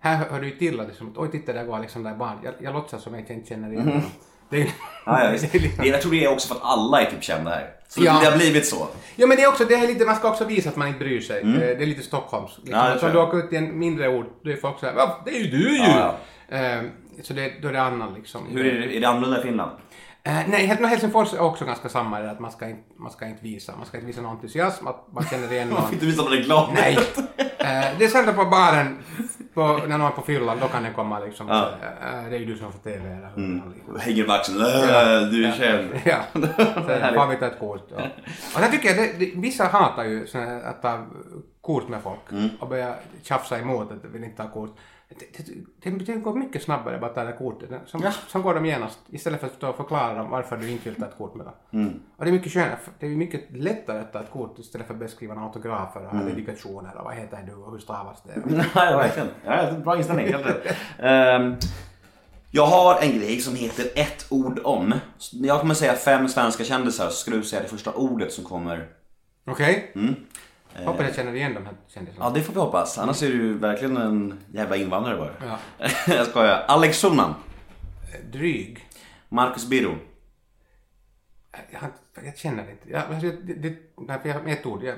Här 0.00 0.16
hör, 0.16 0.26
hör 0.30 0.40
det 0.40 0.46
ju 0.46 0.56
till 0.58 0.80
att 0.80 0.88
liksom, 0.88 1.12
oj 1.16 1.30
titta 1.30 1.52
där 1.52 1.64
går 1.64 1.76
Alexander 1.76 2.14
Bard. 2.14 2.36
Jag, 2.44 2.54
jag 2.60 2.74
låtsas 2.74 3.02
som 3.02 3.14
att 3.14 3.28
jag 3.28 3.38
inte 3.38 3.48
känner 3.48 3.72
igen 3.72 3.84
honom. 3.88 4.02
Det 4.50 4.62
är, 4.62 4.66
Ja, 5.06 5.24
ja, 5.24 5.30
det 5.30 5.54
är 5.54 5.60
liksom, 5.60 5.82
Det- 5.84 5.88
Jag 5.88 6.02
tror 6.02 6.12
det 6.12 6.24
är 6.24 6.32
också 6.32 6.48
för 6.48 6.54
att 6.54 6.62
alla 6.62 7.00
är 7.00 7.10
typ 7.10 7.22
kända 7.22 7.50
här. 7.50 7.70
Så 7.88 8.04
Ja. 8.04 8.18
det 8.20 8.26
har 8.30 8.36
blivit 8.36 8.66
så. 8.66 8.86
Ja 9.16 9.26
men 9.26 9.36
det 9.36 9.42
är 9.42 9.48
också, 9.48 9.64
det 9.64 9.74
är 9.74 9.86
lite, 9.86 10.04
man 10.04 10.16
ska 10.16 10.28
också 10.30 10.44
visa 10.44 10.68
att 10.68 10.76
man 10.76 10.88
inte 10.88 10.98
bryr 11.00 11.20
sig. 11.20 11.40
Eh, 11.42 11.48
Det 11.48 11.82
är 11.82 11.86
lite 11.86 12.02
Stockholms. 12.02 12.58
Liksom. 12.62 12.74
Ja, 12.86 12.98
så 12.98 13.06
om 13.06 13.12
du 13.12 13.18
åker 13.18 13.38
ut 13.38 13.52
i 13.52 13.56
en 13.56 13.78
mindre 13.78 14.08
ort, 14.08 14.40
då 14.44 14.50
är 14.50 14.56
folk 14.56 14.78
såhär, 14.80 14.94
"Va, 14.94 15.22
det 15.24 15.30
är 15.30 15.40
ju 15.40 15.46
du 15.50 15.70
ju! 15.76 15.82
Ja, 15.82 16.14
Eh, 16.50 16.80
så 17.22 17.32
det, 17.32 17.52
då 17.62 17.68
är 17.68 17.72
det 17.72 17.82
annan 17.82 18.14
liksom. 18.14 18.40
Hur 18.50 18.66
är 18.66 18.80
det, 18.88 18.96
är 18.96 19.00
det 19.00 19.08
annorlunda 19.08 19.40
i 19.40 19.42
Finland? 19.42 19.70
Eh, 20.22 20.32
nej, 20.48 20.66
Hel- 20.66 20.84
Helsingfors 20.84 21.34
är 21.34 21.40
också 21.40 21.64
ganska 21.64 21.88
samma, 21.88 22.18
att 22.18 22.40
man 22.40 22.50
ska, 22.52 22.68
inte, 22.68 22.82
man 22.96 23.10
ska 23.10 23.26
inte 23.26 23.42
visa, 23.44 23.76
man 23.76 23.86
ska 23.86 23.96
inte 23.96 24.06
visa 24.06 24.20
någon 24.20 24.30
entusiasm, 24.36 24.86
att 24.86 25.06
man 25.12 25.24
känner 25.24 25.52
igen 25.52 25.68
Man 25.70 25.74
någon. 25.78 25.84
får 25.86 25.94
inte 25.94 26.06
visa 26.06 26.22
man 26.22 26.32
är 26.32 26.42
glad. 26.42 26.70
Nej. 26.74 26.98
Eh, 27.58 27.84
det 27.98 28.04
är 28.04 28.08
sen 28.08 28.34
på 28.34 28.44
baren, 28.44 28.98
på, 29.54 29.62
när 29.88 29.98
någon 29.98 30.06
är 30.06 30.10
på 30.10 30.22
fyllan, 30.22 30.58
då 30.60 30.68
kan 30.68 30.82
det 30.82 30.90
komma 30.90 31.18
liksom, 31.18 31.48
Ja. 31.48 31.68
eh, 32.02 32.30
det 32.30 32.36
är 32.36 32.40
ju 32.40 32.44
du 32.44 32.56
som 32.56 32.72
får 32.72 32.78
TV 32.78 33.08
eller 33.08 33.30
hur 33.36 33.62
liksom. 33.74 34.00
Hänger 34.00 34.22
över 34.24 34.34
axeln. 34.34 34.58
Ja. 34.60 35.20
Äh, 35.22 35.28
Du 35.28 35.46
är 35.46 35.52
känd. 35.52 35.88
Ja, 36.04 36.20
får 37.14 37.26
vi 37.26 37.36
ta 37.36 37.46
ett 37.46 37.58
kort. 37.58 37.88
Ja. 37.96 38.02
Och 38.54 38.60
sen 38.60 38.70
tycker 38.70 38.88
jag, 38.88 38.96
det, 38.96 39.12
det, 39.18 39.32
vissa 39.34 39.64
hatar 39.64 40.04
ju 40.04 40.26
här 40.34 40.62
att 40.62 40.82
ta 40.82 41.06
kort 41.60 41.88
med 41.88 42.02
folk 42.02 42.30
Mm. 42.32 42.48
och 42.60 42.68
börja 42.68 42.94
tjafsa 43.22 43.58
emot 43.58 43.92
att 43.92 44.02
de 44.02 44.08
vill 44.08 44.24
inte 44.24 44.42
ta 44.42 44.48
kort. 44.50 44.76
Det, 45.08 45.44
det, 45.82 45.90
det, 45.90 46.12
går 46.12 46.34
mycket 46.34 46.62
snabbare 46.62 46.98
bara 46.98 47.06
att 47.06 47.14
ta 47.14 47.24
det 47.24 47.32
kortet. 47.32 47.70
Som, 47.86 48.12
som 48.28 48.42
går 48.42 48.54
de 48.54 48.66
genast 48.66 48.98
istället 49.08 49.40
för 49.40 49.46
att 49.46 49.54
stå 49.54 49.68
och 49.68 49.76
förklara 49.76 50.14
dem 50.14 50.30
varför 50.30 50.56
du 50.56 50.70
inte 50.70 50.90
vill 50.90 51.00
ta 51.00 51.06
ett 51.06 51.18
kort 51.18 51.34
med 51.34 51.46
dem. 51.46 51.54
Mm. 51.70 52.00
Och 52.16 52.24
det 52.24 52.30
är 52.30 52.32
mycket 52.32 52.52
skönare, 52.52 52.78
det 52.98 53.06
är 53.06 53.10
mycket 53.10 53.44
lättare 53.50 53.98
att 53.98 54.12
ta 54.12 54.20
ett 54.20 54.30
kort 54.30 54.58
istället 54.58 54.86
för 54.86 54.94
att 54.94 55.00
beskriva 55.00 55.34
en 55.34 55.38
autografer 55.38 56.06
och 56.06 56.12
Mm. 56.14 56.26
dedikationer 56.26 56.96
och 56.98 57.04
vad 57.04 57.14
heter 57.14 57.42
du 57.46 57.54
och 57.54 57.72
hur 57.72 57.78
stavas 57.78 58.22
det. 58.22 58.42
Nej, 58.46 58.64
verkligen. 58.74 59.28
Ja, 59.44 59.72
bra 59.72 59.96
inställning. 59.96 60.26
Helt 60.26 60.46
rätt. 60.46 60.76
Ehm, 60.98 61.56
jag 62.50 62.66
har 62.66 63.00
en 63.02 63.18
grej 63.18 63.40
som 63.40 63.54
heter 63.56 63.86
ett 63.94 64.26
ord 64.30 64.60
om. 64.64 64.94
Jag 65.32 65.60
kommer 65.60 65.74
säga 65.74 65.94
fem 65.94 66.28
svenska 66.28 66.64
kändisar 66.64 67.04
så 67.06 67.12
ska 67.12 67.30
du 67.30 67.42
säga 67.42 67.62
det 67.62 67.68
första 67.68 67.92
ordet 67.92 68.32
som 68.32 68.44
kommer. 68.44 68.88
Okej? 69.46 69.92
Mm. 69.94 70.14
Hoppas 70.86 71.06
jag 71.06 71.14
känner 71.14 71.34
igen 71.34 71.54
de 71.54 71.66
här 71.66 71.74
kändisarna. 71.88 72.24
Ja, 72.24 72.30
det 72.30 72.42
får 72.42 72.52
vi 72.54 72.60
hoppas. 72.60 72.98
Annars 72.98 73.22
är 73.22 73.28
du 73.28 73.54
verkligen 73.54 73.96
en 73.96 74.38
jävla 74.52 74.76
invandrare 74.76 75.16
bara. 75.16 75.32
Ja. 75.78 75.88
jag 76.14 76.26
skojar. 76.26 76.64
Alex 76.68 77.00
Schulman. 77.02 77.34
Dryg. 78.32 78.88
Marcus 79.28 79.66
Birro. 79.68 79.94
Jag, 81.70 81.78
har 81.80 81.86
inte- 81.88 82.26
jag 82.26 82.38
känner 82.38 82.70
inte. 82.70 82.90
Jag, 82.90 83.02
alltså, 83.02 83.30
det, 83.42 83.54
det, 83.54 83.76
jag 84.24 84.34
har 84.34 84.48
ett 84.48 84.66
ord. 84.66 84.82
Jag, 84.84 84.96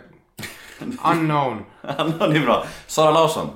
unknown. 1.04 1.64
det 1.82 2.36
är 2.38 2.44
bra. 2.44 2.64
Sara 2.86 3.10
Larsson. 3.10 3.48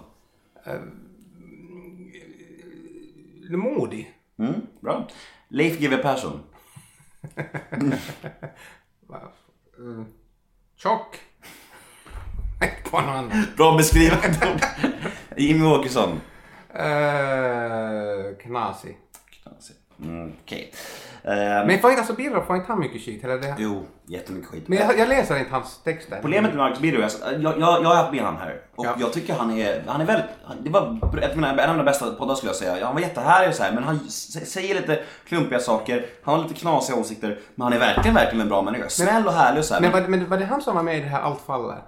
Modig. 3.50 4.14
Mm, 4.38 4.66
bra. 4.80 5.08
Leif 5.48 5.78
GW 5.80 5.96
Persson. 6.02 6.40
Mm. 9.78 10.06
Tjock. 10.76 11.20
På 12.94 13.00
någon 13.00 13.16
annan. 13.16 13.46
Bra 13.57 13.76
beskrivet 13.76 14.24
ord. 14.26 14.61
Jimmy 15.37 15.66
Åkesson. 15.66 16.20
Uh, 16.74 18.37
knasig. 18.42 18.96
Mm, 20.04 20.33
Okej. 20.44 20.72
Ehm, 21.24 21.66
Men 21.66 21.78
får 21.78 21.90
inte, 21.90 22.00
alltså 22.00 22.14
Birro 22.14 22.44
får 22.46 22.57
inte 22.57 22.68
han 22.68 22.80
mycket 22.80 23.02
skit? 23.04 23.24
Eller 23.24 23.38
det? 23.38 23.54
Jo, 23.59 23.85
jättemycket 24.07 24.50
skit. 24.50 24.68
Men 24.68 24.78
jag, 24.78 24.98
jag 24.98 25.09
läser 25.09 25.38
inte 25.38 25.50
hans 25.50 25.83
texter. 25.83 26.18
Problemet 26.20 26.50
med 26.50 26.59
Marcus 26.59 26.78
Birro 26.80 27.00
är 27.00 27.04
att 27.04 27.20
jag, 27.42 27.42
jag, 27.42 27.83
jag 27.83 27.88
har 27.88 27.94
haft 27.96 28.12
med 28.12 28.22
han 28.22 28.37
här 28.37 28.61
och 28.74 28.87
Ja. 28.87 28.94
jag 29.00 29.12
tycker 29.12 29.35
han 29.35 29.59
är, 29.59 29.83
han 29.87 30.00
är 30.00 30.04
väldigt, 30.04 30.26
det 30.62 30.70
var 30.70 30.98
ett 31.22 31.30
av 31.30 31.37
mina, 31.37 31.50
en 31.62 31.70
av 31.70 31.76
mina 31.76 31.85
bästa 31.85 32.11
poddar 32.11 32.35
skulle 32.35 32.48
jag 32.50 32.57
säga. 32.57 32.87
Han 32.87 32.94
var 32.94 33.00
jättehärlig 33.02 33.48
och 33.48 33.54
så 33.54 33.62
här, 33.62 33.72
men 33.72 33.85
han 33.85 33.98
säger 34.09 34.74
lite 34.74 35.02
klumpiga 35.28 35.59
saker, 35.59 36.07
han 36.24 36.35
har 36.35 36.42
lite 36.42 36.61
knasiga 36.61 36.96
åsikter, 36.98 37.38
men 37.54 37.64
han 37.64 37.72
är 37.72 37.78
verkligen, 37.78 38.14
verkligen 38.14 38.40
en 38.40 38.48
bra 38.48 38.62
människa. 38.62 38.88
Snäll 38.88 39.26
och 39.26 39.33
härlig 39.33 39.59
och 39.59 39.64
så 39.64 39.74
här. 39.74 39.80
Men 39.80 39.90
Men, 39.92 40.02
var, 40.02 40.09
men 40.09 40.28
var 40.28 40.38
det 40.38 40.44
han 40.44 40.62
som 40.62 40.76
var 40.76 40.83
med 40.83 40.98
i 40.98 41.00
det 41.00 41.07
här 41.09 41.20
Allt 41.20 41.40
faller? 41.46 41.78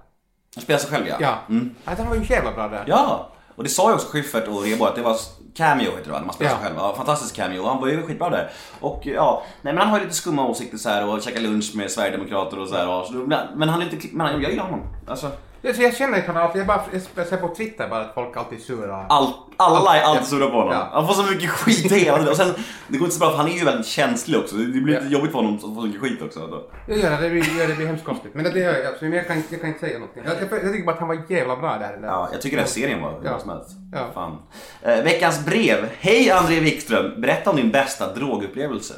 Han 0.56 0.62
spelar 0.62 0.78
sig 0.80 0.90
själv 0.90 1.06
ja. 1.08 1.16
Ja. 1.20 1.34
Mm. 1.48 1.74
Han 1.84 2.08
var 2.08 2.14
ju 2.16 2.24
jävla 2.24 2.52
bra 2.52 2.68
där. 2.68 2.84
Ja, 2.86 3.28
och 3.56 3.64
det 3.64 3.70
sa 3.70 3.88
ju 3.88 3.94
också 3.94 4.08
Schyffert 4.08 4.48
och 4.48 4.62
Rheborg 4.62 4.88
att 4.90 4.96
det 4.96 5.02
var 5.02 5.16
cameo 5.56 5.84
heter 5.90 6.04
det 6.04 6.10
va, 6.10 6.18
när 6.18 6.26
man 6.26 6.34
spelar 6.34 6.50
Ja. 6.52 6.56
sig 6.56 6.66
själv. 6.66 6.76
Ja, 6.78 6.94
fantastisk 6.96 7.36
cameo 7.36 7.62
och 7.62 7.68
han 7.68 7.80
var 7.80 7.88
ju 7.88 8.02
skitbra 8.06 8.30
där. 8.30 8.50
Och 8.80 9.00
ja, 9.06 9.42
nej 9.62 9.72
men 9.74 9.82
han 9.82 9.90
har 9.90 9.98
ju 9.98 10.04
lite 10.04 10.16
skumma 10.16 10.46
åsikter 10.46 10.78
så 10.78 10.88
här 10.88 11.08
och 11.08 11.22
käkar 11.22 11.40
lunch 11.40 11.72
med 11.74 11.90
Sverigedemokrater 11.90 12.58
och 12.58 12.68
så 12.68 12.76
här. 12.76 12.88
Och, 12.88 13.06
så, 13.06 13.12
men 13.56 13.68
han 13.68 13.80
är 13.82 13.84
lite, 13.84 14.08
men 14.12 14.26
han- 14.26 14.42
jag 14.42 14.50
gillar 14.50 14.64
honom. 14.64 14.82
Alltså, 15.08 15.30
så 15.74 15.82
jag 15.82 15.96
känner 15.96 16.18
inte 16.18 16.32
honom, 16.32 16.50
för 16.52 16.58
jag, 16.58 16.66
bara, 16.66 16.80
jag 17.16 17.26
ser 17.26 17.36
på 17.36 17.54
Twitter 17.54 17.88
bara 17.88 18.00
att 18.00 18.14
folk 18.14 18.36
alltid 18.36 18.58
är 18.58 18.62
sura. 18.62 19.06
all, 19.08 19.32
alla 19.56 19.96
är 19.96 20.02
alltid 20.02 20.22
Ja. 20.22 20.26
sura 20.26 20.46
på 20.50 20.56
honom. 20.56 20.72
Ja. 20.72 20.88
Han 20.92 21.06
får 21.06 21.14
så 21.14 21.22
mycket 21.22 21.50
skit 21.50 21.92
hela 21.92 22.16
tiden. 22.16 22.30
Och 22.30 22.36
sen, 22.36 22.54
det 22.88 22.98
går 22.98 23.04
inte 23.04 23.14
så 23.16 23.20
bra 23.20 23.30
för 23.30 23.36
han 23.36 23.48
är 23.48 23.52
ju 23.52 23.64
väldigt 23.64 23.86
känslig 23.86 24.38
också. 24.40 24.56
Det 24.56 24.64
blir 24.80 24.94
lite 24.94 25.04
Ja. 25.04 25.10
jobbigt 25.10 25.30
för 25.30 25.38
honom 25.38 25.54
att 25.54 25.60
få 25.60 25.74
så 25.74 25.80
mycket 25.86 26.00
skit 26.00 26.22
också. 26.22 26.46
Då. 26.46 26.62
Jag 26.88 26.98
gör 26.98 27.22
det, 27.22 27.30
blir, 27.30 27.60
ja, 27.60 27.66
det 27.66 27.74
blir 27.74 27.86
hemskt 27.86 28.04
konstigt. 28.04 28.34
Men 28.34 28.44
det, 28.44 28.50
det 28.50 28.60
jag, 28.60 28.96
så 28.98 29.06
jag 29.06 29.26
kan, 29.26 29.42
jag 29.50 29.60
kan 29.60 29.68
inte 29.68 29.80
säga 29.80 29.98
någonting. 29.98 30.22
Jag, 30.26 30.34
jag, 30.34 30.64
jag 30.64 30.72
tycker 30.72 30.86
bara 30.86 30.92
att 30.92 30.98
han 30.98 31.08
var 31.08 31.18
jävla 31.28 31.56
bra 31.56 31.70
där. 31.78 31.96
där. 32.00 32.08
Ja, 32.08 32.28
jag 32.32 32.42
tycker 32.42 32.56
den 32.56 32.64
här 32.66 32.72
serien 32.72 33.02
var 33.02 33.10
hur 33.20 33.24
Ja. 33.28 33.38
som 33.38 33.50
helst. 33.50 33.70
Ja. 33.92 34.06
Fan. 34.14 34.38
Eh, 34.82 35.02
veckans 35.04 35.44
brev. 35.46 35.88
Hej 36.00 36.30
André 36.30 36.60
Wikström, 36.60 37.20
berätta 37.20 37.50
om 37.50 37.56
din 37.56 37.70
bästa 37.70 38.14
drogupplevelse. 38.14 38.94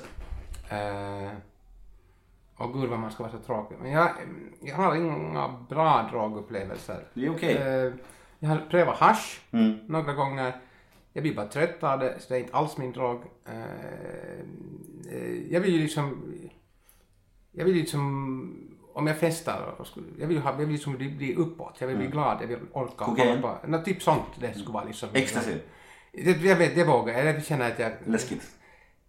Eh, 0.71 0.77
Åh 2.59 2.73
gud 2.81 2.90
vad 2.90 2.99
man 2.99 3.11
ska 3.11 3.23
vara 3.23 3.33
så 3.33 3.38
tråkig. 3.38 3.77
Men 3.83 3.90
jag, 3.90 4.11
jag 4.61 4.77
har 4.77 4.97
inga 4.97 5.49
bra 5.68 6.09
drogupplevelser. 6.12 7.05
Det 7.14 7.27
är 7.27 7.31
okej. 7.31 7.57
Eh, 7.57 7.92
jag 8.38 8.49
har 8.49 8.66
prövat 8.71 8.97
hash 8.99 9.38
Mm. 9.51 9.79
några 9.87 10.12
gånger. 10.12 10.53
Jag 11.12 11.23
blir 11.23 11.35
bara 11.35 11.47
trött 11.47 11.83
av 11.83 11.99
det, 11.99 12.14
så 12.18 12.29
det 12.29 12.37
är 12.37 12.40
inte 12.40 12.55
alls 12.57 12.77
min 12.77 12.92
drog. 12.92 13.23
Eh, 13.47 13.62
eh, 15.12 15.53
jag 15.53 15.61
vill 15.61 15.75
ju 15.75 15.83
liksom... 15.83 16.33
Jag 17.53 17.64
vill 17.64 17.75
ju 17.75 17.81
liksom... 17.81 18.64
Om 18.94 19.07
jag 19.07 19.18
festar, 19.18 19.75
jag 20.18 20.27
vill 20.27 20.37
ju 20.37 20.42
ha, 20.42 20.51
jag 20.51 20.59
vill 20.59 20.68
liksom 20.68 20.97
bli, 20.97 21.11
bli 21.11 21.35
uppåt, 21.35 21.77
jag 21.81 21.88
vill 21.88 21.97
bli 21.97 22.07
glad, 22.07 22.38
jag 22.42 22.47
vill 22.47 22.59
orka. 22.73 23.05
Hålla 23.05 23.42
på. 23.42 23.57
Nå, 23.66 23.79
typ 23.79 24.03
sånt 24.03 24.25
det 24.40 24.53
skulle 24.53 24.73
vara 24.73 24.85
liksom. 24.85 25.09
Ecstasy. 25.12 25.55
Jag 26.12 26.57
vet, 26.57 26.75
det 26.75 26.85
vågar 26.85 27.14
jag. 27.18 27.35
Jag 27.35 27.44
känner 27.44 27.71
att 27.71 27.79
jag... 27.79 27.92
Läskigt. 28.05 28.58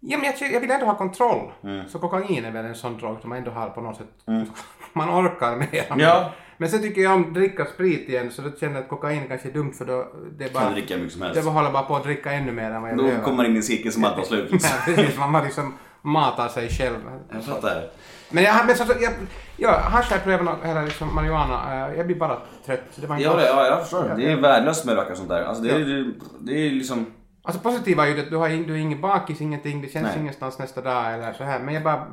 Ja, 0.00 0.18
men 0.18 0.26
jag, 0.40 0.52
jag 0.52 0.60
vill 0.60 0.70
ändå 0.70 0.86
ha 0.86 0.94
kontroll. 0.96 1.52
Mm. 1.64 1.88
Så 1.88 1.98
kokain 1.98 2.44
är 2.44 2.50
väl 2.50 2.64
en 2.64 2.74
sån 2.74 2.98
drog 2.98 3.20
som 3.20 3.28
man 3.30 3.38
ändå 3.38 3.50
har 3.50 3.68
på 3.70 3.80
något 3.80 3.96
sätt. 3.96 4.06
Man 4.92 5.10
orkar 5.26 5.56
mer. 5.56 5.84
Ja. 6.02 6.30
Men 6.56 6.68
sen 6.68 6.82
tycker 6.82 7.00
jag 7.00 7.12
om 7.14 7.22
att 7.24 7.34
dricka 7.34 7.64
sprit 7.66 8.08
igen 8.08 8.30
så 8.30 8.42
då 8.42 8.50
känner 8.60 8.74
jag 8.74 8.82
att 8.82 8.88
kokain 8.88 9.28
kanske 9.28 9.48
är 9.48 9.52
dumt 9.52 9.72
för 9.72 9.84
då 9.84 10.06
det 10.38 10.44
är 10.44 10.48
Kan 10.48 10.62
bara... 10.62 10.72
dricka 10.72 10.94
hur 10.94 11.00
mycket 11.00 11.12
som 11.12 11.22
helst. 11.22 11.36
Det 11.40 11.44
bara 11.44 11.54
håller 11.54 11.70
bara 11.70 11.82
på 11.82 11.96
att 11.96 12.04
dricka 12.04 12.32
ännu 12.32 12.52
mer 12.52 12.70
än 12.70 12.82
vad 12.82 12.90
jag 12.90 12.98
Då 12.98 13.02
behöver. 13.02 13.24
kommer 13.24 13.36
man 13.36 13.46
in 13.46 13.52
i 13.52 13.56
en 13.56 13.62
cirkel 13.62 13.92
som 13.92 14.04
aldrig 14.04 14.24
tar 14.28 14.36
slut. 14.36 14.50
Ja, 14.62 14.68
precis. 14.84 15.18
Man 15.18 15.44
liksom 15.44 15.74
matar 16.02 16.48
sig 16.48 16.68
själv. 16.68 16.96
Jag 17.32 17.44
fattar. 17.44 17.82
Men 18.30 18.44
jag, 18.44 18.66
men 18.66 18.76
så, 18.76 18.84
jag, 19.00 19.12
jag 19.56 19.72
hasch 19.72 20.12
jag 20.12 20.40
eller 20.64 20.84
liksom 20.84 21.14
marijuana. 21.14 21.86
eh, 21.90 21.96
Jag 21.96 22.06
blir 22.06 22.16
bara 22.16 22.38
trött. 22.66 22.80
Det 22.96 23.06
var 23.06 23.16
inte 23.16 23.24
Ja, 23.28 23.36
det, 23.36 23.46
ja, 23.46 23.66
jag 23.66 23.80
förstår. 23.80 24.14
Det 24.16 24.32
är 24.32 24.36
värdelöst 24.36 24.84
med 24.84 24.94
röka 24.96 25.14
sånt 25.14 25.28
där. 25.28 25.42
Alltså, 25.42 25.62
det, 25.62 25.70
är, 25.70 25.78
det, 25.78 26.12
det 26.40 26.52
är 26.66 26.70
liksom... 26.70 27.06
Alltså 27.42 27.62
positiva 27.62 28.06
är 28.08 28.14
ju 28.14 28.20
att 28.20 28.30
du 28.30 28.36
har, 28.36 28.48
in- 28.48 28.62
du 28.66 28.72
har 28.72 28.78
ingen 28.78 29.00
bakis, 29.00 29.40
ingenting. 29.40 29.82
Det 29.82 29.88
känns 29.88 30.06
Nej. 30.08 30.18
ingenstans 30.20 30.58
nästa 30.58 30.80
dag 30.80 31.14
eller 31.14 31.32
så 31.32 31.44
här. 31.44 31.58
Men 31.60 31.74
jag 31.74 31.82
bara... 31.82 32.06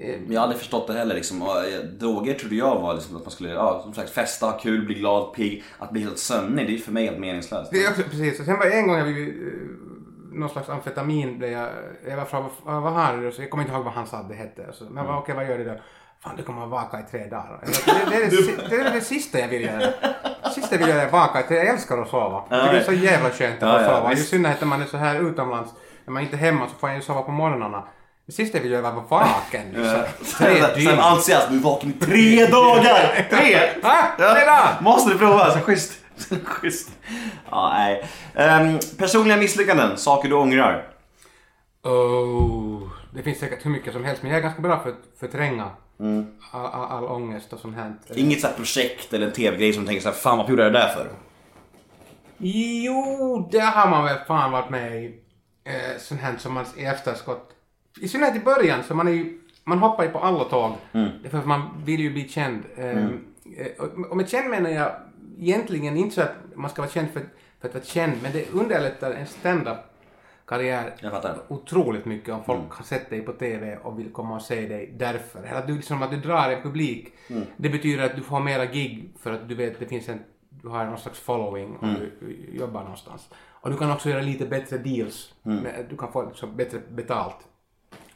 eh, 0.00 0.22
Jag 0.28 0.40
har 0.40 0.42
aldrig 0.42 0.58
förstått 0.58 0.86
det 0.86 0.92
heller. 0.92 1.14
Liksom. 1.14 1.42
Och, 1.42 1.56
eh, 1.64 1.80
droger 1.84 2.34
trodde 2.34 2.54
jag 2.54 2.80
var 2.80 2.94
liksom, 2.94 3.16
att 3.16 3.22
man 3.22 3.30
skulle 3.30 3.50
ja, 3.50 3.80
som 3.82 3.94
sagt, 3.94 4.10
festa, 4.10 4.46
ha 4.46 4.58
kul, 4.58 4.86
bli 4.86 4.94
glad, 4.94 5.34
pigg. 5.34 5.64
Att 5.78 5.90
bli 5.90 6.02
helt 6.02 6.18
sömnig, 6.18 6.66
det 6.66 6.74
är 6.74 6.78
för 6.78 6.92
mig 6.92 7.04
helt 7.06 7.18
meningslöst. 7.18 7.70
Det 7.70 7.84
är 7.84 7.90
också 7.90 8.02
precis. 8.02 8.40
Och 8.40 8.46
sen 8.46 8.58
var 8.58 8.64
det 8.66 8.72
en 8.72 8.86
gång 8.86 8.96
jag 8.96 9.06
blev, 9.06 9.18
uh, 9.18 9.52
någon 10.32 10.48
slags 10.48 10.68
amfetamin 10.68 11.38
blev 11.38 11.50
jag, 11.50 11.68
jag 12.08 12.16
var 12.16 12.24
frågade 12.24 12.50
vad, 12.64 12.92
har 12.92 13.16
du? 13.16 13.32
Jag 13.42 13.50
kommer 13.50 13.64
inte 13.64 13.74
ihåg 13.74 13.84
vad 13.84 13.94
han 13.94 14.06
sa 14.06 14.22
det 14.22 14.34
hette. 14.34 14.72
Så, 14.72 14.84
men 14.84 14.96
jag 14.96 15.06
bara, 15.06 15.18
okej 15.18 15.34
vad 15.34 15.48
gör 15.48 15.58
du 15.58 15.64
då? 15.64 15.74
Fan 16.24 16.36
du 16.36 16.42
kommer 16.42 16.64
att 16.64 16.70
vaka 16.70 17.00
i 17.00 17.02
tre 17.10 17.26
dagar. 17.26 17.60
Det, 17.62 18.10
det, 18.10 18.16
är 18.16 18.30
det, 18.30 18.68
det 18.68 18.76
är 18.76 18.92
det 18.92 19.00
sista 19.00 19.38
jag 19.38 19.48
vill 19.48 19.62
göra. 19.62 19.78
Det 20.42 20.50
sista 20.54 20.74
jag 20.74 20.78
vill 20.78 20.88
göra 20.88 21.02
är 21.02 21.10
vaka 21.10 21.40
i 21.40 21.42
tre 21.42 21.56
Jag 21.56 21.66
älskar 21.66 21.98
att 21.98 22.08
sova. 22.08 22.40
Tycker 22.42 22.72
det 22.72 22.78
är 22.78 22.84
så 22.84 22.92
jävla 22.92 23.30
skönt 23.30 23.62
att 23.62 23.82
Ja, 23.82 23.88
få 23.88 23.92
ja, 23.92 23.98
sova. 23.98 24.12
I 24.12 24.16
synnerhet 24.16 24.60
när 24.60 24.68
man 24.68 24.82
är 24.82 24.86
så 24.86 24.96
här 24.96 25.30
utomlands. 25.30 25.70
När 26.04 26.12
man 26.12 26.22
inte 26.22 26.36
är 26.36 26.38
hemma 26.38 26.68
så 26.68 26.74
får 26.74 26.88
jag 26.88 26.96
ju 26.96 27.02
sova 27.02 27.22
på 27.22 27.30
morgnarna. 27.30 27.84
Det 28.26 28.32
sista 28.32 28.58
jag 28.58 28.62
vill 28.62 28.72
göra 28.72 28.86
är 28.86 28.98
att 28.98 29.10
vara 29.10 29.24
vaken. 29.24 29.84
Ja. 29.84 30.04
Tre 30.38 30.84
Sen, 30.84 30.98
entusiasm, 30.98 31.52
du 31.52 31.58
är 31.58 31.62
vaken 31.62 31.90
i 31.90 32.04
tre 32.04 32.46
dagar! 32.46 33.26
Tre! 33.30 33.60
Ah, 33.82 34.02
tre 34.16 34.26
dagar! 34.26 34.80
Måste 34.80 35.12
du 35.12 35.18
prova, 35.18 35.50
så 35.50 35.58
schysst. 35.58 35.92
schysst. 36.44 36.90
Ja, 37.50 37.72
nej. 37.74 38.04
Ehm, 38.34 38.78
personliga 38.98 39.36
misslyckanden, 39.36 39.96
saker 39.96 40.28
du 40.28 40.34
ångrar. 40.34 40.86
Oh, 41.82 42.82
det 43.14 43.22
finns 43.22 43.38
säkert 43.38 43.66
hur 43.66 43.70
mycket 43.70 43.92
som 43.92 44.04
helst 44.04 44.22
men 44.22 44.30
jag 44.30 44.38
är 44.38 44.42
ganska 44.42 44.62
bra 44.62 44.82
för 44.82 44.90
att 44.90 45.20
förtränga 45.20 45.70
Mm. 46.00 46.26
all, 46.50 46.66
all, 46.66 46.84
all 46.84 47.04
ångest 47.04 47.52
och 47.52 47.58
sånt 47.58 47.76
här. 47.76 47.94
Inget 48.14 48.40
så 48.40 48.46
här 48.46 48.54
projekt 48.54 49.12
eller 49.12 49.26
en 49.26 49.32
tv-grej 49.32 49.72
som 49.72 49.86
tänker 49.86 50.02
så 50.02 50.08
här, 50.08 50.16
fan 50.16 50.38
vad 50.38 50.50
gjorde 50.50 50.62
jag 50.62 50.72
det 50.72 50.78
där 50.78 50.88
för? 50.88 51.08
Jo, 52.38 53.48
det 53.52 53.60
har 53.60 53.90
man 53.90 54.04
väl 54.04 54.18
fan 54.26 54.52
varit 54.52 54.70
med 54.70 55.04
i. 55.04 55.20
Eh, 55.64 55.98
sånt 55.98 56.20
här 56.20 56.36
som 56.38 56.54
man 56.54 56.64
i 56.76 56.84
efterskott. 56.84 57.50
I 58.00 58.08
synnerhet 58.08 58.36
i 58.36 58.40
början 58.40 58.82
så 58.88 58.94
man 58.94 59.08
är 59.08 59.12
ju, 59.12 59.40
man 59.64 59.78
hoppar 59.78 60.04
ju 60.04 60.10
på 60.10 60.18
alla 60.18 60.44
tåg. 60.44 60.72
Mm. 60.92 61.10
Att 61.32 61.46
man 61.46 61.82
vill 61.84 62.00
ju 62.00 62.12
bli 62.12 62.28
känd. 62.28 62.62
Eh, 62.76 62.98
eh, 62.98 63.06
och, 63.78 64.10
och 64.10 64.16
med 64.16 64.28
känd 64.28 64.50
menar 64.50 64.70
jag 64.70 64.92
egentligen 65.38 65.96
inte 65.96 66.14
så 66.14 66.20
att 66.20 66.34
man 66.54 66.70
ska 66.70 66.82
vara 66.82 66.92
känd 66.92 67.08
för, 67.12 67.22
för 67.60 67.68
att 67.68 67.74
vara 67.74 67.84
känd 67.84 68.12
men 68.22 68.32
det 68.32 68.52
underlättar 68.52 69.10
en 69.10 69.26
stand-up 69.26 69.78
karriär 70.46 70.94
otroligt 71.48 72.04
mycket 72.04 72.34
om 72.34 72.44
folk 72.44 72.58
Mm. 72.58 72.70
har 72.70 72.84
sett 72.84 73.10
dig 73.10 73.20
på 73.20 73.32
TV 73.32 73.76
och 73.76 73.98
vill 73.98 74.12
komma 74.12 74.34
och 74.34 74.42
se 74.42 74.68
dig 74.68 74.94
därför. 74.98 75.38
Eller 75.42 75.58
att 75.58 75.66
du, 75.66 75.74
liksom, 75.76 76.02
att 76.02 76.10
du 76.10 76.16
drar 76.16 76.50
en 76.50 76.62
publik. 76.62 77.12
Mm. 77.30 77.42
Det 77.56 77.68
betyder 77.68 78.04
att 78.04 78.16
du 78.16 78.22
får 78.22 78.40
mera 78.40 78.66
gig 78.66 79.08
för 79.20 79.32
att 79.32 79.48
du 79.48 79.54
vet 79.54 79.72
att 79.72 79.80
det 79.80 79.86
finns 79.86 80.08
en, 80.08 80.20
du 80.50 80.68
har 80.68 80.84
någon 80.84 80.98
slags 80.98 81.18
following 81.20 81.76
om 81.76 81.88
Mm. 81.88 82.00
du 82.20 82.56
jobbar 82.58 82.80
någonstans. 82.82 83.28
Och 83.46 83.70
du 83.70 83.76
kan 83.76 83.90
också 83.92 84.08
göra 84.10 84.20
lite 84.22 84.46
bättre 84.46 84.78
deals. 84.78 85.34
Mm. 85.44 85.58
Med, 85.62 85.86
du 85.90 85.96
kan 85.96 86.12
få 86.12 86.22
liksom 86.26 86.56
bättre 86.56 86.78
betalt 86.90 87.36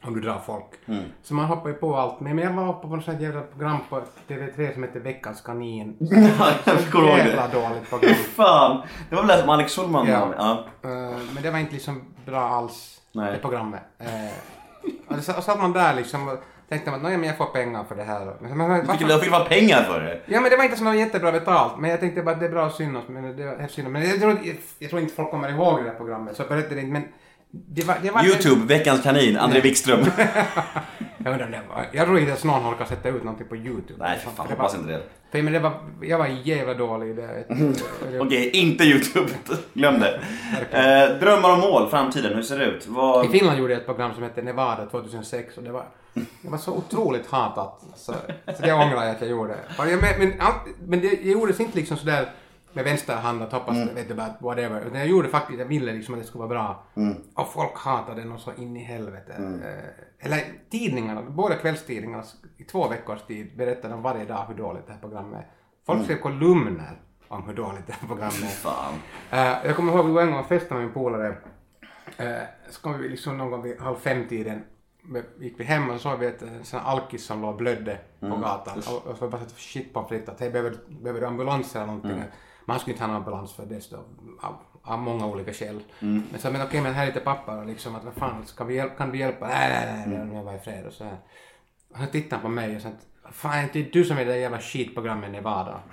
om 0.04 0.14
du 0.14 0.20
drar 0.20 0.38
folk. 0.46 0.64
Mm. 0.86 1.04
Så 1.22 1.34
man 1.34 1.44
hoppar 1.44 1.68
ju 1.68 1.74
på 1.74 1.96
allt. 1.96 2.20
Men 2.20 2.38
jag 2.38 2.52
var 2.52 2.68
uppe 2.68 2.88
på 2.88 2.96
något 2.96 3.04
sånt 3.04 3.20
jävla 3.20 3.40
program 3.42 3.78
på 3.90 4.02
TV3 4.28 4.72
som 4.74 4.82
heter 4.82 5.00
Veckans 5.00 5.40
kanin. 5.40 5.96
jag 6.64 6.90
kommer 6.90 7.08
ihåg 7.08 7.18
Jävla 7.18 7.48
det. 7.48 7.52
dåligt 7.52 7.90
program. 7.90 8.14
Fan! 8.14 8.82
Det 9.10 9.16
var 9.16 9.22
väl 9.22 9.36
det 9.36 9.40
som 9.40 9.50
Alex 9.50 9.76
Schulman 9.76 10.06
Ja. 10.06 10.34
ja. 10.38 10.64
Eh, 10.90 11.18
men 11.34 11.42
det 11.42 11.50
var 11.50 11.58
inte 11.58 11.72
liksom 11.72 12.14
bra 12.26 12.40
alls, 12.40 13.00
Nej. 13.12 13.32
det 13.32 13.38
programmet. 13.38 13.82
Uh, 14.00 15.16
och 15.16 15.24
så 15.24 15.32
satt 15.32 15.58
man 15.58 15.72
där 15.72 15.94
liksom 15.94 16.28
och 16.28 16.38
tänkte 16.68 16.90
nej 16.90 17.16
men 17.16 17.28
jag 17.28 17.36
får 17.36 17.46
pengar 17.46 17.84
för 17.84 17.94
det 17.94 18.02
här. 18.04 18.32
Men, 18.40 18.58
men, 18.58 18.70
Jag 18.70 18.98
fick, 18.98 19.10
jag 19.10 19.20
fick 19.20 19.30
bara 19.30 19.44
pengar 19.44 19.82
för 19.82 20.00
det. 20.00 20.20
Ja 20.26 20.40
men 20.40 20.50
det 20.50 20.56
var 20.56 20.64
inte 20.64 20.84
något 20.84 20.96
jättebra 20.96 21.32
betalt, 21.32 21.78
men 21.78 21.90
jag 21.90 22.00
tänkte 22.00 22.22
bara 22.22 22.34
att 22.34 22.40
det 22.40 22.46
är 22.46 22.50
bra 22.50 22.66
att 22.66 22.74
synas. 22.74 23.04
Men, 23.08 23.36
det 23.36 23.44
var, 23.44 23.66
synas. 23.68 23.92
men 23.92 24.02
jag, 24.08 24.20
tror, 24.20 24.30
jag, 24.30 24.56
jag 24.78 24.90
tror 24.90 25.02
inte 25.02 25.14
folk 25.14 25.30
kommer 25.30 25.48
ihåg 25.48 25.78
det 25.84 25.90
här 25.90 25.96
programmet, 25.96 26.36
så 26.36 26.44
det 26.44 26.58
inte. 26.60 26.92
Men 26.92 27.04
det 27.50 27.84
var, 27.84 27.96
det 28.02 28.10
var 28.10 28.24
Youtube, 28.24 28.66
veckans 28.66 29.02
kanin, 29.02 29.36
André 29.36 29.60
Wikström. 29.60 30.00
Jag, 31.24 31.32
undrar, 31.32 31.50
det 31.50 31.60
var, 31.68 31.86
jag 31.92 32.06
tror 32.06 32.18
inte 32.18 32.28
ens 32.28 32.44
någon 32.44 32.66
orkar 32.66 32.84
sätta 32.84 33.08
ut 33.08 33.24
någonting 33.24 33.48
på 33.48 33.56
Youtube. 33.56 33.94
Nej, 33.98 34.18
för 34.18 34.30
fan, 34.30 34.46
det 34.48 34.54
hoppas 34.54 34.74
var, 34.74 34.80
inte 34.80 34.92
det. 34.92 35.02
för, 35.32 35.42
men 35.42 35.52
det 35.52 35.58
var, 35.58 35.72
jag 36.02 36.18
var 36.18 36.26
jävla 36.26 36.74
dålig 36.74 37.10
i 37.10 37.12
det. 37.12 37.44
det 38.10 38.20
Okej, 38.20 38.50
inte 38.50 38.84
Youtube. 38.84 39.32
Glöm 39.72 40.00
det. 40.00 40.20
Eh, 40.70 41.18
drömmar 41.20 41.52
och 41.52 41.58
mål, 41.58 41.90
framtiden, 41.90 42.34
hur 42.34 42.42
ser 42.42 42.58
det 42.58 42.64
ut? 42.64 42.86
Vad... 42.86 43.26
I 43.26 43.28
Finland 43.28 43.58
gjorde 43.58 43.72
jag 43.72 43.80
ett 43.80 43.86
program 43.86 44.14
som 44.14 44.22
hette 44.22 44.42
Nevada 44.42 44.86
2006 44.86 45.56
och 45.56 45.62
det 45.62 45.72
var, 45.72 45.84
det 46.14 46.48
var 46.50 46.58
så 46.58 46.72
otroligt 46.72 47.26
hatat. 47.26 47.82
Så, 47.96 48.14
så 48.56 48.62
det 48.62 48.72
ångrar 48.72 49.04
jag 49.04 49.10
att 49.10 49.20
jag 49.20 49.30
gjorde. 49.30 49.54
Men, 49.78 49.98
men, 50.18 50.32
men 50.86 51.00
det 51.00 51.22
gjordes 51.22 51.60
inte 51.60 51.78
liksom 51.78 51.96
sådär 51.96 52.28
med 52.72 52.84
vänster 52.84 53.16
hand 53.16 53.42
att 53.42 53.52
hoppas, 53.52 53.76
vet 53.76 54.08
du 54.08 54.14
bara, 54.14 54.34
whatever. 54.40 54.80
Utan 54.80 54.98
jag 54.98 55.08
gjorde 55.08 55.28
faktiskt, 55.28 55.58
jag 55.58 55.66
ville 55.66 55.92
liksom 55.92 56.14
att 56.14 56.20
det 56.20 56.26
skulle 56.26 56.46
vara 56.46 56.48
bra. 56.48 56.82
Och 57.34 57.52
folk 57.52 57.76
hatade 57.78 58.20
den 58.20 58.32
och 58.32 58.40
så 58.40 58.54
in 58.54 58.76
i 58.76 58.80
helvete. 58.84 59.32
Eh, 59.64 60.26
Eller 60.26 60.44
tidningarna, 60.70 61.22
båda 61.22 61.54
kvällstidningarna 61.54 62.24
i 62.56 62.64
två 62.64 62.88
veckors 62.88 63.22
tid 63.22 63.56
berättade 63.56 63.94
de 63.94 64.02
varje 64.02 64.24
dag 64.24 64.44
hur 64.48 64.54
dåligt 64.54 64.86
det 64.86 64.92
här 64.92 65.00
programmet 65.00 65.38
är. 65.40 65.46
Folk 65.86 66.04
skrev 66.04 66.16
kolumner 66.16 67.00
om 67.28 67.42
hur 67.42 67.54
dåligt 67.54 67.86
det 67.86 67.92
här 67.92 68.06
programmet 68.08 68.42
är. 68.42 68.46
Fan. 68.46 68.94
Eh, 69.30 69.66
jag 69.66 69.76
kommer 69.76 69.92
ihåg 69.92 70.06
vi 70.06 70.12
var 70.12 70.22
en 70.22 70.30
gång 70.30 70.40
och 70.40 70.46
festade 70.48 70.74
med 70.74 70.84
min 70.84 70.94
polare. 70.94 71.36
Uh, 72.20 72.26
så 72.70 72.80
kom 72.80 72.98
vi 72.98 73.08
liksom 73.08 73.38
någon 73.38 73.50
gång 73.50 73.62
vid 73.62 73.80
halv 73.80 73.96
fem-tiden 73.96 74.64
gick 75.38 75.60
vi 75.60 75.64
hem 75.64 75.90
och 75.90 75.96
så 76.00 76.10
såg 76.10 76.18
vi 76.18 76.26
ett 76.26 76.42
en 76.42 76.64
sån 76.64 76.80
alkis 76.80 77.24
som 77.24 77.42
låg 77.42 77.56
blödde 77.56 77.98
på 78.20 78.26
Mm. 78.26 78.40
gatan. 78.40 78.78
Och, 78.78 79.06
och 79.06 79.16
så 79.18 79.28
bara 79.28 79.40
shit 79.56 79.94
på 79.94 80.04
fritt 80.04 80.28
att 80.28 80.40
hej, 80.40 80.50
behöver, 80.50 80.76
behöver 80.88 81.20
du 81.20 81.26
ambulans 81.26 81.76
eller 81.76 81.86
någonting? 81.86 82.10
Mm. 82.10 82.24
Men 82.68 82.74
han 82.74 82.80
skulle 82.80 82.92
inte 82.94 83.02
ha 83.04 83.08
någon 83.08 83.16
ambulans 83.16 83.52
för 83.52 83.66
det 83.66 83.92
av, 84.42 84.54
av 84.84 84.98
många 84.98 85.26
olika 85.26 85.52
skäl. 85.52 85.80
Mm. 86.00 86.22
Men 86.30 86.40
så 86.40 86.50
men 86.50 86.62
okej, 86.62 86.80
men 86.80 86.94
här 86.94 87.02
är 87.02 87.06
lite 87.06 87.20
papper 87.20 87.58
och 87.58 87.66
liksom 87.66 87.96
att 87.96 88.04
vad 88.04 88.14
fan, 88.14 88.46
ska 88.46 88.64
vi 88.64 88.74
hjälpa, 88.74 88.94
kan 88.96 89.10
vi 89.10 89.18
hjälpa? 89.18 89.46
Nej, 89.46 89.68
nej, 89.68 89.92
nej, 89.94 90.04
Mm. 90.16 90.28
nej, 90.28 90.36
jag 90.36 90.44
var 90.44 90.54
i 90.54 90.58
fred 90.58 90.86
och 90.86 90.92
så 90.92 91.04
här. 91.04 91.16
Och 91.92 91.98
så 91.98 92.06
tittade 92.06 92.34
han 92.34 92.42
på 92.42 92.48
mig 92.48 92.76
och 92.76 92.82
sa 92.82 92.88
att 92.88 93.34
fan, 93.34 93.58
är 93.58 93.68
det 93.72 93.82
du 93.92 94.04
som 94.04 94.18
är 94.18 94.24
det 94.24 94.30
där 94.32 94.38
jävla 94.38 94.58
skitprogrammet 94.58 95.30
Nevada? 95.30 95.74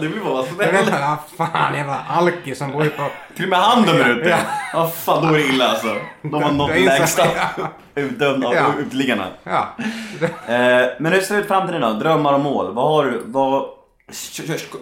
Det 0.00 0.08
blir 0.08 0.24
bara 0.24 0.42
vet 0.72 0.80
inte, 0.84 1.04
ah, 1.06 1.18
fan 1.36 1.74
jävla 1.74 1.98
alkis 2.08 2.58
som 2.58 2.72
går 2.72 2.84
ut 2.86 2.96
på 2.96 3.06
Till 3.34 3.44
och 3.44 3.50
med 3.50 3.58
han 3.58 3.82
dömer 3.82 4.08
ut 4.08 4.24
det. 4.24 4.30
Ja. 4.30 4.38
Ja, 4.72 4.86
fan 4.88 5.22
då 5.28 5.34
är 5.34 5.38
det 5.38 5.44
illa 5.44 5.68
alltså. 5.68 5.96
De 6.22 6.42
har 6.42 6.52
nått 6.52 6.70
är 6.70 6.76
så- 6.78 6.84
lägsta 6.84 7.22
ja. 7.58 7.68
utdömda 7.94 8.48
av 8.48 8.54
Ja. 8.54 8.66
uteliggarna. 8.78 9.26
Ja. 9.44 9.68
Eh, 10.46 10.86
men 10.98 11.12
hur 11.12 11.20
ser 11.20 11.34
det 11.34 11.40
ut 11.40 11.48
framtiden 11.48 11.80
då? 11.80 11.92
Drömmar 11.92 12.32
och 12.34 12.40
mål. 12.40 12.74
Vad 12.74 12.84
har 12.84 13.04
du? 13.04 13.22
Vad... 13.26 13.68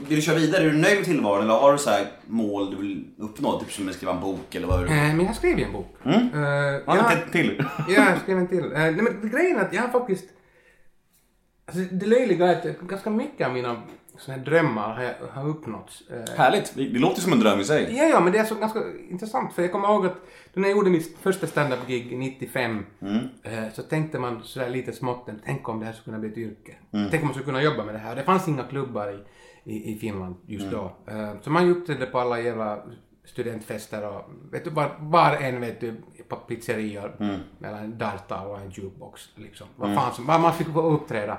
Vill 0.08 0.16
du 0.16 0.22
köra 0.22 0.36
vidare? 0.36 0.62
Är 0.64 0.70
du 0.70 0.78
nöjd 0.78 0.96
med 0.96 1.04
tillvaron 1.04 1.42
eller 1.44 1.54
har 1.54 1.72
du 1.72 1.78
så 1.78 1.90
här 1.90 2.06
mål 2.26 2.70
du 2.70 2.76
vill 2.76 3.04
uppnå? 3.18 3.60
Typ 3.60 3.72
som 3.72 3.88
att 3.88 3.94
skriva 3.94 4.12
en 4.12 4.20
bok 4.20 4.54
eller 4.54 4.66
vad 4.66 4.80
är 4.82 4.84
det? 4.84 4.90
Men 5.16 5.26
jag 5.26 5.36
skrev 5.36 5.58
ju 5.58 5.64
en 5.64 5.72
bok. 5.72 5.96
Mm. 6.04 6.28
Ja, 6.34 6.82
jag- 6.86 7.12
en 7.12 7.30
till. 7.30 7.64
Ja, 7.88 8.10
jag 8.10 8.20
skrev 8.22 8.38
en 8.38 8.48
till. 8.48 8.64
Eh, 8.64 8.78
nej, 8.78 8.92
men 8.92 9.30
grejen 9.30 9.56
är 9.58 9.60
att 9.64 9.72
jag 9.72 9.82
har 9.82 9.88
faktiskt... 9.88 10.24
Alltså, 11.66 11.94
det 11.94 12.06
löjliga 12.06 12.46
är 12.46 12.70
att 12.70 12.80
ganska 12.80 13.10
mycket 13.10 13.46
av 13.46 13.52
mina 13.54 13.82
här 14.28 14.38
drömmar 14.38 14.94
har, 14.94 15.28
har 15.28 15.48
uppnåtts. 15.48 16.02
Eh, 16.10 16.36
Härligt. 16.36 16.72
Det 16.74 16.88
det 16.88 16.98
låter 16.98 17.20
som 17.20 17.32
en 17.32 17.40
dröm 17.40 17.60
i 17.60 17.64
sig. 17.64 17.96
Ja, 17.96 18.04
ja, 18.04 18.20
men 18.20 18.32
det 18.32 18.38
är 18.38 18.44
så 18.44 18.54
ganska 18.54 18.80
intressant 19.10 19.52
för 19.52 19.62
jag 19.62 19.72
kommer 19.72 19.88
ihåg 19.88 20.06
att 20.06 20.16
när 20.54 20.68
jag 20.68 20.76
gjorde 20.76 20.90
mitt 20.90 21.18
första 21.18 21.46
stand-up-gig 21.46 22.18
95 22.18 22.86
eh, 23.42 23.52
så 23.72 23.82
tänkte 23.82 24.18
man 24.18 24.42
sådär 24.42 24.68
lite 24.68 24.92
smått, 24.92 25.28
tänk 25.44 25.68
om 25.68 25.80
det 25.80 25.86
här 25.86 25.92
skulle 25.92 26.04
kunna 26.04 26.18
bli 26.18 26.28
ett 26.28 26.38
yrke. 26.38 26.74
Tänk 26.90 27.14
om 27.14 27.24
man 27.24 27.30
skulle 27.34 27.44
kunna 27.46 27.62
jobba 27.62 27.84
med 27.84 27.94
det 27.94 27.98
här. 27.98 28.16
Det 28.16 28.22
fanns 28.22 28.48
inga 28.48 28.62
klubbar 28.62 29.12
i, 29.64 29.74
i, 29.74 29.92
i 29.92 29.98
Finland 29.98 30.34
just 30.46 30.70
då. 30.70 30.92
Eh, 31.06 31.32
så 31.42 31.50
man 31.50 31.70
uppträdde 31.70 32.06
på 32.06 32.18
alla 32.18 32.40
jävla 32.40 32.82
studentfester 33.24 34.08
och 34.08 34.30
vet 34.52 34.64
du, 34.64 34.70
var, 34.70 34.96
var 34.98 35.36
en 35.36 35.60
vet 35.60 35.80
du, 35.80 35.94
på 36.28 36.36
pizzerior 36.36 37.16
mellan 37.58 37.84
en 37.84 37.98
darta 37.98 38.40
och 38.40 38.60
en 38.60 38.70
jukebox 38.70 39.28
liksom. 39.34 39.66
Vad 39.76 39.94
fan 39.94 40.14
som, 40.14 40.26
bara 40.26 40.38
man 40.38 40.54
fick 40.54 40.68
uppträda. 40.76 41.38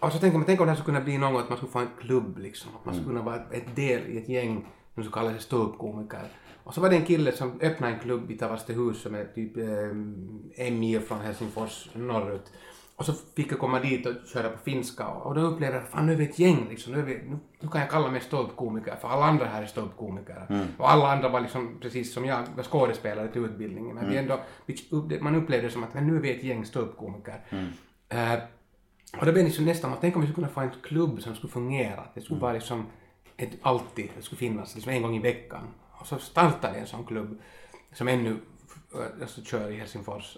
Och 0.00 0.12
så 0.12 0.18
tänkte 0.18 0.38
man, 0.38 0.46
tänk 0.46 0.60
om 0.60 0.66
det 0.66 0.72
här 0.72 0.80
skulle 0.80 0.96
kunna 0.96 1.04
bli 1.04 1.18
något, 1.18 1.42
att 1.42 1.48
man 1.48 1.58
skulle 1.58 1.72
få 1.72 1.78
en 1.78 1.88
klubb 2.00 2.38
liksom. 2.38 2.70
Att 2.76 2.84
man 2.84 2.94
skulle 2.94 3.08
kunna 3.08 3.22
vara 3.22 3.36
ett 3.50 3.76
del 3.76 4.06
i 4.06 4.18
ett 4.18 4.28
gäng 4.28 4.66
som 4.94 5.02
skulle 5.02 5.14
kalla 5.14 5.30
sig 5.30 5.40
ståuppkomiker. 5.40 6.22
Och 6.64 6.74
så 6.74 6.80
var 6.80 6.90
det 6.90 6.96
en 6.96 7.04
kille 7.04 7.32
som 7.32 7.60
öppnade 7.60 7.92
en 7.92 8.00
klubb 8.00 8.30
i 8.30 8.38
Tavastehus 8.38 9.02
som 9.02 9.14
är 9.14 9.24
typ 9.24 9.56
eh, 9.56 10.66
en 10.66 10.80
mil 10.80 11.00
från 11.00 11.20
Helsingfors 11.20 11.88
norrut. 11.94 12.52
Och 12.96 13.04
så 13.04 13.12
fick 13.12 13.52
jag 13.52 13.58
komma 13.58 13.80
dit 13.80 14.06
och 14.06 14.12
köra 14.32 14.48
på 14.48 14.58
finska 14.58 15.08
och, 15.08 15.34
då 15.34 15.40
upplevde 15.40 15.78
jag 15.78 15.88
fan 15.88 16.06
nu 16.06 16.12
är 16.12 16.16
vi 16.16 16.24
ett 16.24 16.38
gäng 16.38 16.66
liksom. 16.68 16.92
Nu, 16.92 17.02
vi, 17.02 17.14
nu, 17.14 17.38
nu 17.60 17.68
kan 17.68 17.80
jag 17.80 17.90
kalla 17.90 18.10
mig 18.10 18.20
ståuppkomiker 18.20 18.96
för 18.96 19.08
alla 19.08 19.26
andra 19.26 19.46
här 19.46 19.62
är 19.62 19.66
ståuppkomiker. 19.66 20.46
Och 20.78 20.90
alla 20.90 21.12
andra 21.12 21.28
var 21.28 21.40
liksom 21.40 21.78
precis 21.80 22.14
som 22.14 22.24
jag, 22.24 22.44
var 22.56 22.62
skådespelare 22.62 23.28
till 23.28 23.44
utbildningen. 23.44 23.94
Men 23.96 24.10
vi 24.10 24.16
ändå, 24.16 24.40
man 25.20 25.34
upplevde 25.34 25.66
det 25.66 25.72
som 25.72 25.84
att 25.84 25.94
nu 25.94 26.16
är 26.16 26.20
vi 26.20 26.36
ett 26.36 26.44
gäng 26.44 26.64
ståuppkomiker. 26.64 27.40
Eh, 28.08 28.38
och 29.16 29.26
det 29.26 29.32
blev 29.32 29.44
liksom 29.44 29.64
nästan, 29.64 29.92
tänk 30.00 30.16
om 30.16 30.20
vi 30.22 30.26
skulle 30.26 30.34
kunna 30.34 30.54
få 30.54 30.60
en 30.60 30.70
klubb 30.82 31.22
som 31.22 31.34
skulle 31.34 31.52
fungera. 31.52 32.04
Det 32.14 32.20
skulle 32.20 32.40
vara 32.40 32.52
liksom 32.52 32.86
ett, 33.36 33.50
alltid, 33.62 34.10
det 34.16 34.22
skulle 34.22 34.38
finnas 34.38 34.74
liksom 34.74 34.92
en 34.92 35.02
gång 35.02 35.16
i 35.16 35.18
veckan. 35.18 35.62
Och 35.92 36.06
så 36.06 36.18
startade 36.18 36.78
en 36.78 36.86
sån 36.86 37.04
klubb 37.04 37.38
som 37.92 38.08
ännu 38.08 38.36
äh, 38.94 39.22
alltså, 39.22 39.44
kör 39.44 39.70
i 39.70 39.76
Helsingfors. 39.76 40.36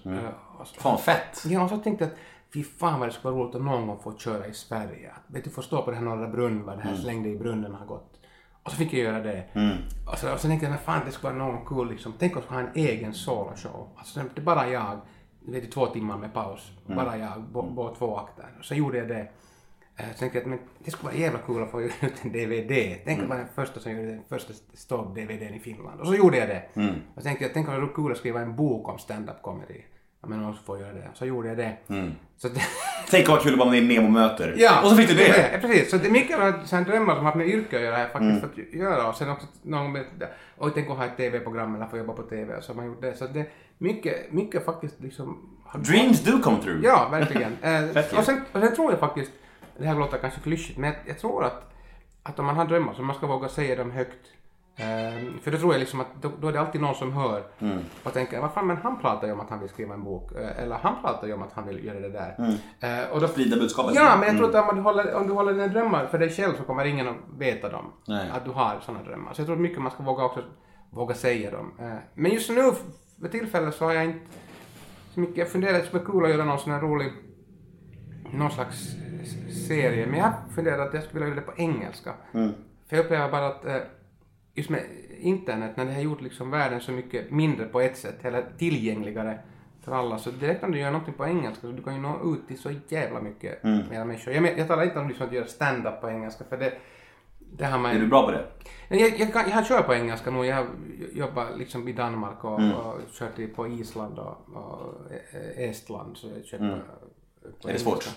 Och 0.58 0.66
så, 0.66 0.80
Fan 0.80 0.98
fett. 0.98 1.44
ja, 1.44 1.62
och 1.62 1.70
så 1.70 1.76
tänkte 1.78 2.04
jag 2.04 2.12
att 2.12 2.18
fy 2.54 2.64
fan 2.64 3.00
vad 3.00 3.08
det 3.08 3.12
skulle 3.12 3.34
vara 3.34 3.44
roligt 3.44 3.54
att 3.54 3.62
någon 3.62 3.86
gång 3.86 3.98
få 4.02 4.18
köra 4.18 4.46
i 4.46 4.54
Sverige. 4.54 5.10
Att, 5.10 5.34
vet 5.34 5.44
du, 5.44 5.50
få 5.50 5.62
stå 5.62 5.82
på 5.82 5.90
den 5.90 5.98
här 5.98 6.16
Norra 6.16 6.28
Brunn, 6.28 6.64
vad 6.64 6.78
det 6.78 6.82
här 6.82 6.96
slängde 6.96 7.28
i 7.28 7.36
brunnen 7.36 7.74
har 7.74 7.86
gått. 7.86 8.16
Och 8.62 8.70
så 8.70 8.76
fick 8.76 8.92
jag 8.92 9.00
göra 9.00 9.20
det. 9.20 9.44
Och, 10.06 10.18
så, 10.18 10.32
och 10.32 10.40
så 10.40 10.48
tänkte 10.48 10.66
jag, 10.66 10.70
men 10.70 10.78
fan 10.80 11.02
det 11.06 11.12
skulle 11.12 11.34
vara 11.34 11.46
någon 11.46 11.64
cool 11.64 11.90
liksom. 11.90 12.14
Tänk 12.18 12.36
jag 12.36 12.40
ha 12.40 12.60
en 12.60 12.70
egen 12.74 13.14
soloshow. 13.14 13.88
Alltså 13.96 14.20
det 14.34 14.40
är 14.40 14.44
bara 14.44 14.68
jag, 14.68 15.00
i 15.48 15.60
två 15.60 15.86
timmar 15.86 16.18
med 16.18 16.34
paus. 16.34 16.72
Bara 16.86 17.16
jag, 17.16 17.52
på, 17.52 17.62
på 17.74 17.94
två 17.98 18.16
akter. 18.16 18.46
Och 18.58 18.64
så 18.64 18.74
gjorde 18.74 18.98
jag 18.98 19.08
det. 19.08 19.28
Eh, 19.96 20.06
Så 20.12 20.18
tänkte 20.18 20.38
jag 20.38 20.42
att 20.42 20.50
men 20.50 20.58
det 20.84 20.90
skulle 20.90 21.10
vara 21.10 21.20
jävla 21.20 21.38
kul 21.38 21.62
att 21.62 21.70
få 21.70 21.82
ut 21.82 21.92
en 22.22 22.32
DVD. 22.32 22.96
Tänk 23.04 23.22
att 23.22 23.28
vara 23.28 23.38
den 23.38 23.48
första 23.54 23.80
som 23.80 23.92
gjorde 23.92 24.06
den 24.10 24.22
första 24.28 24.52
ståupp-DVDn 24.74 25.54
i 25.56 25.58
Finland. 25.60 26.00
Och 26.00 26.06
så 26.06 26.14
gjorde 26.14 26.38
jag 26.38 26.48
det. 26.48 26.62
Och 27.14 27.22
så 27.22 27.26
tänkte 27.26 27.44
jag, 27.44 27.54
tänk 27.54 27.68
om 27.68 27.74
det 27.74 27.80
vore 27.80 27.92
kul 27.94 28.12
att 28.12 28.18
skriva 28.18 28.40
en 28.40 28.56
bok 28.56 28.88
om 28.88 28.98
stand-up 28.98 29.42
comedy. 29.42 29.80
Ja, 30.22 30.28
men 30.28 30.42
någon 30.42 30.54
får 30.66 30.78
göra 30.78 30.92
det. 30.92 31.08
Så 31.14 31.26
gjorde 31.26 31.48
jag 31.48 31.56
det. 31.56 31.76
Så 32.36 32.48
det 32.48 32.60
Tänk 33.10 33.28
vad 33.28 33.40
kul 33.42 33.52
att 33.52 33.58
vara 33.58 33.70
med 33.70 33.78
i 33.82 33.86
Nemo 33.86 34.08
möter. 34.08 34.54
Ja, 34.58 34.82
Och 34.82 34.88
så 34.90 34.96
fick 34.96 35.08
du 35.08 35.14
det. 35.14 35.50
Ja, 35.52 35.58
precis. 35.60 35.90
Så 35.90 35.96
det 35.96 36.06
är 36.06 36.10
mycket 36.12 36.38
av 36.40 36.84
drömmar 36.84 37.14
som 37.16 37.24
har 37.24 37.34
med 37.34 37.46
yrke 37.48 37.76
att 37.76 37.82
göra 37.82 38.00
jag 38.00 38.12
faktiskt 38.12 38.40
fått 38.40 38.74
göra. 38.74 39.08
Och 39.08 39.14
sen 39.14 39.30
också 39.30 39.46
någon 39.62 39.92
med, 39.92 40.04
oj 40.58 40.70
tänk 40.74 40.90
att 40.90 40.96
ha 40.96 41.04
ett 41.04 41.16
TV-program 41.16 41.74
eller 41.74 41.86
få 41.86 41.96
jobba 41.98 42.12
på 42.12 42.22
TV 42.22 42.56
och 42.56 42.64
så 42.64 42.74
man 42.74 42.86
gjort 42.86 43.02
det. 43.02 43.14
Så 43.14 43.26
det 43.26 43.46
mycket, 43.80 44.32
mycket 44.32 44.64
faktiskt 44.64 45.00
liksom 45.00 45.38
Dreams 45.74 46.24
do 46.24 46.42
come 46.42 46.62
true. 46.62 46.80
Ja, 46.82 47.08
verkligen. 47.10 47.56
Eh, 47.62 48.18
och, 48.18 48.24
sen, 48.24 48.40
och 48.52 48.60
sen 48.60 48.74
tror 48.74 48.90
jag 48.90 49.00
faktiskt, 49.00 49.32
det 49.78 49.86
här 49.86 49.94
låter 49.94 50.18
kanske 50.18 50.40
klyschigt, 50.40 50.78
men 50.78 50.90
jag, 50.90 50.96
jag 51.06 51.18
tror 51.18 51.44
att, 51.44 51.72
att 52.22 52.38
om 52.38 52.46
man 52.46 52.56
har 52.56 52.64
drömmar 52.64 52.94
så 52.94 53.02
man 53.02 53.16
ska 53.16 53.26
våga 53.26 53.48
säga 53.48 53.76
dem 53.76 53.90
högt. 53.90 54.26
Ehm, 54.76 55.38
för 55.42 55.50
då 55.50 55.58
tror 55.58 55.72
jag 55.72 55.80
liksom 55.80 56.00
att 56.00 56.06
då, 56.22 56.30
då 56.40 56.48
är 56.48 56.52
det 56.52 56.60
alltid 56.60 56.80
någon 56.80 56.94
som 56.94 57.12
hör 57.12 57.42
och 58.04 58.12
tänker, 58.12 58.40
vad 58.40 58.52
fan 58.52 58.66
men 58.66 58.76
han 58.76 59.00
pratar 59.00 59.26
ju 59.26 59.32
om 59.32 59.40
att 59.40 59.50
han 59.50 59.60
vill 59.60 59.68
skriva 59.68 59.94
en 59.94 60.04
bok. 60.04 60.32
Eh, 60.32 60.62
eller 60.62 60.76
han 60.76 60.94
pratar 61.02 61.26
ju 61.26 61.32
om 61.32 61.42
att 61.42 61.52
han 61.52 61.66
vill 61.66 61.84
göra 61.84 62.00
det 62.00 62.08
där. 62.08 62.58
Och 63.12 63.20
då, 63.20 63.28
Sprida 63.28 63.56
budskapet. 63.56 63.94
Ja, 63.94 64.16
men 64.16 64.28
jag 64.28 64.36
tror 64.36 64.56
att 64.56 64.70
om 64.70 64.76
du 64.76 64.82
håller, 64.82 65.14
om 65.14 65.26
du 65.26 65.32
håller 65.32 65.52
dina 65.52 65.66
drömmar 65.66 66.06
för 66.06 66.18
dig 66.18 66.30
själv 66.30 66.56
så 66.56 66.62
kommer 66.62 66.84
ingen 66.84 67.08
att 67.08 67.16
veta 67.38 67.68
dem. 67.68 67.92
Nej. 68.08 68.30
Att 68.32 68.44
du 68.44 68.50
har 68.50 68.80
sådana 68.86 69.04
drömmar. 69.04 69.32
Så 69.34 69.40
jag 69.40 69.46
tror 69.46 69.56
att 69.56 69.62
mycket 69.62 69.82
man 69.82 69.90
ska 69.92 70.02
våga 70.02 70.24
också 70.24 70.40
våga 70.90 71.14
säga 71.14 71.50
dem. 71.50 71.72
Eh, 71.78 71.94
Men 72.14 72.30
just 72.32 72.50
nu, 72.50 72.72
för 73.20 73.28
tillfället, 73.28 73.74
så 73.74 73.84
har 73.84 73.92
jag 73.92 74.04
inte 74.04 74.26
så 75.14 75.20
mycket. 75.20 75.36
Jag 75.36 75.48
funderar, 75.48 75.72
det 75.72 75.84
skulle 75.84 76.02
vara 76.02 76.12
kul 76.12 76.24
att 76.24 76.30
göra 76.30 76.44
någon 76.44 76.58
sån 76.58 76.72
här 76.72 76.80
rolig, 76.80 77.12
någon 78.32 78.50
slags 78.50 78.96
serie. 79.68 80.06
Men 80.06 80.18
jag 80.18 80.32
funderar 80.54 80.78
att 80.78 80.94
jag 80.94 81.02
skulle 81.02 81.24
vilja 81.24 81.36
göra 81.36 81.46
det 81.46 81.52
på 81.52 81.62
engelska. 81.62 82.14
För 82.86 82.96
jag 82.96 83.04
upplever 83.04 83.30
bara 83.30 83.46
att 83.46 83.64
eh, 83.64 83.76
just 84.54 84.70
med 84.70 84.82
internet, 85.18 85.76
när 85.76 85.84
det 85.84 85.92
har 85.92 86.00
gjort 86.00 86.20
liksom 86.20 86.50
världen 86.50 86.80
så 86.80 86.92
mycket 86.92 87.30
mindre 87.30 87.66
på 87.66 87.80
ett 87.80 87.96
sätt, 87.96 88.24
eller 88.24 88.44
tillgängligare 88.58 89.38
för 89.84 89.92
alla, 89.92 90.18
så 90.18 90.30
direkt 90.30 90.64
om 90.64 90.72
du 90.72 90.78
gör 90.78 90.90
någonting 90.90 91.14
på 91.14 91.26
engelska, 91.26 91.60
så 91.60 91.72
du 91.72 91.82
kan 91.82 91.94
ju 91.94 92.00
nå 92.00 92.34
ut 92.34 92.48
till 92.48 92.58
så 92.58 92.70
jävla 92.88 93.20
mycket 93.20 93.62
mer 93.62 94.04
människor. 94.04 94.34
Jag, 94.34 94.42
men, 94.42 94.58
jag 94.58 94.68
talar 94.68 94.82
inte 94.82 94.98
om 94.98 95.08
liksom 95.08 95.26
att 95.26 95.32
göra 95.32 95.46
stand-up 95.46 96.00
på 96.00 96.08
engelska, 96.08 96.44
för 96.48 96.56
det, 96.56 96.72
det 97.56 97.64
har 97.64 97.78
man 97.78 97.90
Är 97.96 97.98
du 97.98 98.06
bra 98.06 98.24
på 98.26 98.30
det? 98.30 98.46
Jag, 98.88 99.00
jag, 99.18 99.30
jag 99.34 99.54
har 99.54 99.64
kört 99.64 99.86
på 99.86 99.94
engelska 99.94 100.30
nu. 100.30 100.44
Jag 100.46 100.56
har 100.56 100.66
jobbat 101.12 101.58
liksom 101.58 101.88
i 101.88 101.92
Danmark 101.92 102.44
och, 102.44 102.60
Mm. 102.60 102.72
och 102.76 102.98
kört 103.12 103.38
i- 103.38 103.46
på 103.46 103.68
Island 103.68 104.18
och, 104.18 104.36
och 104.54 104.94
Estland. 105.56 106.16
Så 106.16 106.26
jag 106.26 106.60
på 106.60 106.64
Mm. 106.64 106.80
Är 107.68 107.72
det 107.72 107.78
svårt? 107.78 108.08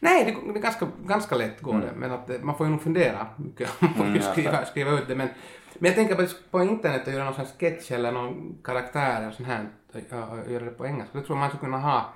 Nej, 0.00 0.24
det, 0.24 0.52
det 0.52 0.58
är 0.58 0.62
ganska, 0.62 0.86
ganska 1.06 1.34
lätt 1.36 1.60
går 1.60 1.74
det. 1.74 1.92
Men 1.96 2.10
att, 2.10 2.30
eh, 2.30 2.40
man 2.42 2.54
får 2.56 2.66
ju 2.66 2.70
nog 2.72 2.82
fundera 2.82 3.26
mycket. 3.36 3.70
Man 3.80 3.94
får 3.94 4.06
ju 4.06 4.10
Mm, 4.10 4.22
skriva, 4.22 4.64
skriva 4.64 4.90
ut 4.90 5.08
det. 5.08 5.14
Men, 5.16 5.28
men 5.78 5.86
jag 5.86 5.94
tänker 5.94 6.14
på, 6.14 6.26
på 6.50 6.62
internet 6.62 7.08
att 7.08 7.12
göra 7.14 7.24
någon 7.24 7.34
sån 7.34 7.44
här 7.44 7.52
sketch 7.58 7.90
eller 7.90 8.12
någon 8.12 8.58
karaktär 8.64 9.28
och 9.28 9.34
sånt 9.34 9.48
här. 9.48 9.68
Och, 10.10 10.38
och 10.38 10.50
göra 10.52 10.64
det 10.64 10.70
på 10.70 10.86
engelska. 10.86 11.18
Då 11.18 11.24
tror 11.24 11.36
jag 11.36 11.40
man 11.40 11.48
skulle 11.48 11.60
kunna 11.60 11.78
ha 11.78 12.12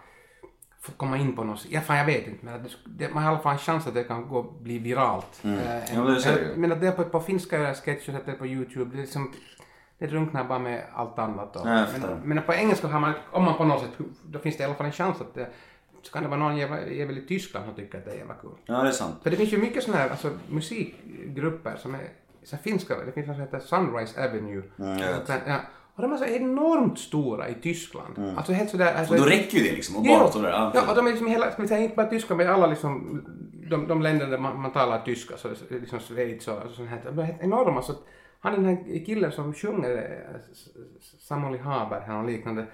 komma 0.97 1.17
in 1.19 1.37
på 1.37 1.45
något, 1.45 1.67
ja 1.69 1.81
fan 1.81 1.97
jag 1.97 2.05
vet 2.07 2.27
inte 2.27 2.45
men 2.47 2.55
att 2.55 2.61
det, 2.85 3.15
man 3.15 3.23
har 3.23 3.31
i 3.31 3.35
alla 3.35 3.43
fall 3.43 3.53
en 3.53 3.59
chans 3.59 3.87
att 3.87 3.95
det 3.95 4.05
kan 4.05 4.29
gå 4.29 4.43
bli 4.43 4.79
viralt. 4.79 5.41
Eh, 5.45 5.95
Ja, 5.95 6.01
det 6.03 6.57
men 6.57 6.73
att 6.73 6.81
det 6.81 6.87
är 6.87 6.93
på, 6.93 7.05
på 7.05 7.21
finska 7.21 7.59
göra 7.59 7.75
sketch 7.75 8.09
och 8.09 8.15
sätta 8.15 8.31
det 8.31 8.37
på 8.37 8.47
Youtube, 8.47 8.91
det 8.93 8.97
är 8.97 9.01
liksom 9.01 9.33
det 9.99 10.07
drunknar 10.07 10.45
bara 10.45 10.59
med 10.59 10.83
allt 10.95 11.19
annat. 11.19 11.57
Och, 11.57 11.69
Ja, 11.69 11.87
men, 12.01 12.21
men 12.25 12.43
på 12.43 12.55
engelska 12.55 12.87
har 12.87 13.01
man, 13.01 13.13
om 13.31 13.45
man 13.45 13.57
på 13.57 13.65
något 13.65 13.81
sätt, 13.81 13.91
då 14.25 14.39
finns 14.39 14.57
det 14.57 14.63
i 14.63 14.67
alla 14.67 14.75
fall 14.75 14.87
en 14.87 14.93
chans 14.93 15.21
att 15.21 15.35
det, 15.35 15.47
så 16.03 16.13
kan 16.13 16.23
det 16.23 16.29
vara 16.29 16.41
någon 16.41 16.57
jävel 16.57 17.19
i 17.19 17.27
Tyskland 17.29 17.67
som 17.67 17.75
tycker 17.75 17.99
att 17.99 18.05
det 18.05 18.11
är 18.11 18.17
jävla 18.17 18.35
kul. 18.35 18.51
Ja, 18.65 18.83
det 18.83 18.89
är 18.89 18.93
sant. 18.93 19.17
För 19.23 19.31
det 19.31 19.37
finns 19.37 19.53
ju 19.53 19.59
mycket 19.59 19.83
sådana 19.83 20.03
här 20.03 20.11
alltså, 20.11 20.31
musikgrupper 20.49 21.77
som 21.77 21.95
är 21.95 22.09
så 22.45 22.57
finska, 22.57 22.95
det 23.07 23.13
finns 23.13 23.27
något 23.27 23.37
som 23.37 23.45
heter 23.45 23.61
Sunrise 23.61 24.25
Avenue. 24.25 24.63
Mm, 24.79 24.99
ja, 25.47 25.61
och 25.97 26.03
de 26.03 26.13
är 26.13 26.17
så 26.17 26.25
enormt 26.25 26.99
stora 26.99 27.49
i 27.49 27.55
Tyskland. 27.55 28.19
Alltså 28.37 28.53
helt 28.53 28.71
sådär... 28.71 28.95
Alltså, 28.95 29.15
Och 29.15 29.21
då 29.21 29.27
räcker 29.27 29.59
ju 29.59 29.65
det 29.65 29.73
liksom. 29.73 29.97
Och 29.97 30.03
Jo, 30.07 30.19
bara 30.19 30.29
stå 30.31 30.41
där. 30.43 30.51
Ja. 30.51 30.73
ja, 30.75 30.91
och 30.91 30.97
de 30.97 31.07
är 31.07 31.11
liksom 31.11 31.27
hela, 31.27 31.51
ska 31.53 31.69
säga 31.69 31.81
inte 31.81 31.97
bara 31.97 32.07
tyska, 32.07 32.35
men 32.35 32.49
alla 32.51 32.67
liksom, 32.67 33.23
de, 33.71 33.89
de 33.89 34.03
länder 34.03 34.27
där 34.27 34.39
man, 34.39 34.61
man 34.61 34.73
talar 34.73 35.01
tyska, 35.05 35.37
så 35.37 35.49
det 35.69 35.75
är 35.77 35.81
liksom 35.81 36.01
Schweiz 36.01 36.49
och, 36.49 36.59
och 36.63 36.71
sånt 36.71 36.89
här, 36.91 37.01
de 37.05 37.19
är 37.19 37.23
helt 37.23 37.43
enorma. 37.43 37.83
Så 37.83 37.93
att 37.93 38.03
han 38.41 38.53
den 38.53 38.65
här 38.65 39.05
killen 39.07 39.33
som 39.33 39.55
sjunger, 39.55 39.91
eh, 39.97 40.41
S- 40.41 40.69
S- 41.01 41.27
Samuli 41.29 41.59
Haber 41.59 42.01
här 42.01 42.19
och 42.19 42.25
liknande, 42.27 42.67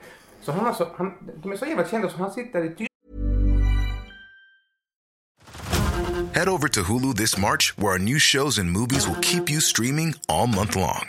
så 0.42 0.53
han 0.53 0.66
alltså, 0.66 0.88
han, 0.97 1.12
de 1.42 1.53
är 1.53 1.57
så 1.57 1.66
jävla 1.66 1.84
kända 1.88 2.09
så 2.09 2.16
han 2.18 2.30
sitter 2.30 2.64
i 2.64 2.68
Tyskland 2.68 2.86
Head 6.34 6.49
over 6.49 6.68
to 6.68 6.80
Hulu 6.80 7.12
this 7.14 7.38
March, 7.38 7.74
where 7.76 7.92
our 7.92 7.99
new 7.99 8.18
shows 8.18 8.59
and 8.59 8.70
movies 8.70 9.09
will 9.09 9.20
keep 9.22 9.51
you 9.51 9.61
streaming 9.61 10.14
all 10.28 10.47
month 10.47 10.76
long. 10.76 11.09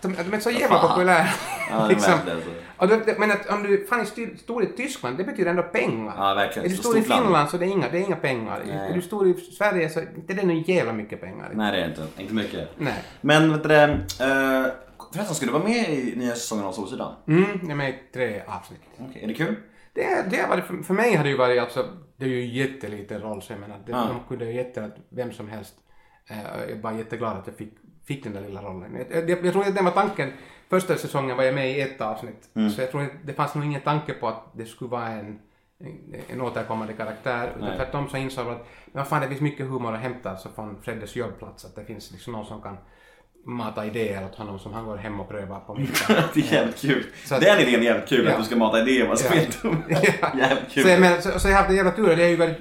De, 0.00 0.14
de 0.30 0.34
är 0.36 0.40
så 0.40 0.50
jävla 0.50 0.78
populära. 0.88 1.26
Ja, 1.70 1.76
det 1.88 1.94
är 1.94 2.00
verkligen 2.00 2.40
så. 2.42 2.84
och 3.16 3.18
men 3.20 3.30
att 3.30 3.48
om 3.50 3.62
du 3.62 3.86
fan 3.86 4.00
är 4.00 4.04
st- 4.04 4.36
stor 4.36 4.62
i 4.64 4.66
Tyskland, 4.66 5.18
det 5.18 5.24
betyder 5.24 5.50
ändå 5.50 5.62
pengar. 5.62 6.14
Ja, 6.16 6.34
verkligen. 6.34 6.66
Är 6.66 6.70
du 6.70 6.76
stor 6.76 6.98
i 6.98 7.02
land. 7.04 7.22
Finland 7.24 7.50
så 7.50 7.56
det 7.58 7.66
är 7.66 7.68
inga, 7.70 7.88
det 7.88 7.98
är 7.98 8.02
inga 8.02 8.16
pengar. 8.16 8.62
Nej. 8.66 8.90
Är 8.90 8.94
du 8.94 9.02
stor 9.02 9.28
i 9.28 9.34
Sverige 9.34 9.88
så 9.90 10.00
inte 10.00 10.34
det 10.34 10.42
är 10.42 10.46
nog 10.46 10.68
jävla 10.68 10.92
mycket 10.92 11.20
pengar. 11.20 11.50
Nej 11.54 11.72
det 11.72 11.82
är 11.84 11.88
inte, 11.88 12.06
inte 12.18 12.34
mycket. 12.34 12.68
Nej. 12.78 12.94
Men 13.20 13.52
vet 13.52 13.62
du 13.62 13.68
det, 13.68 13.82
eh, 14.20 14.66
förresten 15.12 15.34
ska 15.34 15.46
du 15.46 15.52
vara 15.52 15.64
med 15.64 15.90
i 15.90 16.16
nya 16.16 16.34
säsongen 16.34 16.64
av 16.64 16.72
Solsidan? 16.72 17.14
Mm, 17.28 17.44
jag 17.62 17.70
är 17.70 17.74
med 17.74 17.90
i 17.90 17.98
tre 18.14 18.42
avsnitt. 18.46 18.80
Okej, 18.98 19.22
är 19.24 19.28
det 19.28 19.34
kul? 19.34 19.54
Det, 19.94 20.24
det 20.30 20.46
varit, 20.48 20.64
för, 20.64 20.76
för 20.82 20.94
mig 20.94 21.14
har 21.16 21.24
det 21.24 21.30
ju 21.30 21.36
varit 21.36 21.60
alltså, 21.60 21.86
det 22.16 22.24
är 22.24 22.28
ju 22.28 22.44
jätteliten 22.46 23.20
roll 23.20 23.42
så 23.42 23.52
jag 23.52 23.60
menar, 23.60 23.76
det, 23.86 23.92
Ja. 23.92 23.98
de 24.08 24.20
kunde 24.28 24.44
ju 24.44 24.52
jätte 24.56 24.84
att 24.84 24.96
vem 25.08 25.32
som 25.32 25.48
helst. 25.48 25.74
Eh, 26.30 26.36
jag 26.60 26.70
är 26.70 26.76
bara 26.82 26.92
jätteglad 26.98 27.36
att 27.36 27.46
jag 27.46 27.56
fick, 27.56 27.74
fick 28.04 28.24
den 28.24 28.32
där 28.32 28.40
lilla 28.40 28.62
rollen. 28.62 29.06
Jag, 29.10 29.30
jag, 29.30 29.44
jag 29.46 29.52
tror 29.52 29.66
att 29.66 29.74
det 29.76 29.82
var 29.82 29.90
tanken, 29.90 30.32
första 30.70 30.96
säsongen 30.96 31.36
var 31.36 31.44
jag 31.44 31.54
med 31.54 31.70
i 31.70 31.80
ett 31.80 32.00
avsnitt, 32.00 32.48
Mm. 32.54 32.70
så 32.70 32.80
jag 32.80 32.90
tror 32.90 33.02
inte, 33.02 33.16
det 33.24 33.32
fanns 33.32 33.54
nog 33.54 33.64
ingen 33.64 33.80
tanke 33.80 34.12
på 34.12 34.28
att 34.28 34.44
det 34.52 34.66
skulle 34.66 34.90
vara 34.90 35.06
en, 35.08 35.38
en, 35.80 36.14
en 36.28 36.40
återkommande 36.40 36.92
karaktär. 36.92 37.52
Utan 37.56 37.76
tvärtom 37.76 38.08
så 38.08 38.16
insåg 38.16 38.46
jag 38.46 38.52
att 38.54 38.66
men 38.92 39.04
fan, 39.04 39.20
det 39.22 39.28
finns 39.28 39.40
mycket 39.40 39.66
humor 39.66 39.94
att 39.94 40.00
hämta 40.00 40.30
alltså 40.30 40.48
från 40.54 40.82
Freddes 40.82 41.16
jobbplats, 41.16 41.64
att 41.64 41.76
det 41.76 41.84
finns 41.84 42.10
liksom 42.12 42.32
någon 42.32 42.46
som 42.46 42.62
kan 42.62 42.76
mata 43.44 43.86
idéer 43.86 44.24
åt 44.24 44.34
honom 44.34 44.58
som 44.58 44.72
han 44.72 44.84
går 44.84 44.96
hem 44.96 45.20
och 45.20 45.28
prövar 45.28 45.60
på 45.60 45.74
middag. 45.74 46.24
det 46.34 46.40
är 46.40 46.52
jävligt 46.52 46.80
kul. 46.80 47.04
Så 47.24 47.34
att- 47.34 47.40
Den 47.40 47.58
idén 47.60 47.80
är 47.80 47.84
jävligt 47.84 48.08
kul, 48.08 48.24
Ja. 48.26 48.32
att 48.32 48.38
du 48.38 48.44
ska 48.44 48.56
mata 48.56 48.80
idéer 48.80 49.08
vad 49.08 49.18
som 49.18 49.36
Ja. 49.36 49.42
Ja. 50.22 50.30
Jävligt 50.38 50.70
kul. 50.72 50.82
Så, 50.82 50.88
menar, 50.88 51.16
så, 51.20 51.38
så 51.40 51.48
jag 51.48 51.54
har 51.54 51.58
haft 51.58 51.70
en 51.70 51.76
jävla 51.76 51.92
tur. 51.92 52.16
Det 52.16 52.24
är 52.24 52.28
ju 52.28 52.36
väldigt, 52.36 52.60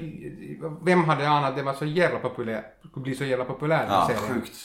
vem 0.83 1.03
hade 1.03 1.29
anat 1.29 1.49
att 1.49 1.55
det 1.57 1.63
var 1.63 1.73
så 1.73 1.85
jävla 1.85 2.19
populär, 2.19 2.63
skulle 2.89 3.03
bli 3.03 3.15
så 3.15 3.23
jävla 3.25 3.45
populär 3.45 3.85
Ja, 3.89 4.07
serien. 4.07 4.23
sjukt. 4.41 4.57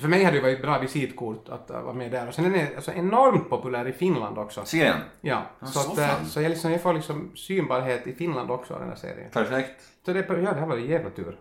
För 0.00 0.08
mig 0.08 0.24
hade 0.24 0.36
det 0.36 0.42
varit 0.42 0.62
bra 0.62 0.78
visitkort 0.78 1.48
att 1.48 1.70
uh, 1.70 1.80
vara 1.82 1.94
med 1.94 2.10
där. 2.10 2.28
Och 2.28 2.34
sen 2.34 2.44
är 2.44 2.50
den 2.58 2.66
alltså 2.76 2.92
enormt 2.92 3.50
populär 3.50 3.88
i 3.88 3.92
Finland 3.92 4.38
också. 4.38 4.64
Serien? 4.64 4.96
Ja, 5.20 5.42
Ja, 5.60 5.66
så, 5.66 5.78
så 5.80 5.92
att, 5.92 5.98
eh, 5.98 6.06
fan. 6.06 6.26
så 6.26 6.40
jag, 6.42 6.50
liksom, 6.50 6.72
jag 6.72 6.82
får 6.82 6.94
liksom 6.94 7.32
synbarhet 7.36 8.06
i 8.06 8.12
Finland 8.14 8.50
också 8.50 8.74
av 8.74 8.80
den 8.80 8.88
här 8.88 8.96
serien. 8.96 9.30
Perfekt. 9.32 9.82
Så 10.04 10.12
det, 10.12 10.24
ja, 10.28 10.34
det 10.52 10.60
har 10.60 10.66
varit 10.66 10.88
jävla 10.88 11.10
tur. 11.10 11.36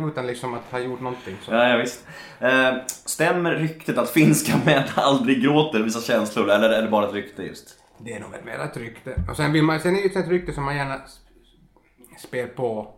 Utan 0.08 0.26
liksom 0.26 0.54
att 0.54 0.64
ha 0.70 0.78
gjort 0.78 1.00
någonting. 1.00 1.36
Så. 1.42 1.52
Ja, 1.52 1.68
ja 1.68 1.76
visst. 1.76 2.06
Eh, 2.40 2.72
stämmer 2.86 3.54
ryktet 3.54 3.98
att 3.98 4.10
finska 4.10 4.52
män 4.64 4.82
aldrig 4.94 5.42
gråter 5.42 5.82
visar 5.82 6.00
känslor 6.00 6.50
eller 6.50 6.70
är 6.70 6.82
det 6.82 6.88
bara 6.88 7.06
ett 7.08 7.14
rykte 7.14 7.42
just? 7.42 7.78
Det 7.98 8.12
är 8.12 8.20
nog 8.20 8.30
väl 8.30 8.44
mer 8.44 8.58
ett 8.58 8.76
rykte. 8.76 9.14
Och 9.30 9.36
sen, 9.36 9.52
vill 9.52 9.62
man, 9.62 9.80
sen 9.80 9.96
är 9.96 10.02
det 10.02 10.08
ju 10.14 10.20
ett 10.20 10.28
rykte 10.28 10.52
som 10.52 10.64
man 10.64 10.76
gärna 10.76 10.94
s- 10.94 11.18
spär 12.22 12.46
på. 12.46 12.94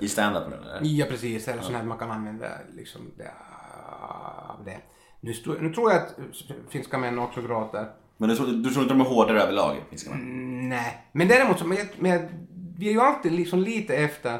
I 0.00 0.08
stand-up 0.08 0.46
eller? 0.46 0.78
Ja, 0.82 1.06
precis. 1.08 1.48
Eller 1.48 1.62
sånt 1.62 1.76
här 1.76 1.84
man 1.84 1.98
kan 1.98 2.10
använda 2.10 2.46
liksom 2.76 3.00
det, 3.16 3.30
av 4.00 4.64
det. 4.64 4.78
Nu, 5.20 5.32
nu 5.60 5.74
tror 5.74 5.92
jag 5.92 6.00
att 6.02 6.16
finska 6.70 6.98
män 6.98 7.18
också 7.18 7.42
gråter. 7.42 7.86
Men 8.16 8.28
du 8.28 8.36
tror, 8.36 8.46
du 8.46 8.70
tror 8.70 8.82
inte 8.82 8.94
de 8.94 9.00
är 9.00 9.04
hårdare 9.04 9.42
överlag, 9.42 9.76
finska 9.90 10.10
män? 10.10 10.68
Nej. 10.68 11.04
Men 11.12 11.28
däremot 11.28 11.58
så, 11.58 11.66
men, 11.66 11.78
jag- 12.10 12.28
vi 12.78 12.88
är 12.88 12.92
ju 12.92 13.00
alltid 13.00 13.32
liksom 13.32 13.58
lite 13.60 13.96
efter, 13.96 14.34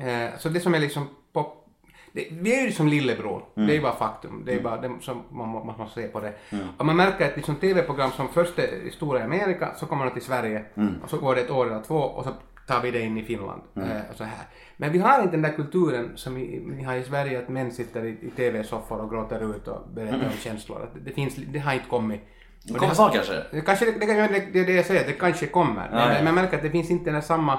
eh, 0.00 0.38
så 0.38 0.48
det 0.48 0.60
som 0.60 0.74
är 0.74 0.78
liksom 0.78 1.08
pop, 1.32 1.68
det, 2.12 2.28
vi 2.30 2.54
är 2.56 2.60
ju 2.60 2.66
liksom 2.66 2.88
lillebror, 2.88 3.44
det 3.54 3.62
är 3.62 3.72
ju 3.76 3.82
bara 3.82 3.96
faktum. 3.96 4.42
Det 4.46 4.54
är 4.54 4.60
bara 4.62 4.80
det 4.80 4.90
som 5.00 5.22
man, 5.30 5.48
man 5.48 5.66
måste 5.78 6.00
se 6.02 6.08
på 6.08 6.20
det. 6.20 6.32
Och 6.78 6.86
man 6.86 6.96
märker 6.96 7.30
att 7.30 7.36
liksom 7.36 7.56
tv-program 7.56 8.10
som 8.10 8.28
först 8.28 8.58
är 8.58 8.90
stora 8.90 9.20
i 9.20 9.22
Amerika, 9.22 9.74
så 9.76 9.86
kommer 9.86 10.04
de 10.04 10.10
till 10.10 10.22
Sverige 10.22 10.64
och 11.02 11.10
så 11.10 11.18
går 11.18 11.34
det 11.34 11.40
ett 11.40 11.50
år 11.50 11.66
eller 11.66 11.82
två 11.82 11.94
och 11.96 12.24
så 12.24 12.30
tar 12.66 12.82
vi 12.82 12.90
det 12.90 13.00
in 13.00 13.18
i 13.18 13.24
Finland. 13.24 13.62
Eh, 13.76 14.10
och 14.10 14.16
så 14.16 14.24
här. 14.24 14.46
Men 14.76 14.92
vi 14.92 14.98
har 14.98 15.20
inte 15.20 15.30
den 15.30 15.42
där 15.42 15.52
kulturen 15.52 16.12
som 16.14 16.34
vi, 16.34 16.82
har 16.86 16.94
i 16.94 17.04
Sverige 17.04 17.38
att 17.38 17.48
män 17.48 17.72
sitter 17.72 18.04
i, 18.04 18.08
i 18.08 18.30
tv-soffor 18.36 19.00
och 19.00 19.10
gråter 19.10 19.56
ut 19.56 19.68
och 19.68 19.88
berättar 19.94 20.26
om 20.26 20.38
känslor. 20.40 20.90
Det, 20.94 21.00
det, 21.00 21.12
finns, 21.12 21.34
det 21.36 21.58
har 21.58 21.72
inte 21.72 21.88
kommit. 21.88 22.20
Det 22.62 22.78
kommer 22.78 22.94
snart 22.94 23.14
kanske? 23.14 23.42
det, 23.50 23.60
kanske, 23.60 23.84
det, 23.84 24.06
det, 24.06 24.28
det, 24.28 24.46
det 24.52 24.64
det 24.64 24.72
jag 24.72 24.86
säger, 24.86 25.06
det 25.06 25.12
kanske 25.12 25.46
kommer. 25.46 25.88
Ja, 25.92 25.96
men, 25.96 26.16
ja. 26.16 26.24
jag 26.24 26.34
märker 26.34 26.56
att 26.56 26.62
det 26.62 26.70
finns 26.70 26.90
inte 26.90 27.10
den 27.10 27.22
samma 27.22 27.58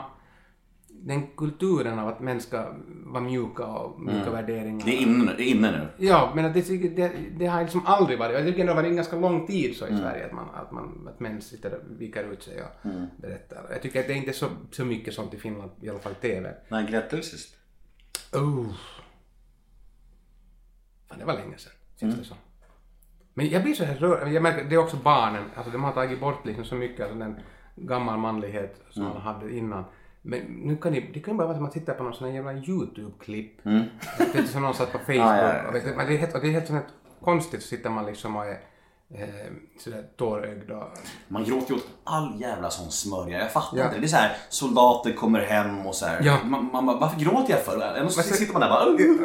den 1.08 1.28
kulturen 1.38 2.00
av 2.00 2.08
att 2.08 2.20
män 2.20 2.42
ska 2.42 2.74
vara 3.06 3.24
mjuka 3.24 3.66
och 3.66 4.00
mjuka 4.02 4.30
värderingar. 4.32 4.70
Mm. 4.72 4.86
Det 4.86 4.92
är 4.92 5.02
inne, 5.02 5.24
nu- 5.26 5.34
det 5.38 5.44
är 5.44 5.52
inne 5.56 5.72
nu. 5.72 6.06
Ja, 6.06 6.32
men 6.36 6.54
det, 6.54 6.88
det, 6.96 7.12
det 7.38 7.46
har 7.46 7.62
liksom 7.62 7.82
aldrig 7.86 8.20
varit, 8.20 8.34
jag 8.36 8.46
tycker 8.46 8.64
det 8.66 8.70
har 8.72 8.76
varit 8.76 8.90
en 8.90 8.96
ganska 8.96 9.16
lång 9.16 9.48
tid 9.48 9.76
så 9.78 9.86
i 9.86 9.90
Mm. 9.90 10.02
Sverige 10.02 10.26
att, 10.26 10.32
man, 10.32 10.50
att, 10.56 10.72
man, 10.72 11.08
att 11.14 11.20
män 11.20 11.42
sitter 11.42 11.74
och 11.74 11.82
viker 12.02 12.24
ut 12.24 12.44
sig 12.44 12.62
och 12.62 12.86
Mm. 12.86 13.06
berättar. 13.18 13.66
Jag 13.72 13.82
tycker 13.82 14.00
att 14.00 14.08
det 14.08 14.14
är 14.14 14.18
inte 14.18 14.34
så, 14.34 14.48
så 14.72 14.86
mycket 14.86 15.14
sånt 15.14 15.34
i 15.34 15.38
Finland, 15.38 15.72
i 15.82 15.90
alla 15.90 16.00
fall 16.00 16.12
i 16.12 16.16
TV. 16.22 16.54
När 16.70 16.88
grät 16.88 17.10
du 17.10 17.22
sist? 17.22 17.56
Oh. 18.34 18.66
Fan, 21.10 21.20
det 21.20 21.26
var 21.26 21.34
länge 21.34 21.58
sedan, 21.58 21.72
känns 22.00 22.14
Mm. 22.14 22.18
det 22.18 22.26
som. 22.28 22.38
Men 23.34 23.50
jag 23.50 23.64
blir 23.64 23.74
så 23.74 23.84
här 23.84 23.96
rörd, 23.96 24.32
jag 24.32 24.44
märker 24.44 24.64
det 24.64 24.76
är 24.76 24.80
också 24.80 24.98
barnen, 24.98 25.44
alltså 25.56 25.72
de 25.72 25.84
har 25.84 25.92
tagit 25.92 26.20
bort 26.20 26.46
liksom 26.46 26.66
så 26.66 26.76
mycket 26.76 27.12
av 27.12 27.18
den 27.18 27.36
gammal 27.76 28.20
manlighet 28.20 28.82
som 28.90 29.02
Mm. 29.02 29.14
man 29.14 29.22
hade 29.22 29.56
innan. 29.58 29.84
Men 30.28 30.42
nu 30.42 30.78
kan 30.78 30.94
det, 30.94 31.00
det 31.14 31.20
kan 31.20 31.34
ju 31.34 31.38
bara 31.38 31.48
vara 31.48 31.58
som 31.58 31.66
att 31.66 31.72
titta 31.72 31.94
på 31.94 32.04
någon 32.04 32.14
sån 32.14 32.28
här 32.28 32.36
jävla 32.36 32.54
YouTube-klipp. 32.54 33.66
Mm. 33.66 33.84
Som 34.48 34.62
någon 34.62 34.74
satt 34.74 34.92
på 34.92 34.98
Facebook. 34.98 35.16
Ja, 35.18 35.38
ja, 35.38 35.58
ja. 35.58 35.68
Och 35.68 35.76
vet 35.76 35.84
det 35.84 36.14
är 36.14 36.18
helt, 36.18 36.36
och 36.36 36.42
det 36.42 36.48
är 36.48 36.52
helt 36.52 36.68
sånt 36.68 36.86
konstigt 37.22 37.62
så 37.62 37.68
sitter 37.68 37.90
man 37.90 38.06
liksom 38.06 38.36
och 38.36 38.46
är 38.46 38.60
eh, 39.14 39.26
sådär 39.80 40.04
tårögd 40.18 40.72
och... 40.72 40.84
Man 41.28 41.44
gråter 41.44 41.70
ju 41.74 41.76
åt 41.76 41.88
all 42.04 42.42
jävla 42.42 42.70
sån 42.70 42.92
smörja. 42.92 43.40
Jag 43.40 43.52
fattar 43.52 43.78
Ja. 43.78 43.86
inte. 43.86 44.00
Det 44.00 44.06
är 44.06 44.08
så 44.08 44.16
här, 44.18 44.38
soldater 44.50 45.14
kommer 45.14 45.40
hem 45.40 45.86
och 45.88 45.96
så 45.96 46.06
här. 46.06 46.20
Ja. 46.24 46.38
Man, 46.44 46.70
man, 46.74 46.86
bara, 46.86 46.98
varför 46.98 47.20
gråter 47.20 47.54
jag 47.54 47.62
för? 47.62 47.96
Ändå 47.98 48.10
så 48.12 48.22
sitter 48.22 48.54
man 48.54 48.62
där 48.62 48.70
bara... 48.70 48.84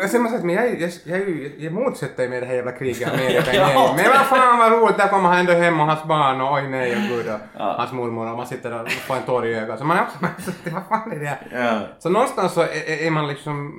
Säger 0.09 0.18
man 0.22 0.31
säger, 0.33 0.45
men 0.45 0.55
jag, 0.55 0.81
jag, 0.81 0.91
jag, 1.05 1.20
jag, 1.28 1.53
jag 1.59 1.72
motsätter 1.72 2.28
mig 2.28 2.41
det 2.41 2.47
här 2.47 2.55
jävla 2.55 2.72
kriget 2.72 3.01
i 3.01 3.05
Amerika. 3.14 3.55
Ja. 3.55 3.95
Men 3.97 4.05
vad 4.11 4.26
fan 4.26 4.59
vad 4.59 4.72
roligt, 4.72 4.99
där 4.99 5.09
kommer 5.09 5.28
han 5.28 5.39
ändå 5.39 5.53
hem 5.53 5.81
och 5.81 5.87
hans 5.87 6.05
barn 6.05 6.41
och 6.41 6.53
oj 6.55 6.68
nej 6.68 6.97
och 6.97 7.03
gud 7.09 7.26
och 7.33 7.61
hans 7.61 7.93
mormor 7.93 8.31
och 8.31 8.37
man 8.37 8.47
sitter 8.47 8.83
och 8.83 8.91
får 8.91 9.16
en 9.16 9.22
tår 9.22 9.47
i 9.47 9.55
ögat. 9.55 9.78
Så 9.78 9.85
man 9.85 9.99
också, 10.01 10.18
vad 10.70 10.83
fan 10.89 11.12
är 11.12 11.18
det 11.18 11.26
här? 11.26 11.49
Ja. 11.53 11.81
Så 11.99 12.09
någonstans 12.09 12.53
så 12.53 12.61
är, 12.61 13.07
är 13.07 13.11
man 13.11 13.26
liksom 13.28 13.72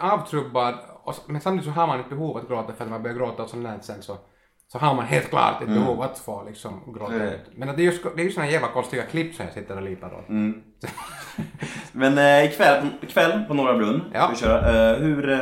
avtrubbad 0.00 0.74
och, 1.04 1.14
men 1.26 1.40
samtidigt 1.40 1.74
så 1.74 1.80
har 1.80 1.86
man 1.86 2.00
ett 2.00 2.08
behov 2.08 2.36
att 2.36 2.48
gråta 2.48 2.72
för 2.72 2.84
att 2.84 2.90
man 2.90 3.02
börjar 3.02 3.16
gråta 3.16 3.42
och 3.42 3.48
sånt 3.48 3.64
där 3.64 3.78
sen 3.82 4.02
så 4.02 4.16
så 4.72 4.78
har 4.78 4.94
man 4.94 5.04
helt 5.06 5.28
klart 5.28 5.62
ett 5.62 5.68
behov 5.68 6.02
att 6.02 6.18
få 6.18 6.44
liksom 6.44 6.94
gråta 6.94 7.14
Mm. 7.14 7.26
ut. 7.28 7.40
Men 7.56 7.68
det 7.76 7.82
är 7.82 7.92
ju, 7.92 7.98
det 8.16 8.22
är 8.22 8.24
ju 8.24 8.30
såna 8.32 8.50
jävla 8.50 8.68
konstiga 8.68 9.02
klipp 9.02 9.34
som 9.34 9.44
jag 9.44 9.54
sitter 9.54 9.76
och 9.76 9.82
lipar 9.82 10.14
åt. 10.14 10.28
Mm. 10.28 10.62
Men 11.92 12.18
eh, 12.18 12.44
ikväll, 12.44 12.86
ikväll 13.02 13.44
på 13.48 13.54
Norra 13.54 13.76
Brunn 13.78 14.02
Ja. 14.14 14.28
vi 14.32 14.36
köra. 14.36 14.90
Eh, 14.92 14.98
hur, 14.98 15.30
eh, 15.30 15.38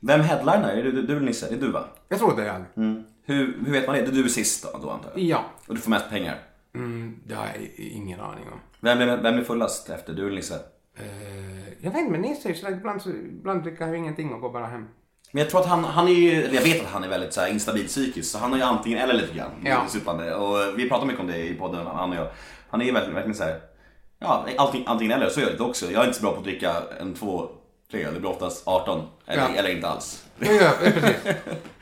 vem 0.00 0.20
headlinar? 0.20 0.68
Är 0.72 0.82
det 0.84 0.90
du, 0.92 1.02
du 1.02 1.20
Nisse? 1.20 1.46
Det 1.48 1.54
är 1.54 1.60
du 1.60 1.70
va? 1.72 1.84
Jag 2.08 2.18
tror 2.18 2.36
det 2.36 2.42
är 2.42 2.46
jag. 2.46 2.84
Mm. 2.84 3.04
Hur, 3.24 3.58
hur 3.64 3.72
vet 3.72 3.86
man 3.86 3.96
det? 3.96 4.02
Det 4.02 4.08
är 4.08 4.22
du 4.22 4.28
sist 4.28 4.62
då, 4.72 4.78
då 4.82 4.90
antar 4.90 5.10
jag? 5.14 5.22
Ja. 5.22 5.44
Och 5.68 5.74
du 5.74 5.80
får 5.80 5.90
mest 5.90 6.10
pengar. 6.10 6.38
Mm, 6.74 7.20
det 7.24 7.34
har 7.34 7.46
jag 7.46 7.70
ingen 7.78 8.20
aning 8.20 8.44
om. 8.52 8.60
Vem 8.80 9.00
är, 9.00 9.16
vem 9.16 9.38
är 9.38 9.42
fullast 9.42 9.90
efter? 9.90 10.12
Du 10.12 10.26
eller 10.26 10.36
Nisse? 10.36 10.54
Eh, 10.98 11.68
jag 11.80 11.90
vet 11.90 12.00
inte, 12.00 12.12
men 12.12 12.20
Nisse 12.20 12.48
är 12.48 12.52
ju 12.52 12.58
sådär, 12.58 12.72
ibland, 12.76 13.00
ibland 13.06 13.66
han 13.80 13.90
ju 13.92 13.96
ingenting 13.98 14.32
och 14.32 14.40
går 14.40 14.52
bara 14.52 14.66
hem. 14.66 14.88
Men 15.36 15.42
jag 15.42 15.50
tror 15.50 15.60
att 15.60 15.66
han, 15.66 15.84
han 15.84 16.08
är 16.08 16.12
ju, 16.12 16.44
eller 16.44 16.54
jag 16.54 16.62
vet 16.62 16.80
att 16.84 16.92
han 16.92 17.04
är 17.04 17.08
väldigt 17.08 17.32
så 17.32 17.40
här, 17.40 17.48
instabil 17.48 17.86
psykiskt 17.86 18.32
så 18.32 18.38
han 18.38 18.52
är 18.52 18.56
ju 18.56 18.62
antingen 18.62 18.98
eller 18.98 19.14
lite 19.14 19.34
grann. 19.34 19.50
Ja. 19.64 19.86
Supande. 19.88 20.34
Och 20.34 20.78
vi 20.78 20.88
pratar 20.88 21.06
mycket 21.06 21.20
om 21.20 21.26
det 21.26 21.38
i 21.38 21.54
podden, 21.54 21.86
han 21.86 22.10
och 22.10 22.16
jag. 22.16 22.28
Han 22.70 22.80
är 22.80 22.84
ju 22.84 22.92
verkligen, 22.92 23.14
verkligen 23.14 23.34
så 23.36 23.44
här, 23.44 23.60
ja 24.18 24.46
allting, 24.58 24.84
antingen 24.86 25.12
eller, 25.12 25.28
så 25.30 25.40
är 25.40 25.44
jag 25.44 25.50
lite 25.50 25.62
också. 25.62 25.90
Jag 25.90 26.02
är 26.02 26.06
inte 26.06 26.18
så 26.18 26.22
bra 26.22 26.32
på 26.32 26.38
att 26.38 26.44
dricka 26.44 26.74
en 27.00 27.14
två, 27.14 27.48
tre, 27.90 28.10
det 28.10 28.20
blir 28.20 28.30
oftast 28.30 28.68
18. 28.68 29.02
Eller, 29.26 29.42
Ja. 29.42 29.48
eller 29.56 29.70
inte 29.70 29.88
alls. 29.88 30.24
Ja, 30.38 30.52
ja, 30.52 30.70
precis. 30.80 31.16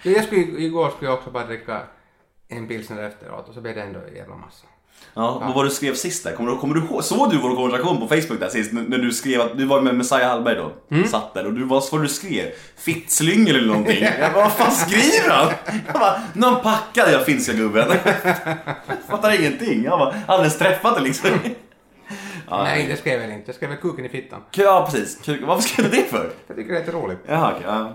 Ja, 0.03 0.11
jag 0.11 0.25
skulle, 0.25 0.41
igår 0.43 0.91
skulle 0.91 1.11
jag 1.11 1.19
också 1.19 1.31
bara 1.31 1.47
dricka 1.47 1.81
en 2.49 2.69
pilsner 2.69 3.03
efteråt 3.03 3.49
och 3.49 3.55
så 3.55 3.61
blev 3.61 3.75
det 3.75 3.83
ändå 3.83 4.01
en 4.09 4.17
jävla 4.17 4.35
massa. 4.37 4.67
Ja, 5.17 5.39
vad 5.39 5.55
var 5.55 5.65
det 5.65 5.71
du 5.71 5.75
skrev 5.75 5.95
sist 5.95 6.25
där? 6.25 6.33
Kommer 6.33 6.51
du, 6.51 6.57
kommer 6.57 6.75
du? 6.75 7.03
Såg 7.03 7.31
du 7.31 7.39
vår 7.39 7.57
konversation 7.57 8.01
på 8.01 8.09
Facebook 8.09 8.41
där 8.41 8.49
sist? 8.49 8.73
När 8.73 8.99
du 8.99 9.13
skrev 9.13 9.41
att 9.41 9.59
du 9.59 9.65
var 9.65 9.81
med 9.81 9.95
Messiah 9.95 10.29
Hallberg 10.29 10.55
då? 10.57 10.73
Mm. 10.91 11.09
Satt 11.09 11.35
där 11.35 11.47
och 11.47 11.53
du, 11.53 11.65
vad 11.65 11.83
var 11.93 11.99
du 11.99 12.09
skrev? 12.09 12.47
Fittslyngel 12.77 13.57
eller 13.57 13.69
någonting? 13.69 14.03
Jag 14.21 14.33
bara, 14.33 14.45
vad 14.45 14.53
fan 14.53 14.71
skriver 14.73 15.31
han? 15.31 15.53
Jag 15.87 15.95
bara, 15.95 16.21
någon 16.33 16.61
packad 16.63 17.13
jag 17.13 17.27
finska 17.27 17.53
gubben. 17.53 17.89
Jag 18.05 18.97
fattar 19.09 19.41
ingenting. 19.41 19.85
Jag 19.85 19.99
bara, 19.99 20.15
alldeles 20.27 20.59
träffat 20.59 20.97
det 20.97 21.03
liksom. 21.03 21.31
Ja, 22.51 22.63
Nej, 22.63 22.87
det 22.89 22.97
skrev 22.97 23.21
jag 23.21 23.33
inte. 23.33 23.49
Jag 23.49 23.55
skrev 23.55 23.71
väl 23.71 23.79
kuken 23.79 24.05
i 24.05 24.09
fittan. 24.09 24.41
Ja, 24.51 24.89
precis. 24.91 25.19
Varför 25.43 25.63
skrev 25.63 25.91
du 25.91 25.97
det 25.97 26.03
för? 26.03 26.31
Jag 26.47 26.57
tycker 26.57 26.73
det 26.73 26.79
är 26.79 26.81
lite 26.81 26.97
roligt. 26.97 27.19
Jaha, 27.27 27.53
okej. 27.53 27.67
Ja. 27.67 27.93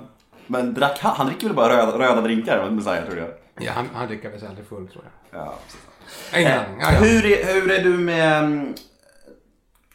Men 0.48 0.74
drack 0.74 1.00
han, 1.02 1.16
han 1.16 1.28
dricker 1.28 1.48
väl 1.48 1.56
bara 1.56 1.78
röda, 1.78 2.00
röda 2.00 2.22
drinkar, 2.22 2.70
Messiah 2.70 3.06
tror 3.06 3.18
jag. 3.18 3.30
Ja, 3.60 3.72
han, 3.76 3.90
han 3.94 4.08
dricker 4.08 4.30
väl 4.30 4.46
aldrig 4.50 4.68
full 4.68 4.88
tror 4.88 5.04
jag. 5.32 5.42
Ja, 5.42 5.56
precis. 5.66 5.82
Ingen 6.36 6.52
Eh. 6.52 6.64
Ja, 6.80 6.94
ja. 6.94 7.00
hur, 7.00 7.26
är, 7.26 7.54
hur 7.54 7.72
är 7.72 7.84
du 7.84 7.90
med 7.98 8.44
mm, 8.44 8.74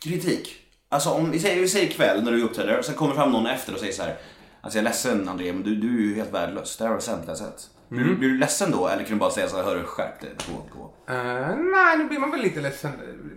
kritik? 0.05 0.57
Alltså 0.89 1.11
om 1.11 1.31
vi 1.31 1.39
säger, 1.39 1.61
vi 1.61 1.69
säger 1.69 1.87
ikväll 1.87 2.25
när 2.25 2.33
du 2.33 2.43
uppträder 2.43 2.79
och 2.79 2.85
sen 2.85 2.95
kommer 2.95 3.15
fram 3.15 3.33
någon 3.33 3.47
efter 3.47 3.73
och 3.75 3.79
säger 3.81 3.93
så 3.93 4.03
här. 4.03 4.17
Alltså 4.61 4.79
jag 4.79 4.83
är 4.83 4.89
ledsen 4.89 5.29
André 5.29 5.53
men 5.53 5.63
du, 5.63 5.75
du 5.77 5.89
är 5.99 6.03
ju 6.09 6.15
helt 6.15 6.33
värdelös. 6.35 6.77
Det 6.77 6.85
här 6.85 6.89
har 6.89 6.97
du 6.97 7.03
sämst 7.03 7.29
jag 7.29 7.37
sett. 7.39 7.69
Blir, 7.89 8.01
Mm. 8.01 8.13
du- 8.15 8.19
blir 8.19 8.29
du 8.29 8.39
ledsen 8.39 8.71
då 8.71 8.89
eller 8.89 9.03
kan 9.05 9.13
du 9.13 9.19
bara 9.19 9.31
säga 9.31 9.49
så 9.49 9.57
här, 9.57 9.63
hörru 9.65 9.83
skärp 9.85 10.21
dig, 10.21 10.31
gå, 10.49 10.79
gå. 10.79 11.13
Eh, 11.15 11.57
nej, 11.57 11.99
nu 11.99 12.05
blir 12.05 12.19
man 12.19 12.31
väl 12.31 12.41
lite 12.43 12.61
ledsen. 12.61 12.93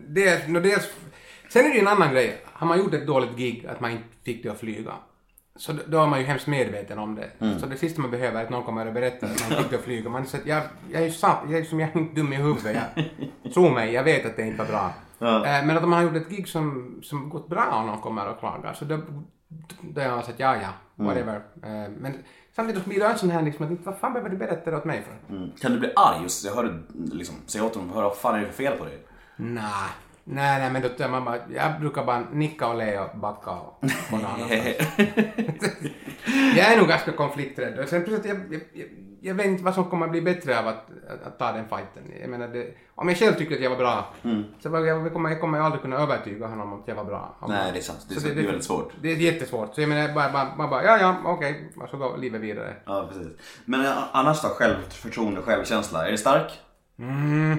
Det, 0.07 0.47
no, 0.47 0.59
dels, 0.59 0.83
sen 1.49 1.65
är 1.65 1.69
det 1.69 1.75
ju 1.75 1.81
en 1.81 1.87
annan 1.87 2.13
grej. 2.13 2.41
Har 2.45 2.67
man 2.67 2.77
gjort 2.79 2.93
ett 2.93 3.07
dåligt 3.07 3.37
gig, 3.37 3.65
att 3.69 3.79
man 3.79 3.91
inte 3.91 4.03
fick 4.25 4.43
det 4.43 4.49
att 4.49 4.59
flyga, 4.59 4.93
så 5.57 5.73
då, 5.87 6.01
är 6.01 6.07
man 6.07 6.19
ju 6.19 6.25
hemskt 6.25 6.47
medveten 6.47 6.99
om 6.99 7.15
det. 7.15 7.29
Mm. 7.39 7.59
Så 7.59 7.65
det 7.65 7.77
sista 7.77 8.01
man 8.01 8.11
behöver 8.11 8.39
är 8.39 8.43
att 8.43 8.49
någon 8.49 8.63
kommer 8.63 8.85
och 8.85 8.93
berättar 8.93 9.27
att 9.27 9.49
man 9.49 9.63
fick 9.63 9.81
flyga. 9.81 10.09
Man 10.09 10.25
säger, 10.25 10.47
jag, 10.47 10.63
jag 10.91 11.01
är 11.01 11.05
ju 11.05 11.11
sant, 11.11 11.39
jag 11.49 11.59
är 11.59 11.63
som 11.63 11.79
jag 11.79 11.89
är 11.95 11.99
inte 11.99 12.15
dum 12.21 12.33
i 12.33 12.35
huvudet. 12.35 12.77
Jag, 13.43 13.53
tro 13.53 13.69
mig, 13.69 13.93
jag 13.93 14.03
vet 14.03 14.25
att 14.25 14.35
det 14.35 14.47
inte 14.47 14.63
var 14.63 14.69
bra. 14.69 14.93
Eh, 15.19 15.65
men 15.65 15.77
att 15.77 15.83
om 15.83 15.89
man 15.89 15.99
har 15.99 16.03
gjort 16.03 16.15
ett 16.15 16.29
gig 16.29 16.47
som, 16.47 16.99
som 17.03 17.29
gått 17.29 17.49
bra 17.49 17.79
och 17.79 17.85
någon 17.85 18.01
kommer 18.01 18.29
och 18.29 18.39
klagar, 18.39 18.73
så 18.73 18.85
då, 18.85 18.99
då 19.81 20.01
har 20.01 20.07
jag 20.07 20.25
sagt 20.25 20.39
ja, 20.39 20.55
ja, 20.55 20.69
whatever. 20.95 21.35
Eh, 21.35 21.91
men 21.99 22.13
samtidigt 22.55 22.85
blir 22.85 22.99
det 22.99 23.05
en 23.05 23.17
sån 23.17 23.29
här 23.29 23.41
liksom 23.41 23.65
att 23.65 23.85
vad 23.85 23.97
fan 23.97 24.13
behöver 24.13 24.29
du 24.29 24.37
berätta 24.37 24.71
det 24.71 24.77
åt 24.77 24.85
mig 24.85 25.03
för? 25.03 25.35
Mm. 25.35 25.51
Kan 25.61 25.71
du 25.71 25.79
bli 25.79 25.91
arg? 25.95 26.23
Just, 26.23 26.45
jag 26.45 26.55
hörde 26.55 26.79
liksom, 26.93 27.35
säga 27.45 27.63
åt 27.63 27.75
honom, 27.75 27.91
vad 27.95 28.17
fan 28.17 28.35
är 28.35 28.39
det 28.39 28.45
för 28.45 28.53
fel 28.53 28.77
på 28.77 28.85
dig? 28.85 29.05
Nej, 29.35 29.89
nej, 30.27 30.59
nej, 30.59 30.71
men 30.71 30.81
då 30.81 30.89
tar 30.89 31.09
man 31.09 31.25
bara, 31.25 31.37
jag 31.55 31.79
brukar 31.79 32.05
bara 32.05 32.19
nicka 32.31 32.67
och 32.67 32.75
le 32.77 32.99
och 32.99 33.17
backa 33.17 33.51
och 33.51 33.79
gå 34.11 34.17
någon 34.17 34.25
annanstans. 34.25 34.75
Jag 36.57 36.73
är 36.73 36.77
nog 36.77 36.87
ganska 36.87 37.11
konflikträdd 37.11 37.79
och 37.79 37.89
sen 37.89 38.03
plötsligt, 38.03 38.35
jag, 38.35 38.53
jag, 38.53 38.61
jag, 38.73 38.87
jag 39.21 39.35
vet 39.35 39.45
inte 39.45 39.63
vad 39.63 39.73
som 39.73 39.85
kommer 39.89 40.05
att 40.05 40.11
bli 40.11 40.21
bättre 40.21 40.59
av 40.59 40.67
att, 40.67 40.85
att, 41.09 41.27
att 41.27 41.39
ta 41.39 41.51
den 41.51 41.67
fighten. 41.69 42.03
Jag 42.21 42.29
menar, 42.29 42.47
det, 42.47 42.67
om 42.95 43.09
jag 43.09 43.17
själv 43.17 43.33
tycker 43.33 43.55
att 43.55 43.61
jag 43.61 43.69
var 43.69 43.77
bra, 43.77 44.13
så 44.59 44.69
var 44.69 44.79
jag, 44.79 45.05
jag, 45.05 45.13
kommer, 45.13 45.29
jag 45.29 45.41
kommer 45.41 45.59
aldrig 45.59 45.81
kunna 45.81 45.97
övertyga 45.97 46.47
honom 46.47 46.73
om 46.73 46.79
att 46.81 46.87
jag 46.87 46.95
var 46.95 47.03
bra. 47.05 47.35
Om 47.39 47.51
Nej, 47.51 47.63
man- 47.63 47.73
det 47.73 47.79
är 47.79 47.81
sant. 47.83 48.05
Det 48.09 48.13
är 48.13 48.19
så 48.19 48.27
så- 48.27 48.33
det 48.33 48.41
är 48.41 48.45
väldigt 48.45 48.63
svårt. 48.63 48.91
Det 49.01 49.11
är 49.11 49.15
jättesvårt. 49.15 49.75
Så 49.75 49.81
jag 49.81 49.89
menar, 49.89 50.13
bara, 50.13 50.31
bara, 50.31 50.47
bara, 50.57 50.67
bara 50.67 50.83
ja, 50.83 50.97
ja, 50.99 51.15
okej, 51.25 51.71
och 51.77 51.89
så 51.89 51.97
går 51.97 52.17
livet 52.17 52.41
vidare. 52.41 52.73
Ja, 52.85 53.09
precis. 53.13 53.27
Men 53.65 53.85
eh, 53.85 53.91
annars 54.11 54.41
då, 54.41 54.47
självförtroende, 54.47 55.41
självkänsla, 55.41 56.07
är 56.07 56.11
det 56.11 56.17
stark? 56.17 56.51
Mm. 56.99 57.57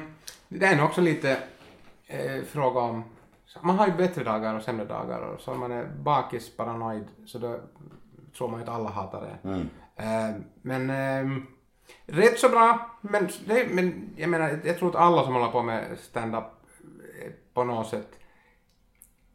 Det 0.49 0.67
är 0.67 0.77
nog 0.77 0.85
också 0.87 1.01
lite 1.01 1.37
eh, 2.09 2.43
fråga 2.45 2.81
om... 2.81 3.05
Man 3.61 3.79
har 3.79 3.87
ju 3.87 3.93
bättre 3.93 4.25
dagar 4.25 4.55
och 4.55 4.63
sämre 4.63 4.85
dagar 4.85 5.21
och 5.21 5.41
så 5.41 5.53
om 5.53 5.61
man 5.61 5.73
är 5.73 5.85
bakis, 5.85 6.57
paranoid, 6.57 7.05
så 7.27 7.39
då 7.39 7.61
tror 8.37 8.49
man 8.49 8.61
ju 8.61 8.65
att 8.65 8.75
alla 8.75 8.91
hatar 8.91 9.21
det. 9.21 9.51
Eh, 9.97 10.35
men 10.63 10.91
eh, 10.91 11.43
rätt 12.07 12.39
så 12.39 12.49
bra, 12.49 12.91
men, 13.01 13.29
det, 13.47 13.67
men 13.71 14.11
jag 14.17 14.31
menar, 14.31 14.61
jag 14.65 14.79
tror 14.79 14.89
att 14.89 14.97
alla 14.97 15.25
som 15.25 15.35
håller 15.35 15.51
på 15.51 15.63
med 15.63 15.99
stand-up 15.99 16.45
eh, 17.23 17.33
på 17.55 17.65
något 17.65 17.89
sätt 17.89 18.19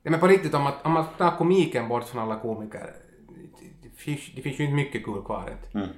Ja, 0.05 0.11
men 0.11 0.19
på 0.19 0.27
riktigt, 0.27 0.53
om 0.53 0.63
man, 0.63 0.73
om 0.83 0.91
man 0.91 1.05
tar 1.17 1.31
komiken 1.31 1.87
bort 1.87 2.03
från 2.03 2.21
alla 2.21 2.39
komiker, 2.39 2.93
det, 3.83 3.89
finns, 3.97 4.31
det 4.35 4.41
finns 4.41 4.59
ju 4.59 4.63
inte 4.63 4.75
mycket 4.75 5.05
kul 5.05 5.23
kvar. 5.23 5.51
inte. 5.51 5.89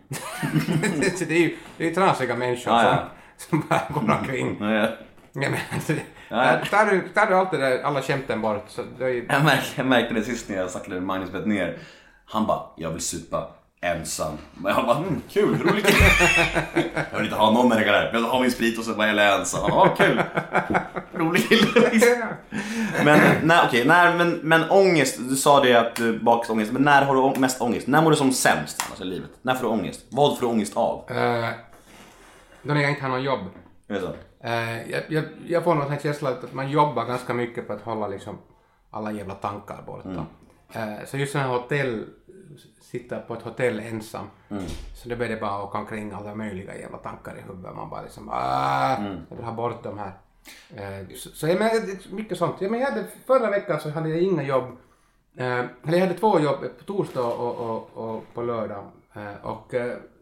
Så 1.18 1.26
det 1.26 1.34
är 1.34 1.40
ju 1.40 1.56
det 1.78 1.84
är 1.84 1.88
ju 1.88 1.96
trasiga 1.96 2.36
människor 2.36 2.74
Ja, 2.74 2.84
ja. 2.84 3.10
Som, 3.38 3.62
som 3.62 3.70
bara 3.70 3.82
går 3.94 4.18
omkring. 4.18 4.58
Ja. 4.60 4.90
Ja, 5.34 5.50
alltså, 5.74 5.94
Där, 6.30 6.66
tar, 6.72 6.86
du, 6.86 7.02
tar 7.10 7.26
du 7.26 7.36
allt 7.36 7.52
det 7.52 7.58
där, 7.58 7.84
alla 7.84 8.02
skämten 8.02 8.42
bort, 8.42 8.66
så 8.68 8.82
då 9.00 9.06
är. 9.06 9.26
Jag, 9.30 9.44
märkte, 9.44 9.68
jag 9.76 9.86
märkte 9.86 10.14
det 10.14 10.24
sist 10.24 10.50
när 10.50 10.56
jag 10.58 10.90
med 10.90 11.04
Magnus 11.04 11.32
Bett 11.32 11.46
ner. 11.48 11.78
Han 12.26 12.46
bara, 12.46 12.62
jag 12.78 12.90
vill 12.92 13.02
supa 13.02 13.48
ensam. 13.82 14.38
Men 14.54 14.74
jag 14.76 14.86
bara, 14.86 14.98
mm, 14.98 15.22
kul, 15.30 15.58
rolig 15.64 15.86
kille. 15.86 16.06
Jag 17.12 17.18
vill 17.18 17.26
inte 17.26 17.36
ha 17.36 17.52
någon 17.52 17.70
människa 17.70 17.92
där. 17.92 18.04
Jag 18.06 18.12
vill 18.12 18.24
ha 18.24 18.42
min 18.42 18.52
sprit 18.52 18.80
och 18.80 18.84
så 18.86 18.94
bara 18.94 19.08
jag 19.08 19.18
är 19.18 19.40
ensam. 19.40 19.62
Han 19.62 19.72
bara, 19.72 19.90
"Ah, 19.90 19.96
kul. 19.96 20.22
Rolig 21.14 21.50
kille. 21.50 22.28
Men, 23.06 23.20
nej, 23.44 23.60
okej, 23.68 23.86
när, 23.86 24.14
men, 24.18 24.32
men 24.32 24.70
ångest, 24.70 25.18
du 25.30 25.36
sa 25.36 25.64
det 25.64 25.74
att 25.76 25.96
du 25.96 26.20
bakis 26.20 26.50
ångest, 26.50 26.72
men 26.72 26.82
när 26.82 27.02
har 27.06 27.34
du 27.34 27.40
mest 27.40 27.62
ångest? 27.62 27.88
När 27.88 28.02
mår 28.02 28.12
du 28.12 28.18
som 28.18 28.32
sämst 28.34 28.84
annars 28.88 29.02
i 29.02 29.04
livet? 29.06 29.30
När 29.42 29.56
får 29.56 29.64
du 29.64 29.70
ångest? 29.70 30.02
Vad 30.10 30.38
får 30.40 30.46
du 30.48 30.52
ångest 30.54 30.78
av? 30.78 31.06
Eh, 31.10 31.50
då 32.62 32.74
när 32.74 32.82
jag 32.82 32.90
inte 32.92 33.02
har 33.02 33.10
någon 33.10 33.24
jobb. 33.24 33.40
Är 33.88 33.94
det 33.94 34.00
så? 34.02 34.14
Eh, 34.46 34.92
jag, 34.92 35.04
jag, 35.10 35.24
jag 35.48 35.64
får 35.64 35.76
någon 35.76 36.00
känsla 36.00 36.30
att 36.30 36.54
man 36.54 36.70
jobbar 36.72 37.06
ganska 37.06 37.34
mycket 37.34 37.68
på 37.68 37.74
att 37.74 37.82
hålla 37.82 38.08
liksom 38.08 38.38
alla 38.92 39.12
jävla 39.12 39.34
tankar 39.34 39.84
borta. 39.86 40.26
Eh, 40.74 41.06
så 41.06 41.18
just 41.18 41.36
här 41.36 41.48
hotell, 41.48 42.06
sitta 42.82 43.20
på 43.20 43.34
ett 43.34 43.42
hotell 43.42 43.80
ensam, 43.80 44.26
så 44.94 45.10
det 45.10 45.16
börjar 45.16 45.36
det 45.36 45.42
bara 45.42 45.64
åka 45.64 45.78
omkring 45.78 46.12
alla 46.12 46.36
möjliga 46.36 46.78
jävla 46.78 46.98
tankar 46.98 47.38
i 47.38 47.42
huvudet. 47.42 47.76
Man 47.76 47.90
bara 47.90 48.02
liksom, 48.02 48.30
ah, 48.30 48.98
jag 49.30 49.36
vill 49.36 49.46
ha 49.46 49.52
bort 49.52 49.84
de 49.84 50.00
här. 50.00 50.12
Eh, 50.76 51.08
så, 51.16 51.30
så 51.30 51.48
jag 51.48 51.60
menar, 51.60 52.16
mycket 52.16 52.38
sånt. 52.38 52.56
Jag, 52.60 52.72
men 52.72 52.80
jag 52.80 52.92
hade, 52.92 53.06
förra 53.28 53.50
veckan 53.50 53.80
så 53.80 53.90
hade 53.90 54.10
jag 54.10 54.22
inga 54.22 54.44
jobb. 54.44 54.78
Eller 55.38 55.94
jag 55.94 56.00
hade 56.00 56.14
två 56.14 56.40
jobb, 56.40 56.60
på 56.78 56.84
torsdag 56.84 57.24
och, 57.24 57.56
och, 57.56 57.90
och 57.94 58.24
på 58.34 58.42
lördag. 58.42 58.86
Och 59.42 59.68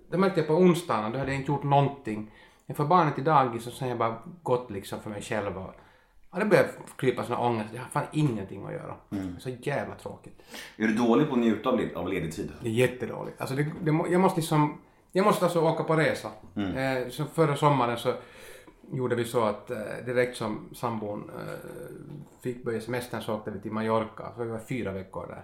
det 0.10 0.18
märkte 0.18 0.40
jag 0.40 0.48
på 0.48 0.54
onsdagen, 0.54 1.12
då 1.12 1.20
hade 1.20 1.32
jag 1.32 1.40
inte 1.40 1.52
gjort 1.52 1.64
någonting. 1.64 2.32
Jag 2.74 2.78
får 2.78 2.86
barnet 2.86 3.16
till 3.16 3.24
dagis 3.24 3.68
och 3.68 3.74
sen 3.74 3.86
har 3.86 3.90
jag 3.90 3.98
bara 3.98 4.18
gått 4.44 4.72
liksom 4.72 5.00
för 5.00 5.10
mig 5.10 5.22
själv. 5.22 5.58
Och, 5.58 5.76
och 6.30 6.40
det 6.40 6.46
började 6.46 6.70
krypa 6.96 7.24
sån 7.24 7.36
ångest. 7.36 7.70
Jag 7.74 7.82
har 7.82 7.90
fan 7.90 8.06
ingenting 8.12 8.66
att 8.66 8.74
göra. 8.74 8.96
Så 9.40 9.50
jävla 9.50 9.96
tråkigt. 9.96 10.42
Är 10.78 10.88
du 10.88 10.94
dålig 10.94 11.28
på 11.28 11.34
att 11.34 11.40
njuta 11.40 11.70
av, 11.70 11.80
led, 11.80 11.96
av 11.96 12.10
ledig 12.10 12.34
tid? 12.34 12.52
Det 12.62 12.70
är 12.70 12.74
jättedåligt. 12.74 13.42
Alltså 13.42 13.56
det, 13.56 13.64
det, 13.64 13.92
jag 14.12 14.22
måste 14.22 14.40
liksom, 14.40 14.82
jag 15.12 15.26
måste 15.26 15.46
alltså 15.46 15.62
åka 15.62 15.84
på 15.84 15.96
resa. 15.96 16.30
Eh, 16.56 17.10
så 17.10 17.26
förra 17.26 17.56
sommaren 17.56 17.98
så 17.98 18.14
gjorde 18.92 19.16
vi 19.16 19.26
så 19.26 19.44
att 19.44 19.72
eh, 19.72 19.78
direkt 20.06 20.38
som 20.38 20.70
sambon 20.76 21.32
eh, 21.36 21.54
fick 22.42 22.64
börja 22.64 22.82
semestern 22.82 23.22
så 23.22 23.36
åkte 23.36 23.52
vi 23.52 23.60
till 23.60 23.72
Mallorca. 23.72 24.32
Så 24.36 24.44
vi 24.44 24.50
var 24.50 24.60
fyra 24.60 24.92
veckor 24.92 25.28
där. 25.28 25.44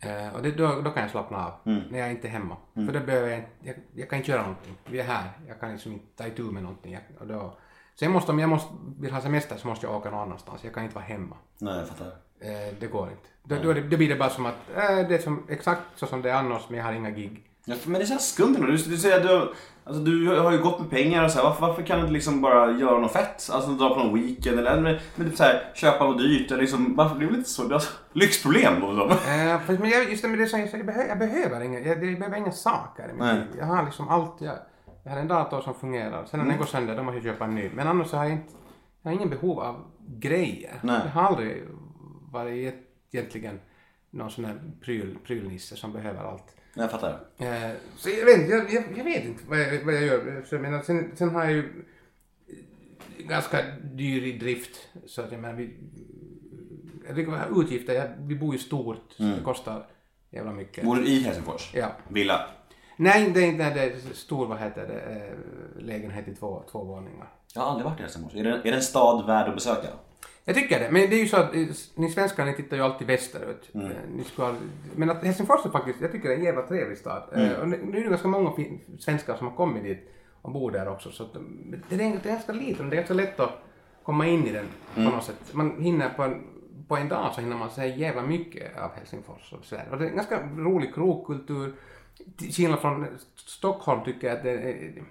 Eh, 0.00 0.34
och 0.34 0.42
det, 0.42 0.50
då, 0.50 0.80
då 0.80 0.90
kan 0.90 1.02
jag 1.02 1.10
slappna 1.10 1.46
av 1.46 1.52
när 1.64 1.98
jag 1.98 2.10
inte 2.10 2.28
är 2.28 2.30
hemma. 2.30 2.56
För 2.74 2.92
då 2.92 3.00
behöver 3.00 3.28
jag, 3.28 3.42
jag, 3.62 3.76
jag 3.94 4.10
kan 4.10 4.18
inte 4.18 4.30
göra 4.30 4.42
någonting. 4.42 4.74
Vi 4.84 5.00
är 5.00 5.04
här. 5.04 5.30
Jag 5.48 5.60
kan 5.60 5.72
liksom 5.72 5.92
inte 5.92 6.06
ta 6.16 6.26
itu 6.26 6.42
med 6.42 6.62
någonting. 6.62 6.92
Jag, 6.92 7.02
och 7.20 7.26
då, 7.26 7.58
jag 7.98 8.10
måste, 8.10 8.32
om 8.32 8.38
jag 8.38 8.50
måste, 8.50 8.74
vill 9.00 9.12
ha 9.12 9.20
semester 9.20 9.56
så 9.56 9.68
måste 9.68 9.86
jag 9.86 9.96
åka 9.96 10.10
någon 10.10 10.20
annanstans. 10.20 10.64
Jag 10.64 10.74
kan 10.74 10.82
inte 10.82 10.94
vara 10.94 11.04
hemma. 11.04 11.36
Nej, 11.58 11.78
jag 11.78 11.88
fattar. 11.88 12.06
Eh, 12.40 12.74
det 12.80 12.86
går 12.86 13.08
inte. 13.08 13.28
Då, 13.42 13.56
då, 13.62 13.70
är 13.70 13.74
det, 13.74 13.80
då 13.80 13.96
blir 13.96 14.08
det 14.08 14.16
bara 14.16 14.30
som 14.30 14.46
att 14.46 14.70
eh, 14.76 15.08
det 15.08 15.14
är 15.14 15.18
som, 15.18 15.46
exakt 15.48 15.82
så 15.96 16.06
som 16.06 16.22
det 16.22 16.30
är 16.30 16.34
annars 16.34 16.68
men 16.68 16.78
jag 16.78 16.84
har 16.84 16.92
inga 16.92 17.10
gig. 17.10 17.50
Ja, 17.64 17.74
men 17.84 18.00
det 18.00 18.06
känns 18.06 18.32
skumt 18.32 18.54
ändå. 18.56 18.66
Du, 18.66 18.76
du 18.76 18.98
säger 18.98 19.20
du, 19.20 19.52
alltså, 19.84 20.02
du 20.02 20.38
har 20.38 20.52
ju 20.52 20.58
gått 20.58 20.80
med 20.80 20.90
pengar 20.90 21.24
och 21.24 21.30
så 21.30 21.38
här. 21.38 21.44
Varför, 21.44 21.66
varför 21.66 21.82
kan 21.82 21.96
du 21.96 22.02
inte 22.02 22.12
liksom 22.12 22.40
bara 22.40 22.70
göra 22.72 22.98
något 22.98 23.12
fett? 23.12 23.50
Alltså 23.52 23.70
dra 23.70 23.94
på 23.94 24.00
någon 24.00 24.14
weekend 24.14 24.58
eller 24.58 24.80
men, 24.80 24.96
men 25.16 25.28
typ 25.28 25.36
så 25.36 25.44
här, 25.44 25.70
köpa 25.74 26.04
något 26.04 26.18
dyrt 26.18 26.50
eller 26.50 26.60
liksom, 26.60 26.96
varför 26.96 27.16
blir 27.16 27.28
det 27.28 27.36
lite 27.36 27.50
så? 27.50 27.62
Det 27.62 27.72
är 27.72 27.74
alltså, 27.74 27.92
lyxproblem 28.12 28.80
då. 28.80 28.92
då. 28.92 29.04
Eh, 29.10 29.60
fast, 29.66 29.80
men 29.80 29.90
jag, 29.90 30.10
just 30.10 30.22
det 30.22 30.28
med 30.28 30.38
det 30.38 30.42
jag 30.42 30.50
säger, 30.50 30.76
jag, 30.76 30.86
behö, 30.86 31.06
jag 31.08 31.18
behöver 31.18 31.60
inga, 31.60 31.78
jag, 31.78 32.04
jag 32.04 32.18
behöver 32.18 32.36
inga 32.36 32.52
saker 32.52 33.04
i 33.04 33.12
mitt 33.12 33.18
Nej. 33.18 33.34
liv. 33.34 33.46
Jag 33.58 33.66
har 33.66 33.84
liksom 33.84 34.08
allt 34.08 34.40
jag, 34.40 34.54
jag 35.02 35.12
har 35.12 35.18
en 35.18 35.28
dator 35.28 35.60
som 35.60 35.74
fungerar. 35.74 36.24
Sen 36.24 36.40
när 36.40 36.46
den 36.46 36.58
går 36.58 36.66
sönder 36.66 36.96
då 36.96 37.02
måste 37.02 37.16
jag 37.16 37.24
köpa 37.24 37.44
en 37.44 37.54
ny. 37.54 37.70
Men 37.74 37.88
annars 37.88 38.08
så 38.08 38.16
har 38.16 38.24
jag 38.24 38.32
inte, 38.32 38.52
jag 39.02 39.10
har 39.10 39.16
ingen 39.16 39.30
behov 39.30 39.60
av 39.60 39.84
grejer. 40.06 40.80
Nej. 40.82 41.00
Jag 41.04 41.12
har 41.12 41.22
aldrig 41.28 41.64
varit 42.32 42.74
egentligen 43.12 43.60
någon 44.10 44.30
sån 44.30 44.44
här 44.44 44.60
pryl, 44.80 45.18
prylnisse 45.26 45.76
som 45.76 45.92
behöver 45.92 46.24
allt. 46.24 46.56
Jag 46.74 46.90
fattar. 46.90 47.20
Eh, 47.38 47.70
så 47.96 48.10
jag 48.10 48.24
vet, 48.24 48.48
jag, 48.48 48.72
jag, 48.72 48.84
jag 48.96 49.04
vet 49.04 49.24
inte 49.24 49.42
vad 49.48 49.58
jag, 49.58 49.84
vad 49.84 49.94
jag 49.94 50.02
gör. 50.02 50.44
Så 50.48 50.54
jag 50.54 50.62
menar, 50.62 50.82
sen, 50.82 51.12
sen 51.16 51.30
har 51.34 51.44
jag 51.44 51.52
ju 51.52 51.84
eh, 52.48 53.26
ganska 53.26 53.62
dyr 53.82 54.22
i 54.22 54.38
drift. 54.38 54.88
Så 55.06 55.22
att 55.22 55.32
jag 55.32 55.40
menar, 55.40 55.54
vi, 55.54 55.76
jag 57.06 57.16
tycker 57.16 57.32
vad 57.32 57.64
utgifter, 57.64 57.94
jag, 57.94 58.08
vi 58.18 58.34
bor 58.34 58.52
ju 58.52 58.58
stort, 58.58 59.12
så 59.16 59.22
det 59.22 59.42
kostar 59.44 59.86
jävla 60.30 60.52
mycket. 60.52 60.84
Bor 60.84 60.96
du 60.96 61.06
i 61.06 61.22
Helsingfors? 61.22 61.70
Ja. 61.74 61.92
Villa? 62.08 62.46
Nej, 62.96 63.30
det 63.30 63.40
är 63.40 63.46
inte 63.46 63.70
det 63.70 63.82
är 63.82 64.14
stor, 64.14 64.46
vad 64.46 64.58
heter 64.58 64.86
det, 64.86 65.00
eh, 65.00 65.84
lägenhet 65.84 66.28
i 66.28 66.34
två, 66.34 66.62
två 66.70 66.84
våningar. 66.84 67.28
Jag 67.54 67.62
har 67.62 67.68
aldrig 67.68 67.84
varit 67.84 67.98
i 68.00 68.02
Helsingfors. 68.02 68.34
Är 68.34 68.44
det, 68.44 68.50
är 68.50 68.62
det 68.62 68.74
en 68.74 68.82
stad 68.82 69.26
värd 69.26 69.48
att 69.48 69.54
besöka? 69.54 69.88
Jag 70.44 70.56
tycker 70.56 70.80
det, 70.80 70.90
men 70.90 71.10
det 71.10 71.16
är 71.16 71.20
ju 71.20 71.26
så 71.28 71.36
att 71.36 71.54
eh, 71.54 71.66
ni 71.94 72.10
svenskar 72.10 72.44
ni 72.46 72.54
tittar 72.54 72.76
ju 72.76 72.82
alltid 72.82 73.06
västerut. 73.06 73.70
Eh, 73.74 73.80
Ni 74.16 74.24
ska, 74.24 74.54
men 74.96 75.10
att 75.10 75.24
Helsingfors 75.24 75.66
är 75.66 75.70
faktiskt, 75.70 76.00
jag 76.00 76.12
tycker 76.12 76.28
det 76.28 76.34
är 76.34 76.38
en 76.38 76.44
jävla 76.44 76.62
trevlig 76.62 76.98
stad. 76.98 77.22
Eh, 77.32 77.52
Och 77.60 77.68
nu 77.68 77.98
är 77.98 78.02
det 78.04 78.08
ganska 78.08 78.28
många 78.28 78.52
svenskar 78.98 79.36
som 79.36 79.46
har 79.48 79.54
kommit 79.56 79.82
dit 79.82 80.10
och 80.42 80.52
bor 80.52 80.70
där 80.70 80.88
också. 80.88 81.10
Så 81.10 81.24
eh, 81.24 81.28
det, 81.88 81.94
är, 81.94 81.98
det 81.98 82.04
är 82.04 82.32
ganska 82.32 82.52
liten, 82.52 82.90
det 82.90 82.94
är 82.96 82.98
ganska 82.98 83.14
lätt 83.14 83.40
att 83.40 83.62
komma 84.02 84.26
in 84.26 84.46
i 84.46 84.52
den 84.52 84.66
på 84.94 85.00
något 85.00 85.24
sätt. 85.24 85.52
Man 85.52 85.82
hinner 85.82 86.08
på 86.08 86.22
en, 86.22 86.42
på 86.88 86.96
en 86.96 87.08
dag 87.08 87.32
så 87.34 87.40
hinner 87.40 87.56
man 87.56 87.70
se 87.70 87.86
jävla 87.86 88.22
mycket 88.22 88.78
av 88.78 88.90
Helsingfors 88.94 89.52
och 89.52 89.64
sådär. 89.64 89.88
Och 89.90 89.98
det 89.98 90.04
är 90.04 90.08
en 90.10 90.16
ganska 90.16 90.40
rolig 90.56 90.94
krogkultur. 90.94 91.74
Till 92.36 92.76
från 92.76 93.06
Stockholm 93.34 94.04
tycker 94.04 94.26
jag 94.26 94.36
att 94.36 94.42
det 94.42 94.50
är 94.50 95.02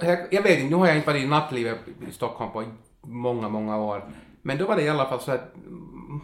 här, 0.00 0.26
jag 0.30 0.42
vet 0.42 0.58
inte, 0.58 0.70
nu 0.70 0.76
har 0.76 0.86
jag 0.86 0.96
inte 0.96 1.06
varit 1.10 1.22
i 1.24 1.26
nattlivet 1.26 1.78
i 2.08 2.12
Stockholm 2.12 2.52
på 2.52 2.64
många, 3.06 3.48
många 3.48 3.76
år. 3.78 4.04
Men 4.42 4.58
då 4.58 4.66
var 4.66 4.76
det 4.76 4.82
i 4.82 4.88
alla 4.88 5.06
fall 5.06 5.20
så 5.20 5.32
att 5.32 5.54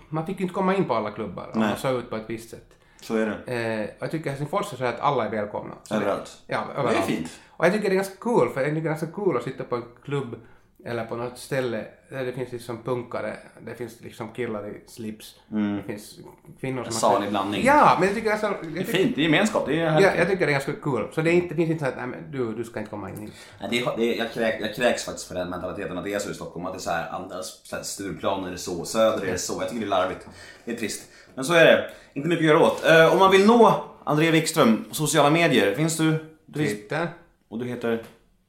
man 0.08 0.26
fick 0.26 0.40
inte 0.40 0.54
komma 0.54 0.74
in 0.76 0.84
på 0.84 0.94
alla 0.94 1.10
klubbar 1.10 1.50
om 1.54 1.60
man 1.60 1.76
såg 1.76 1.94
ut 1.98 2.10
på 2.10 2.16
ett 2.16 2.24
visst 2.30 2.50
sätt. 2.50 2.76
Så 3.00 3.16
är 3.16 3.26
det. 3.46 3.54
Eh, 3.54 3.84
och 3.96 4.02
jag 4.02 4.10
tycker 4.10 4.30
Helsingfors 4.30 4.72
är 4.72 4.76
så 4.76 4.84
att 4.84 5.00
alla 5.00 5.26
är 5.26 5.30
välkomna. 5.30 5.74
Det- 5.88 5.94
Överallt. 5.94 6.42
Ja, 6.46 6.58
Det 6.74 6.80
överallt. 6.80 6.98
är 6.98 7.02
fint. 7.02 7.40
Och 7.50 7.66
jag 7.66 7.72
tycker 7.72 7.88
det 7.88 7.94
är 7.94 7.96
ganska 7.96 8.16
cool, 8.16 8.48
för 8.48 8.60
jag 8.60 8.68
tycker 8.68 8.74
det 8.82 8.86
är 8.88 8.90
ganska 8.90 9.06
cool 9.06 9.36
att 9.36 9.42
sitta 9.42 9.64
på 9.64 9.76
en 9.76 9.82
klubb 10.04 10.36
eller 10.84 11.04
på 11.04 11.16
något 11.16 11.38
ställe 11.38 11.84
där 12.08 12.24
det 12.24 12.32
finns 12.32 12.52
liksom 12.52 12.82
punkare, 12.82 13.36
det 13.66 13.74
finns 13.74 14.00
liksom 14.00 14.28
killar 14.32 14.68
i 14.68 14.80
slips, 14.86 15.34
det 15.48 15.82
finns 15.86 16.18
kvinnor 16.60 16.60
som 16.60 16.70
Mm. 16.70 16.84
En 16.84 16.92
salig 16.92 17.30
blandning. 17.30 17.64
Ja, 17.64 17.96
men 17.98 18.08
jag 18.08 18.16
tycker 18.16 18.30
alltså... 18.30 18.46
Jag 18.46 18.56
Det 18.62 18.80
är 18.80 18.84
tycker, 18.84 18.98
fint, 18.98 19.16
det 19.16 19.20
är 19.20 19.24
gemenskap. 19.24 19.66
Det 19.66 19.80
är 19.80 20.00
ja, 20.00 20.14
jag 20.16 20.28
tycker 20.28 20.46
det 20.46 20.50
är 20.50 20.52
ganska 20.52 20.72
cool. 20.72 21.08
Så 21.12 21.20
det, 21.22 21.30
är 21.30 21.32
inte, 21.32 21.48
det 21.48 21.54
finns 21.54 21.70
inte 21.70 21.84
så 21.84 21.90
att 21.90 21.96
nej, 21.96 22.06
men 22.06 22.30
du, 22.30 22.54
du 22.54 22.64
ska 22.64 22.78
inte 22.78 22.90
komma 22.90 23.10
in. 23.10 23.30
Nej, 23.60 23.68
det 23.70 23.78
är, 23.78 23.96
det 23.96 24.14
är, 24.14 24.18
jag, 24.18 24.32
kräk, 24.32 24.60
jag 24.60 24.74
kräks 24.74 25.04
faktiskt 25.04 25.28
för 25.28 25.34
den 25.34 25.50
mentaliteten 25.50 25.98
att 25.98 26.04
det 26.04 26.14
är 26.14 26.18
så 26.18 26.30
i 26.30 26.34
Stockholm. 26.34 26.66
Att 26.66 26.72
det 26.72 26.78
är 26.78 26.80
så 26.80 26.90
här, 26.90 27.10
andra 27.10 27.42
så 27.42 27.76
här, 27.76 27.82
Stureplan 27.82 28.44
är 28.44 28.50
det 28.50 28.58
så, 28.58 28.84
Söder 28.84 29.26
är 29.26 29.32
det 29.32 29.38
så. 29.38 29.62
Jag 29.62 29.68
tycker 29.68 29.80
det 29.80 29.86
är 29.86 29.90
larvigt. 29.90 30.28
Det 30.64 30.72
är 30.72 30.76
trist. 30.76 31.02
Men 31.34 31.44
så 31.44 31.54
är 31.54 31.64
det. 31.64 31.90
Inte 32.14 32.28
mycket 32.28 32.42
att 32.42 32.48
göra 32.48 32.66
åt. 32.66 32.86
Eh, 32.86 33.12
om 33.12 33.18
man 33.18 33.30
vill 33.30 33.46
nå 33.46 33.84
André 34.04 34.30
Wikström 34.30 34.84
på 34.88 34.94
sociala 34.94 35.30
medier, 35.30 35.74
finns 35.74 35.96
du? 35.96 36.26
du 36.46 36.66
Twitter. 36.66 37.08
och 37.48 37.58
du 37.58 37.64
heter? 37.64 38.02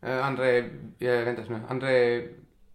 Uh, 0.04 0.26
André, 0.26 0.58
äh, 1.00 1.26
vänta 1.26 1.42
nu, 1.50 1.60
André 1.70 2.22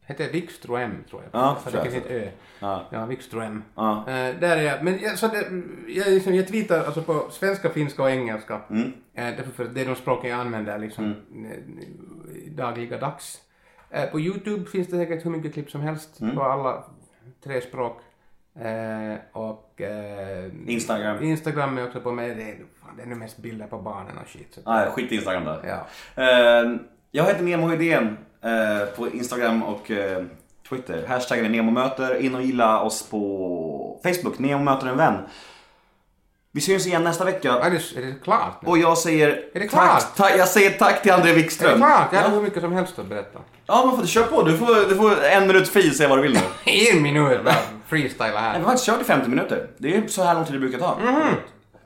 heter 0.07 0.33
Wikström 0.33 1.05
tror 1.11 1.23
jag. 1.23 1.41
Ja, 1.43 1.59
tror 1.65 1.83
det 1.83 1.89
jag. 1.89 1.97
ett 1.97 2.11
Ö. 2.11 2.29
Ja. 2.59 2.85
Ja, 2.91 3.07
Wikström. 3.07 3.63
Ja. 3.75 3.99
Eh, 4.09 4.37
där 4.41 4.57
är 4.57 4.63
jag. 4.63 4.85
Men 4.85 4.99
jag, 5.03 5.19
så 5.19 5.27
det, 5.27 5.47
jag, 5.89 6.09
liksom, 6.09 6.35
jag 6.35 6.49
tweetar 6.49 6.85
alltså 6.85 7.03
på 7.03 7.31
svenska, 7.31 7.71
finska 7.71 8.03
och 8.03 8.11
engelska. 8.11 8.61
Mm. 8.71 8.93
Eh, 9.15 9.37
därför 9.37 9.51
för 9.51 9.65
att 9.65 9.75
det 9.75 9.81
är 9.81 9.87
de 9.87 9.95
språken 9.95 10.31
jag 10.31 10.41
använder 10.41 10.79
liksom 10.79 11.05
eh, 11.07 12.53
dagliga 12.53 12.99
dags. 12.99 13.41
Eh, 13.91 14.11
på 14.11 14.21
Youtube 14.21 14.71
finns 14.71 14.89
det 14.89 14.97
säkert 14.97 15.25
hur 15.27 15.31
mycket 15.31 15.53
klipp 15.53 15.71
som 15.71 15.81
helst 15.81 16.21
Mm. 16.21 16.37
på 16.37 16.43
alla 16.43 16.85
tre 17.45 17.61
språk. 17.61 18.01
Eh, 18.61 19.17
och 19.33 19.81
eh, 19.81 20.51
Instagram. 20.67 21.23
Instagram 21.23 21.79
är 21.79 21.87
också 21.87 22.01
på 22.01 22.13
mig. 22.13 22.35
Det 22.35 22.43
är, 22.43 22.57
fan, 22.81 22.97
det 22.97 23.03
är 23.03 23.07
nu 23.07 23.15
mest 23.15 23.39
bilder 23.39 23.67
på 23.67 23.79
barnen 23.79 24.19
och 24.23 24.29
shit. 24.29 24.55
Så. 24.55 24.61
Nej, 24.67 24.91
skit 24.91 25.13
i 25.13 25.15
Instagram 25.15 25.45
där. 25.45 25.61
Ja. 25.67 25.87
Jag 27.17 27.25
heter 27.25 27.43
Nemo 27.43 27.69
Hedén 27.69 28.17
eh, 28.45 28.87
på 28.97 29.09
Instagram 29.09 29.63
och 29.63 29.91
eh, 29.91 30.25
Twitter. 30.69 31.07
Hashtaggen 31.09 31.45
är 31.45 31.49
NEMOMÖTER. 31.49 32.21
In 32.21 32.35
och 32.35 32.43
gilla 32.43 32.81
oss 32.81 33.03
på 33.11 34.01
Facebook. 34.03 34.39
Nemo 34.39 34.65
möter 34.65 34.87
en 34.87 34.97
vän. 34.97 35.15
Vi 36.53 36.61
syns 36.61 36.87
igen 36.87 37.05
nästa 37.05 37.25
vecka. 37.25 37.53
Är 37.53 37.71
det, 37.71 37.77
är 38.01 38.07
det 38.07 38.15
klart 38.25 38.63
nu? 38.63 38.69
Och 38.69 38.79
jag 38.79 38.99
säger, 38.99 39.29
Är 39.29 39.61
det 39.61 39.69
tack, 39.69 39.71
klart? 39.71 40.17
ta, 40.17 40.31
jag 40.37 40.49
säger 40.49 40.71
tack 40.71 41.03
till 41.03 41.13
André 41.13 41.31
är 41.31 41.35
det 41.35 41.41
Wikström. 41.43 41.77
klart? 41.77 42.13
Jag 42.13 42.21
har 42.21 42.31
hur 42.31 42.43
mycket 42.43 42.63
som 42.63 42.73
helst 42.73 42.99
att 42.99 43.07
berätta. 43.07 43.39
ja 43.67 43.87
men 43.87 43.97
får, 43.97 44.07
kör 44.07 44.23
på. 44.23 44.43
Du 44.43 44.59
får, 44.59 44.89
du 44.89 44.95
får 44.97 45.25
en 45.25 45.47
minut 45.47 45.69
fri, 45.69 45.91
säga 45.91 46.09
vad 46.09 46.19
du 46.19 46.23
vill 46.23 46.33
nu. 46.33 46.41
En 46.95 47.03
minut, 47.03 47.45
bara 47.45 47.55
freestyla 47.87 48.27
Nej, 48.31 48.41
här. 48.41 48.53
vi 48.53 48.59
har 48.59 48.65
faktiskt 48.65 48.87
kört 48.87 49.01
i 49.01 49.05
50 49.05 49.29
minuter. 49.31 49.67
Det 49.79 49.97
är 49.97 50.07
så 50.07 50.23
här 50.23 50.35
lång 50.35 50.45
tid 50.45 50.55
det 50.55 50.59
brukar 50.59 50.79
ta. 50.79 50.99
Mhm. 51.05 51.29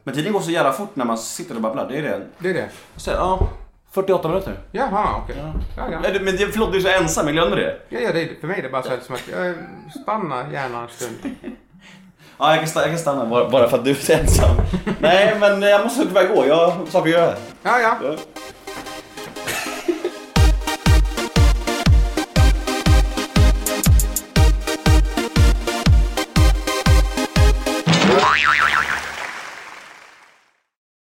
Men 0.05 0.15
tiden 0.15 0.33
går 0.33 0.41
så 0.41 0.51
jävla 0.51 0.73
fort 0.73 0.97
när 0.97 1.05
man 1.05 1.19
sitter 1.19 1.55
och 1.55 1.61
babblar. 1.61 1.89
Det 1.89 1.97
är 1.99 2.03
det. 2.03 2.21
Det 2.39 2.51
är 2.51 2.55
det. 2.55 2.69
Så, 2.97 3.11
ja, 3.11 3.49
48 3.93 4.29
minuter. 4.29 4.57
Jaha, 4.73 5.07
okej. 5.25 5.37
Ja, 5.77 5.83
ja. 5.93 6.01
Nej, 6.01 6.13
du- 6.13 6.21
Men 6.21 6.37
det- 6.37 6.47
förlåt, 6.53 6.73
du 6.73 6.79
är 6.79 6.83
så 6.83 6.89
ensam. 6.89 7.27
Jag 7.27 7.35
glömde 7.35 7.57
det. 7.57 7.77
Ja, 7.89 8.01
ja, 8.01 8.13
det, 8.13 8.23
är- 8.23 8.41
för 8.41 8.47
mig 8.47 8.59
är 8.59 8.63
det 8.63 8.69
bara 8.69 8.83
så 8.83 8.89
här 8.91 8.99
som 9.07 9.15
att 9.15 9.29
jag 9.33 9.55
stannar 10.03 10.51
gärna 10.53 10.83
en 10.83 10.89
stund. 10.89 11.17
Ja, 12.39 12.51
jag 12.51 12.59
kan 12.59 12.69
stanna, 12.69 12.87
jag 12.87 12.91
kan 12.93 12.99
stanna 12.99 13.27
bara, 13.27 13.51
bara 13.51 13.69
för 13.69 13.79
att 13.79 13.85
du 13.85 13.91
är 13.91 13.95
så 13.95 14.13
ensam. 14.13 14.57
Nej, 15.01 15.37
men 15.41 15.63
jag 15.63 15.83
måste 15.85 16.07
tyvärr 16.07 16.29
gå. 16.35 16.47
Jag 16.47 16.55
har 16.71 16.87
saker 16.87 17.09
att 17.11 17.15
göra. 17.21 17.35
Ja, 17.63 17.79
ja. 17.79 17.97
Ja. 18.03 18.17